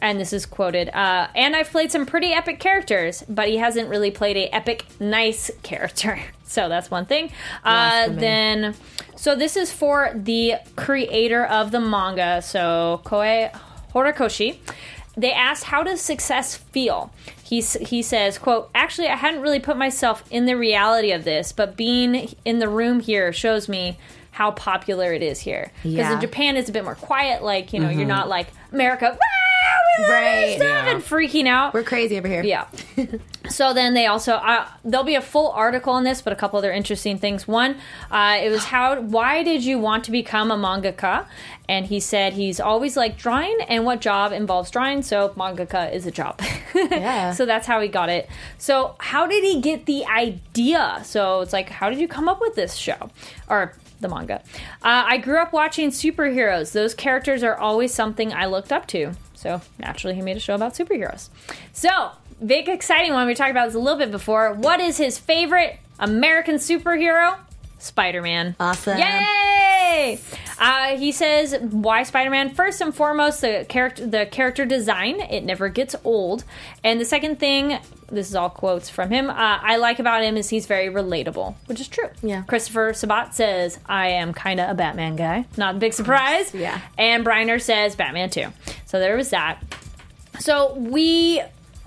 And 0.00 0.20
this 0.20 0.32
is 0.32 0.46
quoted 0.46 0.88
uh, 0.90 1.26
and 1.34 1.56
i've 1.56 1.68
played 1.68 1.90
some 1.90 2.06
pretty 2.06 2.32
epic 2.32 2.60
characters 2.60 3.24
but 3.28 3.48
he 3.48 3.56
hasn't 3.56 3.88
really 3.88 4.12
played 4.12 4.36
a 4.36 4.46
epic 4.54 4.84
nice 5.00 5.50
character. 5.64 6.20
So 6.44 6.68
that's 6.68 6.90
one 6.90 7.06
thing. 7.06 7.30
Uh, 7.64 8.08
then 8.08 8.74
so 9.14 9.36
this 9.36 9.56
is 9.56 9.70
for 9.70 10.10
the 10.14 10.54
creator 10.74 11.44
of 11.44 11.70
the 11.70 11.78
manga. 11.78 12.42
So 12.42 13.00
Kohei 13.04 13.52
Horikoshi 13.94 14.58
they 15.16 15.32
asked 15.32 15.64
how 15.64 15.82
does 15.82 16.00
success 16.00 16.54
feel? 16.56 17.12
He, 17.42 17.60
he 17.60 18.00
says 18.02 18.38
quote 18.38 18.70
actually 18.76 19.08
i 19.08 19.16
hadn't 19.16 19.40
really 19.40 19.58
put 19.58 19.76
myself 19.76 20.22
in 20.30 20.46
the 20.46 20.56
reality 20.56 21.10
of 21.10 21.24
this 21.24 21.50
but 21.50 21.76
being 21.76 22.32
in 22.44 22.60
the 22.60 22.68
room 22.68 23.00
here 23.00 23.32
shows 23.32 23.68
me 23.68 23.98
how 24.30 24.52
popular 24.52 25.12
it 25.12 25.20
is 25.22 25.40
here. 25.40 25.72
Because 25.82 25.92
Yeah. 25.96 26.14
in 26.14 26.20
japan 26.20 26.56
it's 26.56 26.68
a 26.68 26.72
bit 26.72 26.84
more 26.84 26.94
quiet 26.94 27.42
like 27.42 27.72
you 27.72 27.80
know 27.80 27.88
you're 27.88 28.02
mm-hmm. 28.02 28.08
not 28.08 28.28
like 28.28 28.46
america 28.72 29.06
"Wow, 29.06 29.08
we 29.10 29.16
love 29.16 29.39
Right. 30.08 30.46
this 30.46 30.56
stuff," 30.56 30.84
Yeah. 30.86 30.90
and 30.90 31.02
freaking 31.02 31.46
out 31.46 31.74
We're 31.74 31.82
crazy 31.82 32.18
over 32.18 32.28
here. 32.28 32.42
yeah. 32.42 32.66
so 33.48 33.72
then 33.74 33.94
they 33.94 34.06
also 34.06 34.34
uh, 34.34 34.66
there'll 34.84 35.04
be 35.04 35.14
a 35.14 35.20
full 35.22 35.50
article 35.50 35.92
on 35.92 36.04
this, 36.04 36.22
but 36.22 36.32
a 36.32 36.36
couple 36.36 36.58
other 36.58 36.72
interesting 36.72 37.18
things. 37.18 37.46
One, 37.48 37.76
uh, 38.10 38.38
it 38.42 38.50
was 38.50 38.64
how 38.64 39.00
why 39.00 39.42
did 39.42 39.64
you 39.64 39.78
want 39.78 40.04
to 40.04 40.10
become 40.10 40.50
a 40.50 40.56
mangaka? 40.56 41.26
And 41.68 41.86
he 41.86 42.00
said 42.00 42.32
he's 42.32 42.58
always 42.58 42.96
liked 42.96 43.18
drawing, 43.18 43.56
and 43.68 43.84
what 43.84 44.00
job 44.00 44.32
involves 44.32 44.70
drawing? 44.72 45.02
So 45.02 45.28
mangaka 45.36 45.92
is 45.92 46.06
a 46.06 46.10
job. 46.10 46.40
Yeah. 46.74 47.32
so 47.32 47.46
that's 47.46 47.66
how 47.66 47.80
he 47.80 47.88
got 47.88 48.08
it. 48.08 48.28
So 48.58 48.94
how 48.98 49.26
did 49.26 49.42
he 49.44 49.60
get 49.60 49.86
the 49.86 50.04
idea? 50.06 51.00
So 51.04 51.40
it's 51.40 51.52
like 51.52 51.68
how 51.68 51.90
did 51.90 51.98
you 51.98 52.08
come 52.08 52.28
up 52.28 52.40
with 52.40 52.54
this 52.54 52.74
show 52.74 53.10
or 53.48 53.74
the 54.00 54.08
manga? 54.08 54.36
Uh, 54.82 55.04
I 55.06 55.18
grew 55.18 55.38
up 55.38 55.52
watching 55.52 55.90
superheroes. 55.90 56.72
Those 56.72 56.94
characters 56.94 57.42
are 57.42 57.56
always 57.56 57.92
something 57.92 58.32
I 58.32 58.46
looked 58.46 58.72
up 58.72 58.86
to. 58.88 59.12
So 59.40 59.62
naturally, 59.78 60.14
he 60.14 60.20
made 60.20 60.36
a 60.36 60.40
show 60.40 60.54
about 60.54 60.74
superheroes. 60.74 61.30
So 61.72 62.10
big 62.44 62.68
exciting 62.68 63.14
one. 63.14 63.26
We 63.26 63.34
talked 63.34 63.50
about 63.50 63.66
this 63.66 63.74
a 63.74 63.78
little 63.78 63.98
bit 63.98 64.10
before. 64.10 64.52
What 64.52 64.80
is 64.80 64.98
his 64.98 65.18
favorite 65.18 65.78
American 65.98 66.56
superhero? 66.56 67.38
Spider 67.78 68.20
Man. 68.20 68.54
Awesome. 68.60 68.98
Yay! 68.98 70.18
Uh, 70.58 70.96
he 70.98 71.10
says, 71.10 71.56
"Why 71.58 72.02
Spider-Man? 72.02 72.54
First 72.54 72.82
and 72.82 72.94
foremost, 72.94 73.40
the 73.40 73.64
character, 73.68 74.06
the 74.06 74.26
character 74.26 74.66
design. 74.66 75.20
It 75.20 75.42
never 75.44 75.70
gets 75.70 75.96
old. 76.04 76.44
And 76.84 77.00
the 77.00 77.04
second 77.06 77.40
thing, 77.40 77.78
this 78.10 78.28
is 78.28 78.36
all 78.36 78.50
quotes 78.50 78.90
from 78.90 79.10
him. 79.10 79.30
Uh, 79.30 79.34
I 79.62 79.76
like 79.78 79.98
about 79.98 80.22
him 80.22 80.36
is 80.36 80.50
he's 80.50 80.66
very 80.66 80.88
relatable, 80.88 81.54
which 81.66 81.80
is 81.80 81.88
true. 81.88 82.10
Yeah. 82.22 82.42
Christopher 82.42 82.92
Sabat 82.92 83.34
says, 83.34 83.78
"I 83.86 84.08
am 84.08 84.34
kind 84.34 84.60
of 84.60 84.68
a 84.68 84.74
Batman 84.74 85.16
guy. 85.16 85.46
Not 85.56 85.76
a 85.76 85.78
big 85.78 85.94
surprise. 85.94 86.54
Yeah. 86.54 86.78
And 86.98 87.24
Briner 87.24 87.60
says, 87.60 87.96
"Batman 87.96 88.28
too." 88.28 88.48
So 88.90 88.98
there 88.98 89.16
was 89.16 89.30
that. 89.30 89.62
So 90.40 90.74
we 90.74 91.40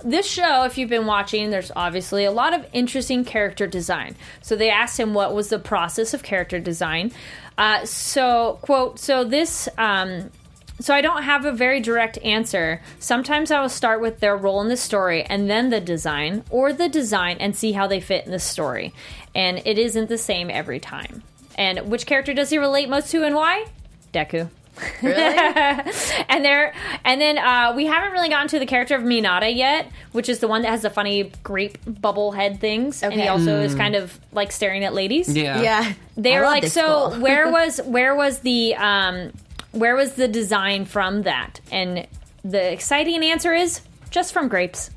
this 0.05 0.25
show, 0.25 0.63
if 0.63 0.77
you've 0.77 0.89
been 0.89 1.05
watching, 1.05 1.49
there's 1.49 1.71
obviously 1.75 2.23
a 2.23 2.31
lot 2.31 2.53
of 2.53 2.65
interesting 2.71 3.25
character 3.25 3.67
design. 3.67 4.15
So 4.41 4.55
they 4.55 4.69
asked 4.69 4.97
him 4.97 5.13
what 5.13 5.33
was 5.33 5.49
the 5.49 5.59
process 5.59 6.13
of 6.13 6.23
character 6.23 6.61
design. 6.61 7.11
Uh, 7.57 7.85
so 7.85 8.57
quote, 8.61 8.99
so 8.99 9.25
this 9.25 9.67
um, 9.77 10.31
so 10.79 10.95
I 10.95 11.01
don't 11.01 11.23
have 11.23 11.43
a 11.43 11.51
very 11.51 11.81
direct 11.81 12.19
answer. 12.19 12.81
Sometimes 12.99 13.51
I 13.51 13.59
will 13.59 13.67
start 13.67 13.99
with 13.99 14.21
their 14.21 14.37
role 14.37 14.61
in 14.61 14.69
the 14.69 14.77
story 14.77 15.23
and 15.23 15.49
then 15.49 15.71
the 15.71 15.81
design, 15.81 16.45
or 16.49 16.71
the 16.71 16.87
design 16.87 17.35
and 17.41 17.53
see 17.53 17.73
how 17.73 17.85
they 17.85 17.99
fit 17.99 18.25
in 18.25 18.31
the 18.31 18.39
story. 18.39 18.93
And 19.35 19.61
it 19.65 19.77
isn't 19.77 20.07
the 20.07 20.17
same 20.17 20.49
every 20.49 20.79
time. 20.79 21.21
And 21.55 21.91
which 21.91 22.05
character 22.05 22.33
does 22.33 22.49
he 22.49 22.57
relate 22.57 22.87
most 22.87 23.11
to 23.11 23.25
and 23.25 23.35
why? 23.35 23.65
Deku. 24.13 24.49
and 25.01 26.43
there, 26.43 26.73
and 27.05 27.21
then 27.21 27.37
uh, 27.37 27.73
we 27.75 27.85
haven't 27.85 28.11
really 28.11 28.29
gotten 28.29 28.47
to 28.49 28.59
the 28.59 28.65
character 28.65 28.95
of 28.95 29.03
Mineta 29.03 29.55
yet, 29.55 29.91
which 30.11 30.29
is 30.29 30.39
the 30.39 30.47
one 30.47 30.61
that 30.63 30.69
has 30.69 30.81
the 30.81 30.89
funny 30.89 31.31
grape 31.43 31.77
bubble 31.87 32.31
head 32.31 32.59
things, 32.59 33.03
and 33.03 33.13
he 33.13 33.19
Okay. 33.21 33.27
also 33.29 33.59
is 33.61 33.75
kind 33.75 33.95
of 33.95 34.19
like 34.31 34.51
staring 34.51 34.83
at 34.83 34.93
ladies. 34.93 35.35
Yeah. 35.35 35.61
Yeah. 35.61 35.93
They 36.17 36.33
I 36.35 36.39
were 36.39 36.45
love 36.45 36.51
like, 36.53 36.63
this 36.63 36.73
so 36.73 37.09
school. 37.11 37.21
where 37.21 37.51
was 37.51 37.79
where 37.85 38.15
was 38.15 38.39
the 38.39 38.75
um, 38.75 39.31
where 39.71 39.95
was 39.95 40.13
the 40.13 40.27
design 40.27 40.85
from 40.85 41.23
that? 41.23 41.59
And 41.71 42.07
the 42.43 42.71
exciting 42.71 43.23
answer 43.23 43.53
is 43.53 43.81
just 44.09 44.33
from 44.33 44.47
grapes. 44.47 44.89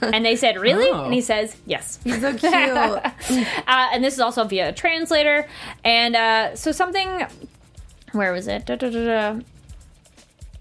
and 0.00 0.24
they 0.24 0.36
said, 0.36 0.56
really? 0.56 0.88
Oh. 0.88 1.04
And 1.04 1.12
he 1.12 1.20
says, 1.20 1.54
yes. 1.66 1.98
He's 2.02 2.18
so 2.22 2.32
cute. 2.38 2.52
Uh, 2.52 3.00
and 3.68 4.02
this 4.02 4.14
is 4.14 4.20
also 4.20 4.44
via 4.44 4.70
a 4.70 4.72
translator. 4.72 5.46
And 5.84 6.16
uh, 6.16 6.56
so 6.56 6.72
something. 6.72 7.26
Where 8.14 8.32
was 8.32 8.46
it? 8.48 8.66
Da, 8.66 8.76
da, 8.76 8.90
da. 8.90 9.40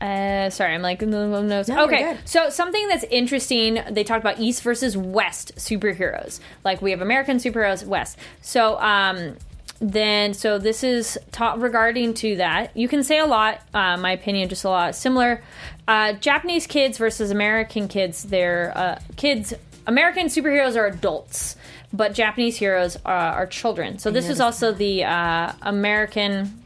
Uh, 0.02 0.50
sorry, 0.50 0.74
I'm 0.74 0.82
like 0.82 1.02
no, 1.02 1.54
okay, 1.86 2.18
so 2.26 2.50
something 2.50 2.90
that's 2.90 3.06
interesting. 3.06 3.80
They 3.90 4.04
talked 4.04 4.22
about 4.22 4.38
East 4.38 4.62
versus 4.62 4.98
West 4.98 5.56
superheroes. 5.56 6.42
Like 6.66 6.82
we 6.82 6.92
have 6.92 7.00
American 7.00 7.38
superheroes, 7.38 7.86
West. 7.86 8.18
So 8.42 8.78
um, 8.82 9.38
then, 9.80 10.34
so 10.34 10.60
this 10.60 10.84
is 10.84 11.18
ta- 11.32 11.56
regarding 11.58 12.16
to 12.16 12.36
that. 12.38 12.76
You 12.76 12.90
can 12.90 13.04
say 13.04 13.20
a 13.20 13.26
lot. 13.26 13.62
Uh, 13.74 13.96
my 13.96 14.12
opinion, 14.12 14.50
just 14.50 14.66
a 14.66 14.70
lot 14.70 14.94
similar. 14.96 15.42
Uh, 15.88 16.14
Japanese 16.14 16.68
kids 16.68 16.98
versus 16.98 17.32
American 17.32 17.88
kids. 17.88 18.24
They're 18.24 18.78
uh, 18.78 19.00
kids. 19.16 19.54
American 19.88 20.28
superheroes 20.28 20.76
are 20.76 20.86
adults, 20.86 21.56
but 21.94 22.14
Japanese 22.14 22.58
heroes 22.58 22.98
are, 23.06 23.16
are 23.16 23.48
children. 23.48 24.00
So 24.00 24.12
this 24.12 24.30
is 24.30 24.42
also 24.42 24.72
the 24.72 25.04
uh, 25.04 25.54
American 25.62 26.63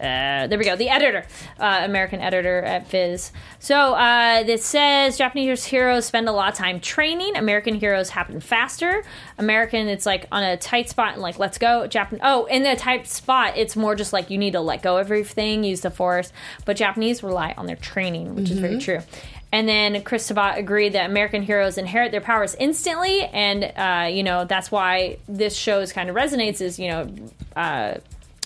uh, 0.00 0.48
there 0.48 0.58
we 0.58 0.64
go. 0.64 0.74
The 0.74 0.88
editor, 0.88 1.24
uh, 1.60 1.82
American 1.84 2.20
editor 2.20 2.60
at 2.62 2.90
Viz. 2.90 3.30
So 3.60 3.94
uh, 3.94 4.42
this 4.42 4.64
says 4.64 5.16
Japanese 5.16 5.64
heroes 5.64 6.04
spend 6.04 6.28
a 6.28 6.32
lot 6.32 6.50
of 6.50 6.58
time 6.58 6.80
training. 6.80 7.36
American 7.36 7.74
heroes 7.76 8.10
happen 8.10 8.40
faster. 8.40 9.04
American, 9.38 9.86
it's 9.86 10.04
like 10.04 10.26
on 10.32 10.42
a 10.42 10.56
tight 10.56 10.90
spot 10.90 11.12
and 11.12 11.22
like 11.22 11.38
let's 11.38 11.58
go. 11.58 11.86
Japan. 11.86 12.18
Oh, 12.24 12.46
in 12.46 12.64
the 12.64 12.74
tight 12.74 13.06
spot, 13.06 13.56
it's 13.56 13.76
more 13.76 13.94
just 13.94 14.12
like 14.12 14.30
you 14.30 14.38
need 14.38 14.54
to 14.54 14.60
let 14.60 14.82
go 14.82 14.96
of 14.96 15.06
everything, 15.06 15.62
use 15.62 15.82
the 15.82 15.90
force. 15.90 16.32
But 16.64 16.76
Japanese 16.76 17.22
rely 17.22 17.54
on 17.56 17.66
their 17.66 17.76
training, 17.76 18.34
which 18.34 18.50
is 18.50 18.58
very 18.58 18.78
true. 18.80 18.98
And 19.52 19.68
then 19.68 20.02
Chris 20.02 20.26
Sabat 20.26 20.58
agreed 20.58 20.94
that 20.94 21.08
American 21.08 21.42
heroes 21.42 21.78
inherit 21.78 22.10
their 22.10 22.20
powers 22.20 22.56
instantly, 22.56 23.20
and 23.26 23.72
uh, 23.76 24.08
you 24.12 24.24
know 24.24 24.44
that's 24.44 24.72
why 24.72 25.18
this 25.28 25.54
show 25.54 25.86
kind 25.86 26.10
of 26.10 26.16
resonates. 26.16 26.60
Is 26.60 26.80
you 26.80 26.88
know. 26.88 27.14
Uh, 27.54 27.98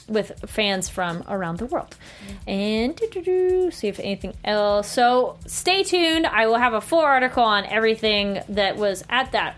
with 0.08 0.32
fans 0.46 0.88
from 0.88 1.22
around 1.28 1.58
the 1.58 1.66
world. 1.66 1.96
Mm-hmm. 2.26 2.50
And 2.50 2.96
doo-doo-doo, 2.96 3.70
see 3.70 3.88
if 3.88 4.00
anything 4.00 4.34
else. 4.44 4.88
So 4.88 5.38
stay 5.46 5.82
tuned. 5.82 6.26
I 6.26 6.46
will 6.46 6.58
have 6.58 6.72
a 6.72 6.80
full 6.80 7.00
article 7.00 7.42
on 7.42 7.64
everything 7.66 8.40
that 8.48 8.76
was 8.76 9.04
at 9.08 9.32
that 9.32 9.54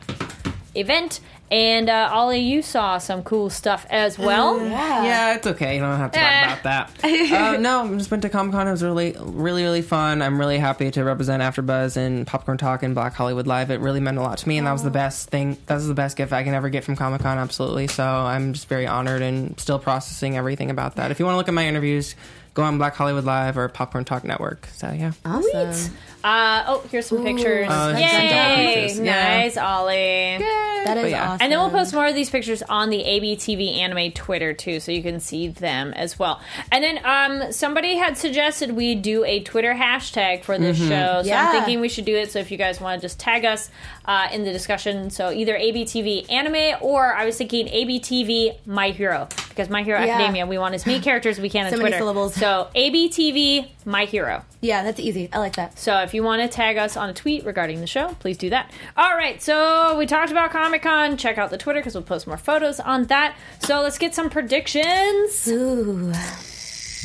event 0.74 1.20
And 1.50 1.88
uh, 1.90 2.10
Ollie, 2.12 2.38
you 2.38 2.62
saw 2.62 2.98
some 2.98 3.24
cool 3.24 3.50
stuff 3.50 3.84
as 3.90 4.16
well. 4.16 4.60
Yeah, 4.64 5.04
yeah, 5.04 5.34
it's 5.34 5.46
okay. 5.48 5.74
You 5.74 5.80
don't 5.80 5.96
have 5.98 6.12
to 6.12 6.18
talk 6.18 6.28
Eh. 6.28 6.44
about 6.44 6.62
that. 6.62 6.90
uh, 7.32 7.56
no, 7.60 7.82
I 7.92 7.96
just 7.98 8.08
went 8.10 8.22
to 8.22 8.28
Comic 8.28 8.52
Con. 8.52 8.68
It 8.68 8.70
was 8.70 8.84
really, 8.84 9.16
really, 9.18 9.64
really 9.64 9.82
fun. 9.82 10.22
I'm 10.22 10.38
really 10.38 10.58
happy 10.58 10.92
to 10.92 11.02
represent 11.02 11.42
AfterBuzz 11.42 11.96
and 11.96 12.24
Popcorn 12.24 12.56
Talk 12.56 12.84
and 12.84 12.94
Black 12.94 13.14
Hollywood 13.14 13.48
Live. 13.48 13.72
It 13.72 13.80
really 13.80 13.98
meant 13.98 14.16
a 14.18 14.22
lot 14.22 14.38
to 14.38 14.48
me, 14.48 14.58
and 14.58 14.66
that 14.68 14.72
was 14.72 14.84
the 14.84 14.90
best 14.90 15.28
thing. 15.30 15.56
That 15.66 15.74
was 15.74 15.88
the 15.88 15.94
best 15.94 16.16
gift 16.16 16.32
I 16.32 16.44
can 16.44 16.54
ever 16.54 16.68
get 16.68 16.84
from 16.84 16.94
Comic 16.94 17.22
Con. 17.22 17.36
Absolutely. 17.36 17.88
So 17.88 18.04
I'm 18.04 18.52
just 18.52 18.68
very 18.68 18.86
honored 18.86 19.22
and 19.22 19.58
still 19.58 19.80
processing 19.80 20.36
everything 20.36 20.70
about 20.70 20.96
that. 20.96 21.10
If 21.10 21.18
you 21.18 21.24
want 21.24 21.34
to 21.34 21.38
look 21.38 21.48
at 21.48 21.54
my 21.54 21.66
interviews, 21.66 22.14
go 22.54 22.62
on 22.62 22.78
Black 22.78 22.94
Hollywood 22.94 23.24
Live 23.24 23.58
or 23.58 23.68
Popcorn 23.68 24.04
Talk 24.04 24.22
Network. 24.22 24.68
So 24.74 24.88
yeah. 24.92 25.12
Awesome. 25.24 25.94
Uh, 26.22 26.64
oh, 26.68 26.84
here's 26.92 27.06
some 27.06 27.24
pictures. 27.24 27.66
Oh, 27.68 27.88
Yay! 27.90 28.08
send 28.08 28.30
down 28.30 28.56
pictures. 28.56 28.98
Yeah. 29.00 29.38
Nice, 29.40 29.56
Ollie. 29.56 30.38
That 30.84 30.98
is 30.98 31.10
yeah. 31.10 31.24
awesome. 31.30 31.38
And 31.42 31.52
then 31.52 31.58
we'll 31.58 31.70
post 31.70 31.94
more 31.94 32.06
of 32.06 32.14
these 32.14 32.30
pictures 32.30 32.62
on 32.62 32.90
the 32.90 33.02
ABTV 33.02 33.78
Anime 33.78 34.12
Twitter 34.12 34.52
too, 34.52 34.80
so 34.80 34.92
you 34.92 35.02
can 35.02 35.20
see 35.20 35.48
them 35.48 35.92
as 35.94 36.18
well. 36.18 36.40
And 36.72 36.82
then 36.82 37.00
um, 37.04 37.52
somebody 37.52 37.96
had 37.96 38.16
suggested 38.16 38.72
we 38.72 38.94
do 38.94 39.24
a 39.24 39.40
Twitter 39.40 39.74
hashtag 39.74 40.42
for 40.44 40.58
this 40.58 40.78
show, 40.78 41.22
so 41.22 41.28
Yeah. 41.28 41.46
I'm 41.46 41.52
thinking 41.52 41.80
we 41.80 41.88
should 41.88 42.04
do 42.04 42.16
it. 42.16 42.32
So 42.32 42.38
if 42.38 42.50
you 42.50 42.56
guys 42.58 42.80
want 42.80 43.00
to 43.00 43.04
just 43.04 43.18
tag 43.18 43.44
us 43.44 43.70
uh, 44.10 44.28
in 44.32 44.42
the 44.44 44.52
discussion, 44.52 45.08
so 45.10 45.30
either 45.30 45.54
ABTV 45.56 46.30
Anime 46.32 46.78
or 46.80 47.14
I 47.14 47.24
was 47.26 47.36
thinking 47.38 47.66
ABTV 47.68 48.66
My 48.66 48.90
Hero 48.90 49.28
because 49.50 49.68
My 49.70 49.82
Hero 49.84 50.00
Yeah. 50.02 50.14
Academia 50.14 50.46
we 50.46 50.58
want 50.58 50.74
as 50.74 50.84
many 50.84 50.98
characters 51.08 51.38
as 51.38 51.42
we 51.42 51.48
can 51.48 51.66
on 51.66 51.70
So 51.70 51.76
many 51.76 51.90
Twitter. 51.90 51.98
syllables. 51.98 52.34
So 52.34 52.68
ABTV 52.74 53.68
My 53.84 54.06
Hero. 54.06 54.42
Yeah, 54.62 54.82
that's 54.82 54.98
easy. 54.98 55.28
I 55.32 55.38
like 55.38 55.54
that. 55.56 55.78
So 55.78 56.00
if 56.00 56.12
you 56.12 56.22
want 56.24 56.42
to 56.42 56.48
tag 56.48 56.76
us 56.76 56.96
on 56.96 57.08
a 57.08 57.14
tweet 57.14 57.44
regarding 57.44 57.80
the 57.80 57.86
show, 57.86 58.08
please 58.18 58.36
do 58.36 58.50
that. 58.50 58.70
All 58.96 59.14
right, 59.14 59.40
so 59.40 59.96
we 59.96 60.06
talked 60.06 60.32
about 60.32 60.50
Comic 60.50 60.82
Con. 60.82 61.16
Check 61.16 61.38
out 61.38 61.50
the 61.50 61.58
Twitter 61.58 61.78
because 61.80 61.94
we'll 61.94 62.02
post 62.02 62.26
more 62.26 62.36
photos 62.36 62.80
on 62.80 63.04
that. 63.04 63.36
So 63.60 63.80
let's 63.80 63.96
get 63.98 64.14
some 64.14 64.28
predictions. 64.28 65.46
Ooh. 65.48 66.12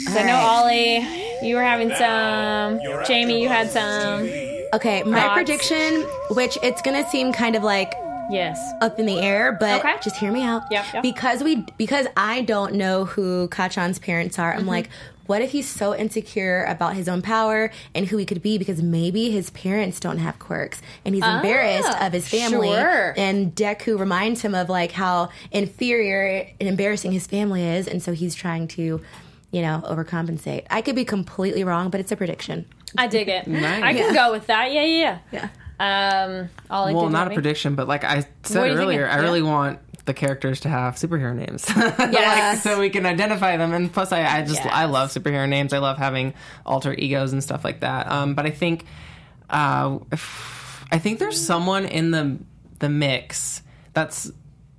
'Cause 0.06 0.18
I 0.18 0.24
know 0.24 0.36
Ollie, 0.36 1.08
you 1.42 1.56
were 1.56 1.64
having 1.64 1.90
some. 1.96 2.80
Jamie, 3.06 3.42
you 3.42 3.50
had 3.50 3.70
some. 3.72 4.30
Okay, 4.74 5.04
my 5.04 5.22
Thoughts? 5.22 5.34
prediction, 5.36 6.02
which 6.32 6.58
it's 6.64 6.82
gonna 6.82 7.08
seem 7.10 7.32
kind 7.32 7.56
of 7.56 7.64
like 7.64 7.94
Yes. 8.30 8.60
up 8.82 9.00
in 9.00 9.06
the 9.06 9.20
air, 9.20 9.56
but 9.60 9.80
Okay. 9.86 9.94
just 10.04 10.18
hear 10.18 10.32
me 10.32 10.44
out. 10.44 10.64
Yep, 10.72 10.86
yep. 10.96 11.04
Because 11.04 11.44
we 11.44 11.64
because 11.78 12.08
I 12.18 12.42
don't 12.42 12.74
know 12.74 13.06
who 13.06 13.48
Kacchan's 13.50 14.00
parents 14.00 14.38
are. 14.40 14.52
Mm-hmm. 14.52 14.60
I'm 14.62 14.68
like, 14.68 14.90
what 15.28 15.42
if 15.42 15.52
he's 15.52 15.68
so 15.68 15.96
insecure 15.96 16.66
about 16.66 16.96
his 16.96 17.08
own 17.08 17.22
power 17.22 17.72
and 17.96 18.06
who 18.08 18.18
he 18.18 18.26
could 18.26 18.42
be 18.44 18.58
because 18.60 18.82
maybe 18.84 19.32
his 19.32 19.50
parents 19.52 20.00
don't 20.00 20.18
have 20.20 20.38
quirks 20.40 20.82
and 21.06 21.16
he's 21.16 21.24
embarrassed 21.24 21.90
of 22.02 22.14
his 22.14 22.28
family. 22.28 22.70
Ah, 22.70 22.80
sure. 22.82 23.14
And 23.18 23.56
Deku 23.56 23.98
reminds 24.00 24.42
him 24.42 24.54
of 24.54 24.70
like 24.70 24.92
how 24.92 25.30
inferior 25.52 26.46
and 26.60 26.68
embarrassing 26.70 27.12
his 27.12 27.26
family 27.28 27.64
is, 27.64 27.88
and 27.88 28.04
so 28.04 28.12
he's 28.14 28.36
trying 28.36 28.68
to, 28.70 29.02
you 29.56 29.62
know, 29.62 29.82
overcompensate. 29.86 30.66
I 30.70 30.82
could 30.82 30.96
be 30.98 31.06
completely 31.06 31.64
wrong, 31.64 31.90
but 31.90 32.02
it's 32.02 32.12
a 32.12 32.18
prediction. 32.18 32.66
I 32.98 33.08
dig 33.08 33.30
it. 33.30 33.48
Nice. 33.48 33.84
I 33.84 33.94
can 33.94 34.14
go 34.14 34.34
with 34.34 34.48
that. 34.48 34.74
Yeah, 34.74 34.84
yeah, 34.84 35.20
Yeah. 35.32 35.48
yeah. 35.80 36.26
Um, 36.28 36.50
Ollie, 36.70 36.94
Well, 36.94 37.10
not 37.10 37.28
a 37.28 37.30
me? 37.30 37.36
prediction, 37.38 37.76
but 37.76 37.88
like 37.88 38.04
I 38.04 38.26
said 38.44 38.72
earlier, 38.78 39.04
thinking? 39.08 39.20
I 39.20 39.24
really 39.24 39.40
Yeah. 39.40 39.46
want 39.52 39.80
the 40.04 40.14
characters 40.14 40.60
to 40.62 40.70
have 40.70 40.96
superhero 40.96 41.34
names. 41.34 41.66
Yes. 42.12 42.64
so 42.64 42.80
we 42.82 42.90
can 42.90 43.06
identify 43.06 43.56
them. 43.56 43.74
And 43.74 43.92
plus, 43.92 44.12
I, 44.12 44.26
I 44.40 44.42
just 44.44 44.64
Yes. 44.64 44.74
I 44.74 44.86
love 44.86 45.10
superhero 45.14 45.48
names. 45.48 45.72
I 45.72 45.78
love 45.80 45.98
having 45.98 46.34
alter 46.66 46.94
egos 46.94 47.32
and 47.32 47.42
stuff 47.42 47.64
like 47.64 47.80
that. 47.80 48.12
Um, 48.12 48.36
but 48.36 48.46
I 48.46 48.52
think, 48.52 48.86
uh, 49.50 50.00
I 50.92 51.00
think 51.00 51.20
there's 51.20 51.40
someone 51.40 51.86
in 51.86 52.12
the 52.12 52.38
the 52.80 52.90
mix 52.90 53.62
that's 53.94 54.30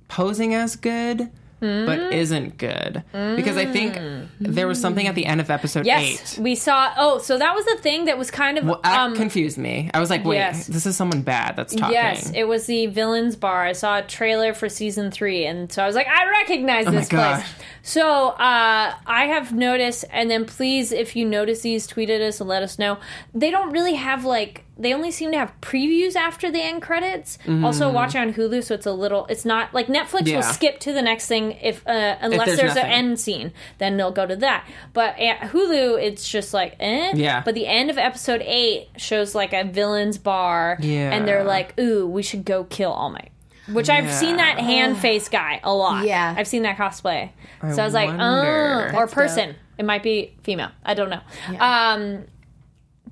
posing 0.07 0.53
as 0.53 0.75
good. 0.75 1.31
But 1.59 1.97
Mm. 1.99 2.11
isn't 2.13 2.57
good 2.59 3.03
because 3.35 3.57
I 3.57 3.65
think 3.65 3.97
there 4.39 4.67
was 4.67 4.79
something 4.79 5.07
at 5.07 5.15
the 5.15 5.25
end 5.25 5.41
of 5.41 5.49
episode 5.49 5.87
Yes, 5.87 6.37
eight. 6.37 6.39
we 6.43 6.53
saw. 6.53 6.91
Oh, 6.97 7.17
so 7.17 7.37
that 7.39 7.55
was 7.55 7.65
the 7.65 7.77
thing 7.77 8.05
that 8.05 8.15
was 8.17 8.29
kind 8.29 8.59
of 8.59 8.65
Well, 8.65 8.79
that 8.83 8.99
um, 8.99 9.15
confused 9.15 9.57
me. 9.57 9.89
I 9.91 9.99
was 9.99 10.11
like, 10.11 10.23
wait, 10.23 10.35
yes. 10.37 10.67
this 10.67 10.85
is 10.85 10.95
someone 10.95 11.21
bad 11.23 11.55
that's 11.55 11.73
talking. 11.73 11.93
Yes, 11.95 12.31
it 12.35 12.43
was 12.43 12.67
the 12.67 12.85
Villains 12.85 13.35
Bar. 13.35 13.65
I 13.65 13.71
saw 13.73 13.97
a 13.97 14.01
trailer 14.03 14.53
for 14.53 14.69
season 14.69 15.09
three, 15.09 15.45
and 15.45 15.71
so 15.71 15.81
I 15.83 15.87
was 15.87 15.95
like, 15.95 16.07
I 16.07 16.29
recognize 16.29 16.85
Oh 16.87 16.91
this 16.91 17.09
place. 17.09 17.43
So 17.81 18.27
uh, 18.29 18.93
I 19.07 19.25
have 19.25 19.51
noticed, 19.53 20.05
and 20.11 20.29
then 20.29 20.45
please, 20.45 20.91
if 20.91 21.15
you 21.15 21.25
notice 21.25 21.61
these, 21.61 21.87
tweet 21.87 22.11
at 22.11 22.21
us 22.21 22.39
and 22.39 22.47
let 22.47 22.61
us 22.61 22.77
know. 22.77 22.99
They 23.33 23.49
don't 23.49 23.71
really 23.71 23.95
have 23.95 24.25
like. 24.25 24.63
They 24.79 24.93
only 24.93 25.09
seem 25.11 25.31
to 25.31 25.37
have 25.37 25.53
previews 25.61 26.15
after 26.15 26.51
the 26.51 26.61
end 26.61 26.81
credits. 26.81 27.37
Also, 27.63 27.91
watch 27.91 28.15
it 28.15 28.19
on 28.19 28.33
Hulu, 28.33 28.63
so 28.63 28.75
it's 28.75 28.85
a 28.85 28.91
little. 28.91 29.25
It's 29.27 29.43
not 29.45 29.73
like 29.73 29.87
Netflix 29.87 30.25
will 30.31 30.41
Mm-hmm. 30.41 30.51
Skip 30.51 30.79
to 30.81 30.93
the 30.93 31.01
next 31.01 31.27
thing 31.27 31.53
if 31.61 31.85
uh, 31.87 32.17
unless 32.21 32.45
there's 32.47 32.59
there's, 32.59 32.75
an 32.77 32.85
end 32.85 33.19
scene, 33.19 33.51
then 33.79 33.97
they'll 33.97 34.11
go 34.11 34.25
to 34.25 34.35
that. 34.37 34.67
But 34.93 35.17
at 35.19 35.39
Hulu, 35.51 36.01
it's 36.01 36.29
just 36.29 36.53
like 36.53 36.75
eh. 36.79 37.13
Yeah. 37.15 37.41
But 37.43 37.55
the 37.55 37.65
end 37.67 37.89
of 37.89 37.97
episode 37.97 38.41
eight 38.45 38.89
shows 38.97 39.33
like 39.33 39.53
a 39.53 39.63
villains 39.63 40.17
bar, 40.17 40.77
Yeah. 40.79 41.13
and 41.13 41.27
they're 41.27 41.43
like, 41.43 41.77
"Ooh, 41.79 42.07
we 42.07 42.21
should 42.21 42.45
go 42.45 42.63
kill 42.65 42.91
All 42.91 43.09
Might." 43.09 43.31
Which 43.71 43.89
I've 43.89 44.09
seen 44.13 44.37
that 44.37 44.59
hand 44.59 44.97
face 44.97 45.27
guy 45.27 45.59
a 45.61 45.73
lot. 45.73 46.05
Yeah. 46.05 46.33
I've 46.37 46.47
seen 46.47 46.63
that 46.63 46.77
cosplay. 46.77 47.31
so 47.73 47.81
I 47.81 47.85
was 47.85 47.93
like, 47.93 48.07
wonder. 48.07 48.91
oh, 48.93 48.97
or 48.97 49.01
That's 49.07 49.13
person. 49.13 49.55
It 49.77 49.83
might 49.83 50.03
be 50.03 50.35
female. 50.43 50.69
I 50.85 50.93
don't 50.93 51.09
know. 51.09 51.19
Um, 51.59 52.23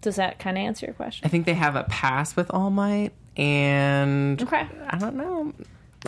does 0.01 0.15
that 0.17 0.39
kind 0.39 0.57
of 0.57 0.63
answer 0.63 0.85
your 0.85 0.93
question? 0.95 1.25
I 1.25 1.29
think 1.29 1.45
they 1.45 1.53
have 1.53 1.75
a 1.75 1.83
pass 1.83 2.35
with 2.35 2.51
All 2.53 2.69
Might, 2.69 3.11
and 3.37 4.41
Okay. 4.41 4.67
I 4.87 4.97
don't 4.97 5.15
know. 5.15 5.53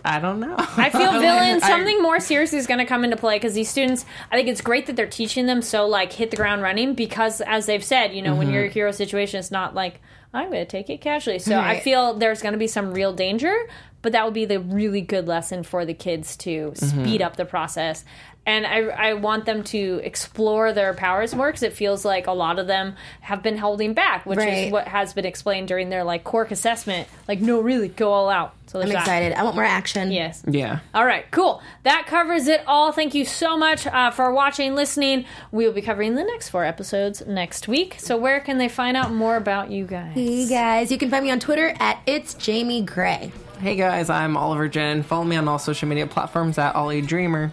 I 0.05 0.19
don't 0.19 0.39
know. 0.39 0.55
I 0.59 0.91
feel 0.91 1.11
villain. 1.19 1.59
Something 1.59 2.01
more 2.03 2.19
serious 2.19 2.53
is 2.53 2.67
going 2.67 2.77
to 2.79 2.85
come 2.85 3.03
into 3.03 3.17
play 3.17 3.37
because 3.37 3.55
these 3.55 3.69
students. 3.69 4.05
I 4.31 4.35
think 4.35 4.47
it's 4.47 4.61
great 4.61 4.85
that 4.85 4.95
they're 4.95 5.07
teaching 5.07 5.47
them 5.47 5.61
so 5.63 5.87
like 5.87 6.13
hit 6.13 6.29
the 6.29 6.37
ground 6.37 6.61
running 6.61 6.93
because 6.93 7.41
as 7.41 7.65
they've 7.65 7.83
said, 7.83 8.13
you 8.13 8.21
know, 8.21 8.35
when 8.35 8.47
Mm-hmm. 8.47 8.53
you're 8.55 8.65
a 8.65 8.69
hero 8.69 8.91
situation, 8.91 9.39
it's 9.39 9.49
not 9.49 9.73
like 9.73 9.99
I'm 10.33 10.51
going 10.51 10.63
to 10.63 10.69
take 10.69 10.91
it 10.91 11.01
casually. 11.01 11.39
So 11.39 11.57
I 11.59 11.79
feel 11.79 12.13
there's 12.13 12.43
going 12.43 12.51
to 12.51 12.59
be 12.59 12.67
some 12.67 12.93
real 12.93 13.11
danger, 13.11 13.55
but 14.01 14.11
that 14.11 14.25
would 14.25 14.33
be 14.33 14.45
the 14.45 14.59
really 14.59 15.01
good 15.01 15.27
lesson 15.27 15.63
for 15.63 15.85
the 15.85 15.93
kids 15.93 16.35
to 16.37 16.71
Mm-hmm. 16.71 17.01
speed 17.03 17.21
up 17.21 17.35
the 17.35 17.45
process. 17.45 18.03
And 18.45 18.65
I, 18.65 18.77
I 19.09 19.13
want 19.15 19.43
them 19.45 19.61
to 19.65 19.99
explore 20.05 20.71
their 20.71 20.93
powers 20.93 21.35
more 21.35 21.47
because 21.49 21.63
it 21.63 21.73
feels 21.73 22.05
like 22.05 22.27
a 22.27 22.31
lot 22.31 22.59
of 22.59 22.67
them 22.67 22.95
have 23.19 23.43
been 23.43 23.57
holding 23.57 23.93
back, 23.93 24.25
which 24.25 24.37
Right. 24.39 24.67
is 24.67 24.71
what 24.71 24.87
has 24.87 25.11
been 25.11 25.25
explained 25.25 25.67
during 25.67 25.89
their 25.89 26.05
like 26.05 26.23
quirk 26.23 26.49
assessment. 26.51 27.09
Like, 27.27 27.41
no, 27.41 27.59
really, 27.59 27.89
go 27.89 28.13
all 28.13 28.29
out. 28.29 28.53
So 28.67 28.79
I'm 28.79 28.85
there's 28.87 28.93
that. 28.95 29.01
excited. 29.01 29.33
I 29.33 29.43
want 29.43 29.55
more 29.55 29.65
action. 29.65 30.11
Yes. 30.11 30.43
yeah. 30.47 30.79
All 30.93 31.05
right, 31.05 31.25
cool. 31.31 31.61
That 31.83 32.05
covers 32.07 32.47
it 32.47 32.61
all. 32.67 32.93
Thank 32.93 33.13
you 33.13 33.25
so 33.25 33.57
much 33.57 33.85
uh, 33.85 34.11
for 34.11 34.31
watching, 34.31 34.75
listening. 34.75 35.25
We 35.51 35.65
will 35.65 35.73
be 35.73 35.81
covering 35.81 36.15
the 36.15 36.23
next 36.23 36.47
four 36.47 36.63
episodes 36.63 37.25
next 37.27 37.67
week. 37.67 37.95
So, 37.97 38.15
where 38.15 38.39
can 38.39 38.59
they 38.59 38.69
find 38.69 38.95
out 38.95 39.11
more 39.11 39.35
about 39.35 39.71
you 39.71 39.85
guys? 39.85 40.13
Hey 40.13 40.47
guys, 40.47 40.89
you 40.89 40.97
can 40.97 41.09
find 41.09 41.25
me 41.25 41.31
on 41.31 41.41
Twitter 41.41 41.75
at 41.81 41.99
it's 42.05 42.33
Jamie 42.33 42.81
Gray. 42.81 43.33
Hey 43.59 43.75
guys, 43.75 44.11
I'm 44.11 44.37
Oliver 44.37 44.67
Jen. 44.67 45.01
Follow 45.01 45.23
me 45.23 45.35
on 45.35 45.47
all 45.47 45.57
social 45.57 45.87
media 45.87 46.05
platforms 46.05 46.59
at 46.59 46.75
Ollie 46.75 47.01
Dreamer. 47.01 47.51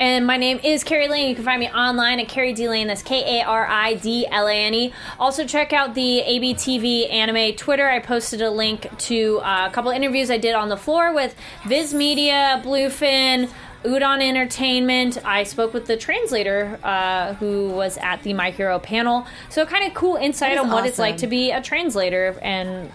And 0.00 0.26
my 0.26 0.38
name 0.38 0.58
is 0.64 0.82
Kari 0.82 1.06
Lane. 1.06 1.28
You 1.28 1.36
can 1.36 1.44
find 1.44 1.60
me 1.60 1.68
online 1.70 2.18
at 2.18 2.28
Kari 2.28 2.52
D 2.52 2.68
Lane. 2.68 2.88
That's 2.88 3.04
K 3.04 3.38
A 3.38 3.44
R 3.44 3.64
I 3.64 3.94
D 3.94 4.26
L 4.26 4.48
A 4.48 4.52
N 4.52 4.74
E. 4.74 4.92
Also, 5.20 5.46
check 5.46 5.72
out 5.72 5.94
the 5.94 6.24
ABTV 6.26 7.12
anime 7.12 7.54
Twitter. 7.54 7.88
I 7.88 8.00
posted 8.00 8.42
a 8.42 8.50
link 8.50 8.88
to 8.98 9.38
uh, 9.38 9.68
a 9.68 9.72
couple 9.72 9.92
interviews 9.92 10.32
I 10.32 10.38
did 10.38 10.56
on 10.56 10.68
the 10.68 10.76
floor 10.76 11.14
with 11.14 11.36
Viz 11.64 11.94
Media, 11.94 12.60
Bluefin. 12.64 13.48
Udon 13.84 14.20
Entertainment. 14.20 15.24
I 15.24 15.44
spoke 15.44 15.72
with 15.72 15.86
the 15.86 15.96
translator 15.96 16.80
uh, 16.82 17.34
who 17.34 17.68
was 17.68 17.98
at 17.98 18.20
the 18.24 18.32
My 18.32 18.50
Hero 18.50 18.80
panel. 18.80 19.28
So, 19.48 19.64
kind 19.64 19.86
of 19.86 19.94
cool 19.94 20.16
insight 20.16 20.58
on 20.58 20.72
what 20.72 20.86
it's 20.86 20.98
like 20.98 21.18
to 21.18 21.28
be 21.28 21.52
a 21.52 21.62
translator 21.62 22.36
and 22.42 22.90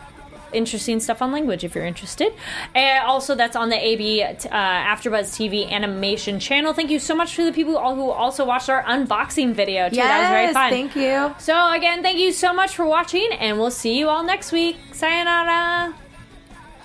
interesting 0.54 1.00
stuff 1.00 1.22
on 1.22 1.32
language 1.32 1.64
if 1.64 1.76
you're 1.76 1.86
interested. 1.86 2.34
And 2.76 3.06
also, 3.06 3.36
that's 3.36 3.56
on 3.56 3.70
the 3.70 3.78
AB 3.78 4.24
uh, 4.24 4.34
AfterBuzz 4.50 5.32
TV 5.36 5.70
animation 5.70 6.40
channel. 6.40 6.74
Thank 6.74 6.92
you 6.92 7.00
so 7.00 7.16
much 7.16 7.36
to 7.36 7.46
the 7.46 7.52
people 7.52 7.78
all 7.78 7.96
who 7.96 8.10
also 8.10 8.46
watched 8.46 8.70
our 8.70 8.84
unboxing 8.84 9.54
video 9.54 9.90
too. 9.90 9.96
that 9.98 10.20
was 10.22 10.30
very 10.30 10.54
fun. 10.54 10.70
thank 10.70 10.96
you. 10.96 11.34
So 11.40 11.72
again, 11.74 12.02
thank 12.04 12.20
you 12.20 12.32
so 12.32 12.54
much 12.54 12.76
for 12.76 12.86
watching, 12.86 13.30
and 13.40 13.58
we'll 13.58 13.72
see 13.72 13.98
you 13.98 14.10
all 14.10 14.24
next 14.24 14.52
week. 14.52 14.78
Sayonara. 14.92 15.94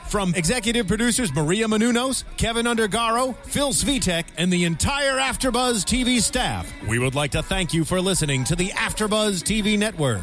From 0.08 0.34
executive 0.36 0.86
producers 0.86 1.34
Maria 1.34 1.66
Menounos, 1.66 2.22
Kevin 2.36 2.66
Undergaro, 2.66 3.36
Phil 3.38 3.72
Svitek, 3.72 4.24
and 4.38 4.52
the 4.52 4.64
entire 4.64 5.18
Afterbuzz 5.18 5.84
TV 5.84 6.20
staff, 6.20 6.72
we 6.86 7.00
would 7.00 7.16
like 7.16 7.32
to 7.32 7.42
thank 7.42 7.74
you 7.74 7.84
for 7.84 8.00
listening 8.00 8.44
to 8.44 8.54
the 8.54 8.68
Afterbuzz 8.68 9.42
TV 9.42 9.76
network. 9.76 10.22